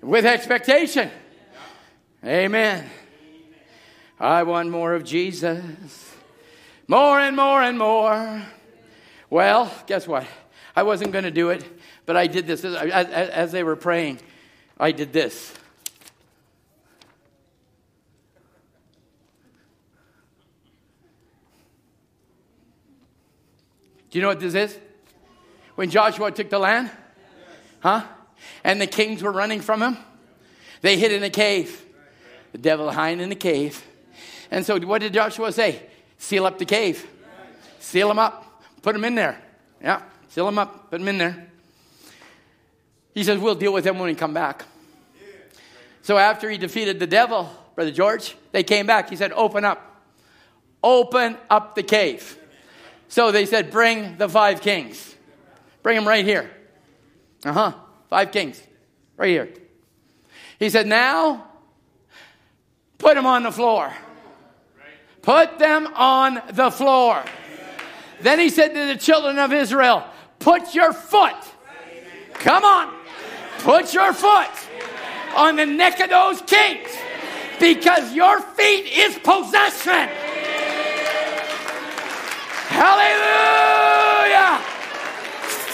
[0.00, 1.10] with expectation.
[2.24, 2.88] Amen.
[4.20, 6.15] I want more of Jesus.
[6.88, 8.42] More and more and more.
[9.28, 10.26] Well, guess what?
[10.74, 11.64] I wasn't going to do it,
[12.04, 12.64] but I did this.
[12.64, 14.20] As, they were praying,
[14.78, 15.52] I did this.
[24.10, 24.78] Do you know what this is?
[25.74, 26.90] When Joshua took the land?
[27.80, 28.04] Huh?
[28.62, 29.96] And the kings were running from him?
[30.82, 31.84] They hid in a cave.
[32.52, 33.84] The devil hiding in the cave.
[34.50, 35.82] And so what did Joshua say?
[36.26, 37.06] Seal up the cave.
[37.78, 38.64] Seal them up.
[38.82, 39.40] Put them in there.
[39.80, 40.90] Yeah, seal them up.
[40.90, 41.46] Put them in there.
[43.14, 44.64] He says, We'll deal with them when we come back.
[46.02, 49.08] So after he defeated the devil, Brother George, they came back.
[49.08, 50.04] He said, Open up.
[50.82, 52.36] Open up the cave.
[53.06, 55.14] So they said, Bring the five kings.
[55.84, 56.50] Bring them right here.
[57.44, 57.72] Uh huh.
[58.10, 58.60] Five kings.
[59.16, 59.48] Right here.
[60.58, 61.46] He said, Now
[62.98, 63.94] put them on the floor.
[65.26, 67.20] Put them on the floor.
[68.20, 70.04] Then he said to the children of Israel,
[70.38, 71.34] Put your foot,
[72.34, 72.94] come on,
[73.58, 74.52] put your foot
[75.34, 76.90] on the neck of those kings
[77.58, 80.08] because your feet is possession.
[82.70, 84.58] Hallelujah!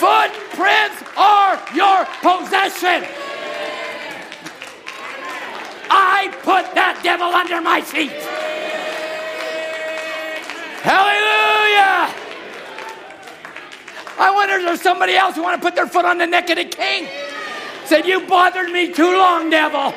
[0.00, 3.06] Footprints are your possession.
[5.90, 8.51] I put that devil under my feet.
[10.82, 12.12] Hallelujah!
[14.18, 16.50] I wonder if there's somebody else who want to put their foot on the neck
[16.50, 17.08] of the king.
[17.84, 19.94] Said, You bothered me too long, devil.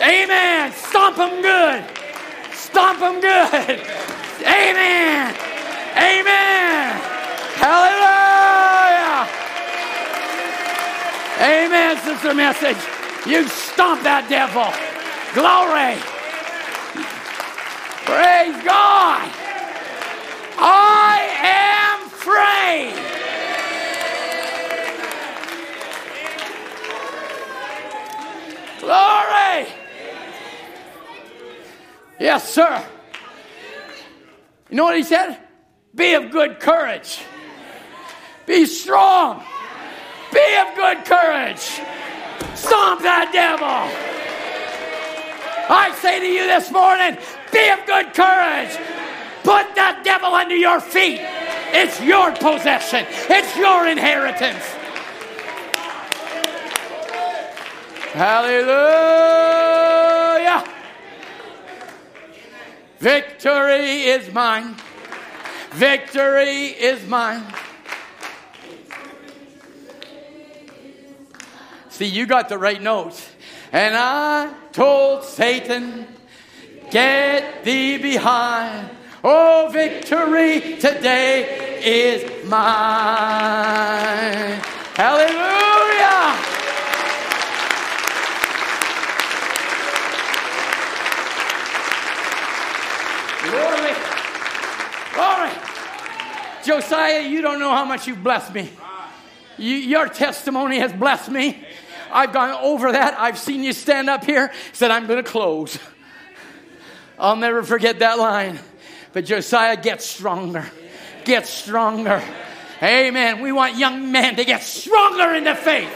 [0.00, 0.72] Amen.
[0.72, 1.84] Stomp him good.
[2.52, 3.80] Stomp him good.
[4.46, 5.34] Amen.
[5.96, 7.00] Amen.
[7.58, 9.26] Hallelujah.
[11.40, 12.78] Amen, Sister Message.
[13.26, 14.70] You stomp that devil.
[15.34, 15.98] Glory.
[18.06, 19.45] Praise God.
[20.58, 22.92] I am free.
[28.80, 29.68] Glory.
[32.18, 32.84] Yes, sir.
[34.70, 35.38] You know what he said?
[35.94, 37.20] Be of good courage.
[38.46, 39.42] Be strong.
[40.32, 41.80] Be of good courage.
[42.54, 43.66] Stomp that devil.
[45.68, 47.18] I say to you this morning,
[47.52, 48.76] be of good courage.
[49.46, 51.20] Put that devil under your feet.
[51.22, 54.64] It's your possession, it's your inheritance.
[58.12, 58.74] Hallelujah.
[62.98, 64.74] Victory is mine.
[65.70, 67.44] Victory is mine.
[71.90, 73.30] See, you got the right notes.
[73.70, 76.08] And I told Satan,
[76.90, 78.95] Get thee behind.
[79.28, 82.60] Oh, victory today is mine.
[84.94, 86.36] Hallelujah.
[93.50, 93.94] Glory.
[95.12, 95.50] Glory.
[96.64, 98.70] Josiah, you don't know how much you've blessed me.
[99.58, 101.66] You, your testimony has blessed me.
[102.12, 103.18] I've gone over that.
[103.18, 105.80] I've seen you stand up here, said, I'm going to close.
[107.18, 108.60] I'll never forget that line.
[109.16, 110.66] But Josiah gets stronger,
[111.24, 112.22] gets stronger.
[112.82, 113.40] Amen.
[113.40, 115.90] We want young men to get stronger in the faith.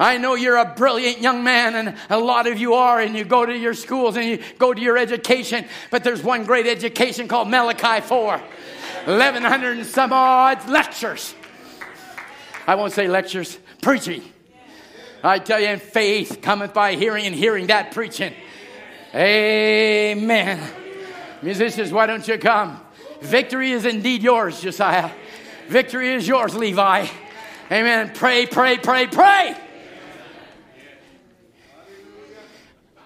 [0.00, 3.26] I know you're a brilliant young man, and a lot of you are, and you
[3.26, 7.28] go to your schools and you go to your education, but there's one great education
[7.28, 8.38] called Malachi 4.
[9.04, 11.34] 1100 and some odd lectures.
[12.66, 14.22] I won't say lectures, preaching.
[15.22, 18.32] I tell you, in faith cometh by hearing, and hearing that preaching.
[19.16, 20.60] Amen.
[21.40, 22.80] Musicians, why don't you come?
[23.22, 25.10] Victory is indeed yours, Josiah.
[25.68, 27.06] Victory is yours, Levi.
[27.72, 28.12] Amen.
[28.14, 29.56] Pray, pray, pray, pray.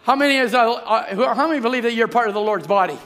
[0.03, 2.99] How many is uh, uh, how many believe that you're part of the Lord's body?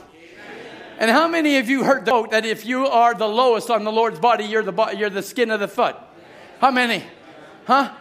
[0.97, 3.83] And how many of you heard the quote that if you are the lowest on
[3.83, 5.95] the Lord's body, you're the you're the skin of the foot?
[6.59, 7.03] How many?
[7.67, 7.93] Huh?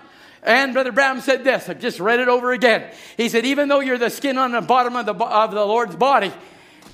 [0.45, 1.69] And Brother Branham said this.
[1.71, 2.91] I just read it over again.
[3.17, 5.97] He said, even though you're the skin on the bottom of the of the Lord's
[5.97, 6.33] body,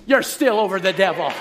[0.07, 1.33] you're still over the devil.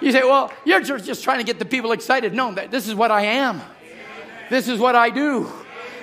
[0.00, 2.32] You say, well, you're just trying to get the people excited.
[2.32, 3.60] No, this is what I am.
[4.50, 5.50] This is what I do.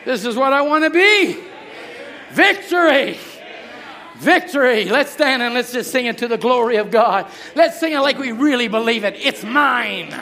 [0.03, 1.39] This is what I want to be.
[2.31, 3.17] Victory.
[4.17, 4.85] Victory.
[4.85, 7.29] Let's stand and let's just sing it to the glory of God.
[7.55, 9.15] Let's sing it like we really believe it.
[9.17, 10.13] It's mine.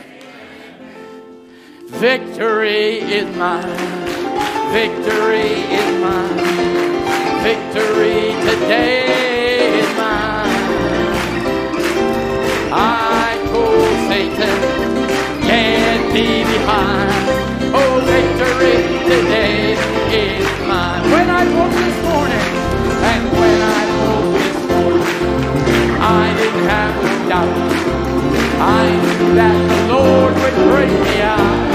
[1.88, 3.68] Victory is mine.
[4.72, 6.38] Victory is mine.
[7.44, 10.50] Victory today is mine.
[12.72, 14.60] I told Satan,
[15.42, 17.76] get thee behind.
[17.76, 19.74] Oh, victory today
[20.10, 21.04] is mine.
[21.12, 22.48] When I woke this morning,
[23.12, 27.74] and when I woke this morning, I didn't have a doubt.
[28.66, 31.73] I knew that the Lord would bring me out.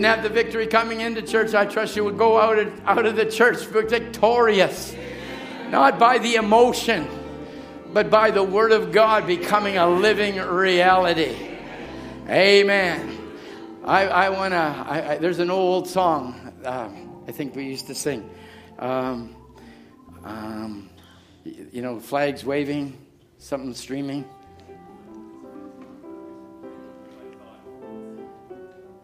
[0.00, 3.04] didn't have the victory coming into church, I trust you would go out of, out
[3.04, 4.96] of the church victorious.
[5.68, 7.06] Not by the emotion,
[7.92, 11.36] but by the Word of God becoming a living reality.
[12.30, 13.18] Amen.
[13.84, 16.88] I, I want to, there's an old song uh,
[17.28, 18.28] I think we used to sing.
[18.78, 19.36] Um,
[20.24, 20.88] um,
[21.44, 22.96] you know, flags waving,
[23.36, 24.24] something streaming.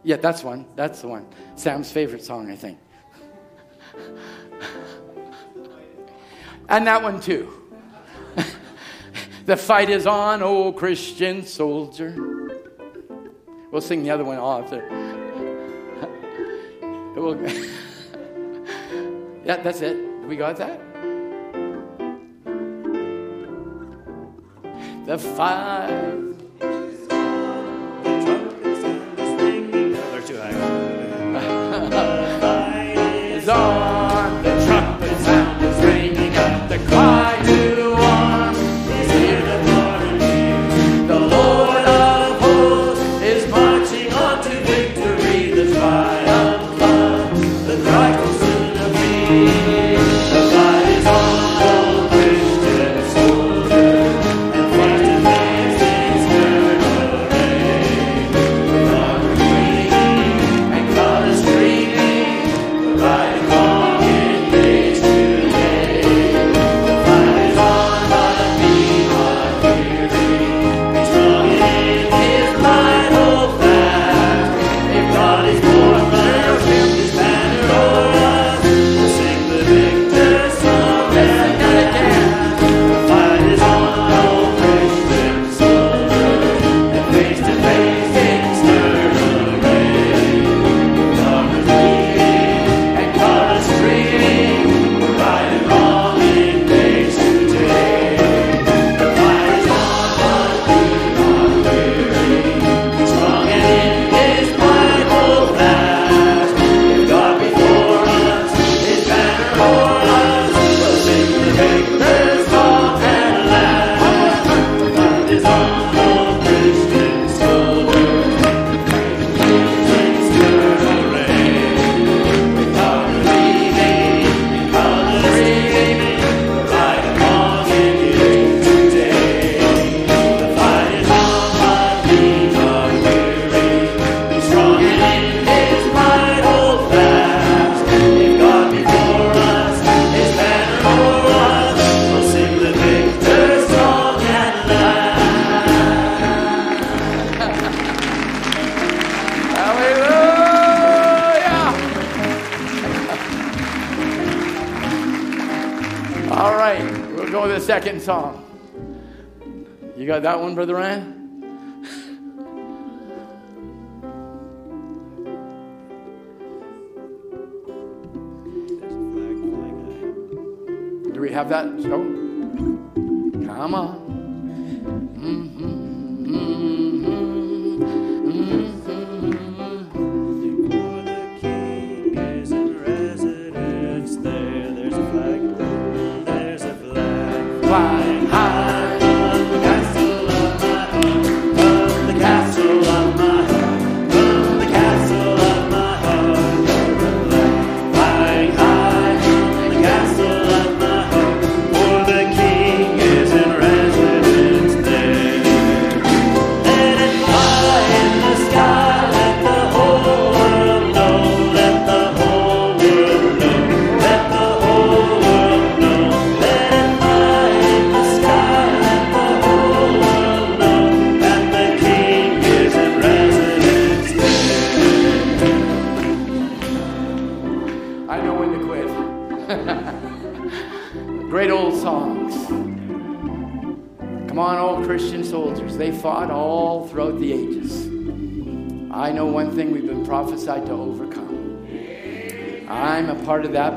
[0.06, 0.66] Yeah, that's one.
[0.76, 1.26] That's the one.
[1.56, 2.78] Sam's favorite song, I think.
[6.68, 7.52] and that one too.
[9.46, 12.14] the fight is on, oh Christian soldier.
[13.72, 14.70] We'll sing the other one off
[17.16, 17.36] will...
[19.44, 19.96] yeah, that's it.
[20.28, 20.80] We got that?
[25.04, 26.35] The fight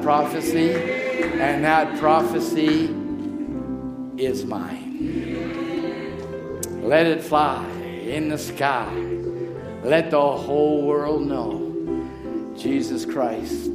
[0.09, 2.85] prophecy, and that prophecy
[4.17, 4.97] is mine.
[6.81, 8.91] Let it fly in the sky.
[9.83, 13.69] Let the whole world know Jesus Christ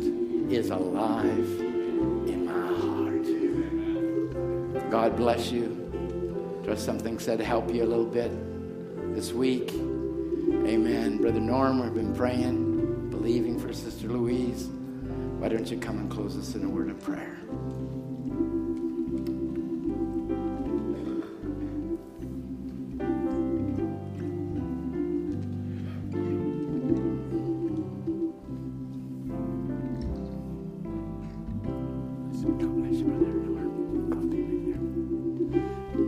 [0.50, 1.60] is alive
[2.26, 3.26] in my heart.
[4.90, 6.60] God bless you.
[6.64, 8.32] Just something said to help you a little bit
[9.14, 9.70] this week.
[9.70, 11.18] Amen.
[11.18, 14.43] Brother Norm, we've been praying, believing for Sister Louise
[15.64, 17.38] would you come and close us in a word of prayer?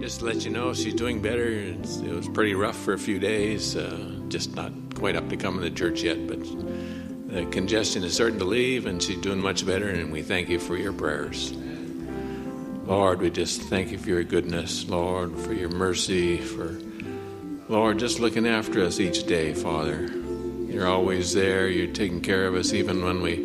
[0.02, 1.48] Just to let you know, she's doing better.
[1.48, 5.38] It's, it was pretty rough for a few days, uh, just not quite up to
[5.38, 6.40] coming to church yet, but
[7.26, 10.58] the congestion is starting to leave and she's doing much better, and we thank you
[10.58, 11.52] for your prayers.
[12.86, 16.78] Lord, we just thank you for your goodness, Lord, for your mercy, for,
[17.68, 20.08] Lord, just looking after us each day, Father.
[20.68, 21.68] You're always there.
[21.68, 23.36] You're taking care of us even when we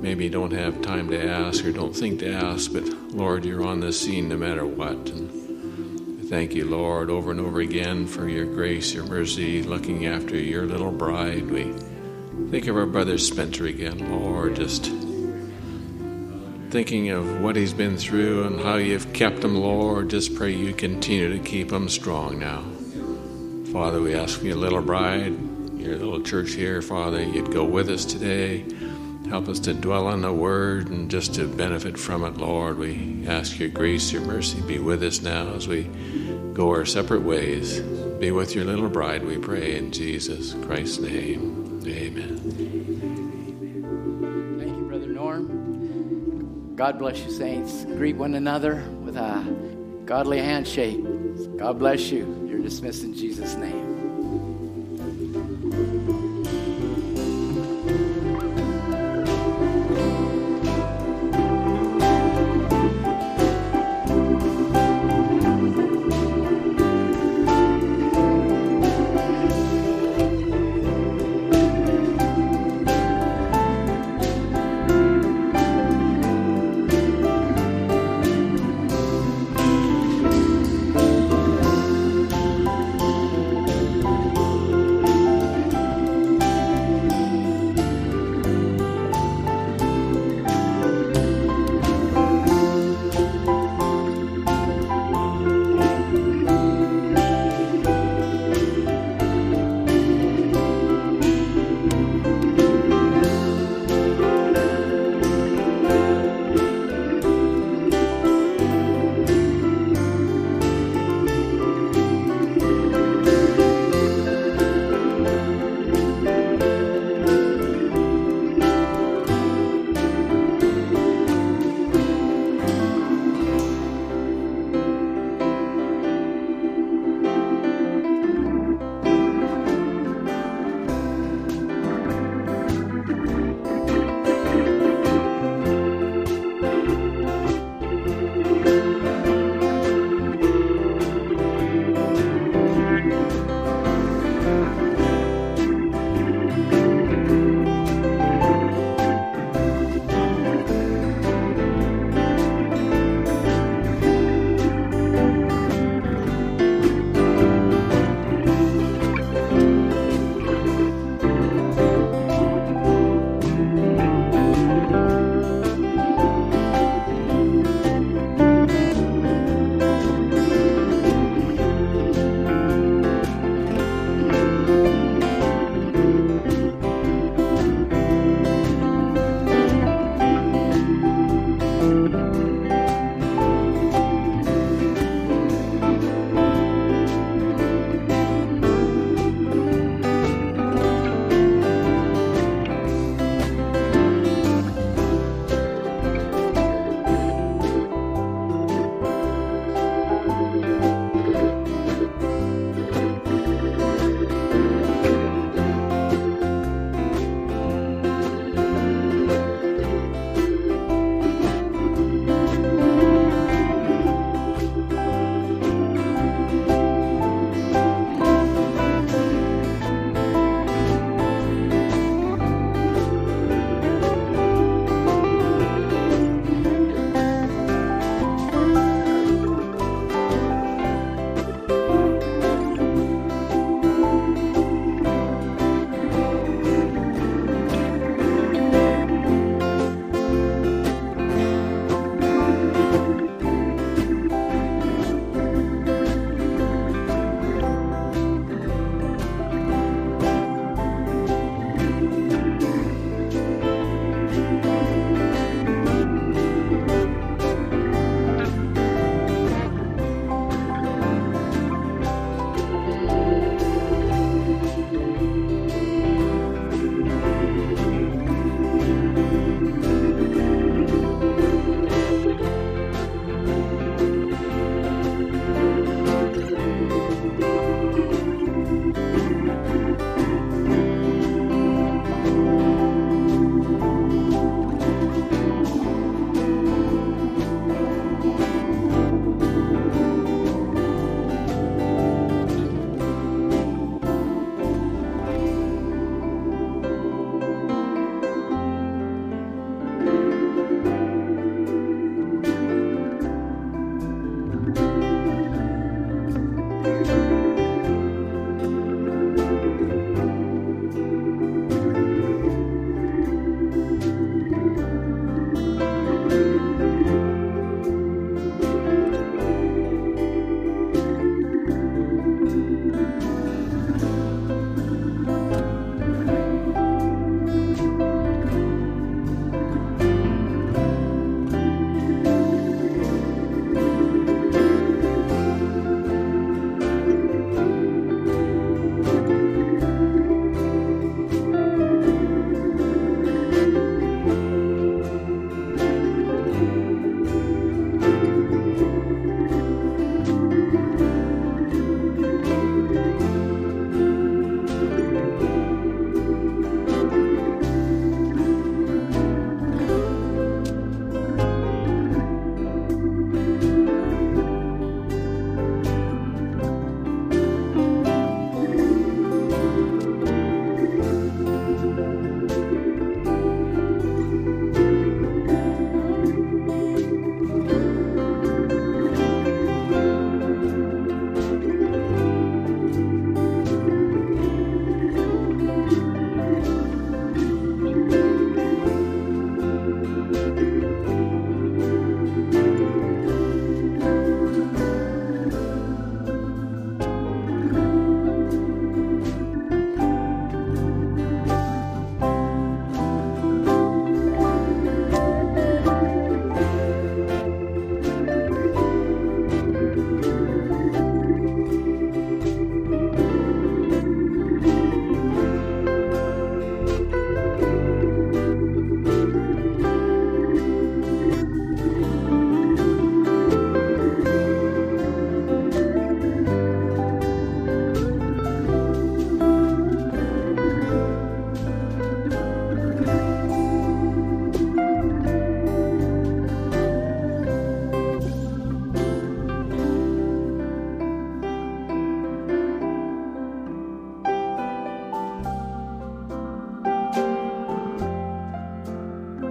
[0.00, 3.80] maybe don't have time to ask or don't think to ask, but Lord, you're on
[3.80, 5.10] the scene no matter what.
[5.10, 10.36] And thank you, Lord, over and over again for your grace, your mercy, looking after
[10.36, 11.50] your little bride.
[11.50, 11.74] We
[12.50, 14.86] think of our brother Spencer again, Lord, just
[16.70, 20.08] thinking of what he's been through and how you've kept him, Lord.
[20.08, 22.64] Just pray you continue to keep him strong now.
[23.72, 25.36] Father, we ask your little bride,
[25.78, 28.64] your little church here, Father, you'd go with us today.
[29.28, 32.78] Help us to dwell on the word and just to benefit from it, Lord.
[32.78, 35.84] We ask your grace, your mercy be with us now as we
[36.54, 37.80] go our separate ways.
[37.80, 41.82] Be with your little bride, we pray, in Jesus Christ's name.
[41.86, 42.37] Amen.
[46.78, 47.84] God bless you, saints.
[47.86, 49.44] Greet one another with a
[50.04, 51.02] godly handshake.
[51.56, 52.46] God bless you.
[52.48, 53.87] You're dismissed in Jesus' name.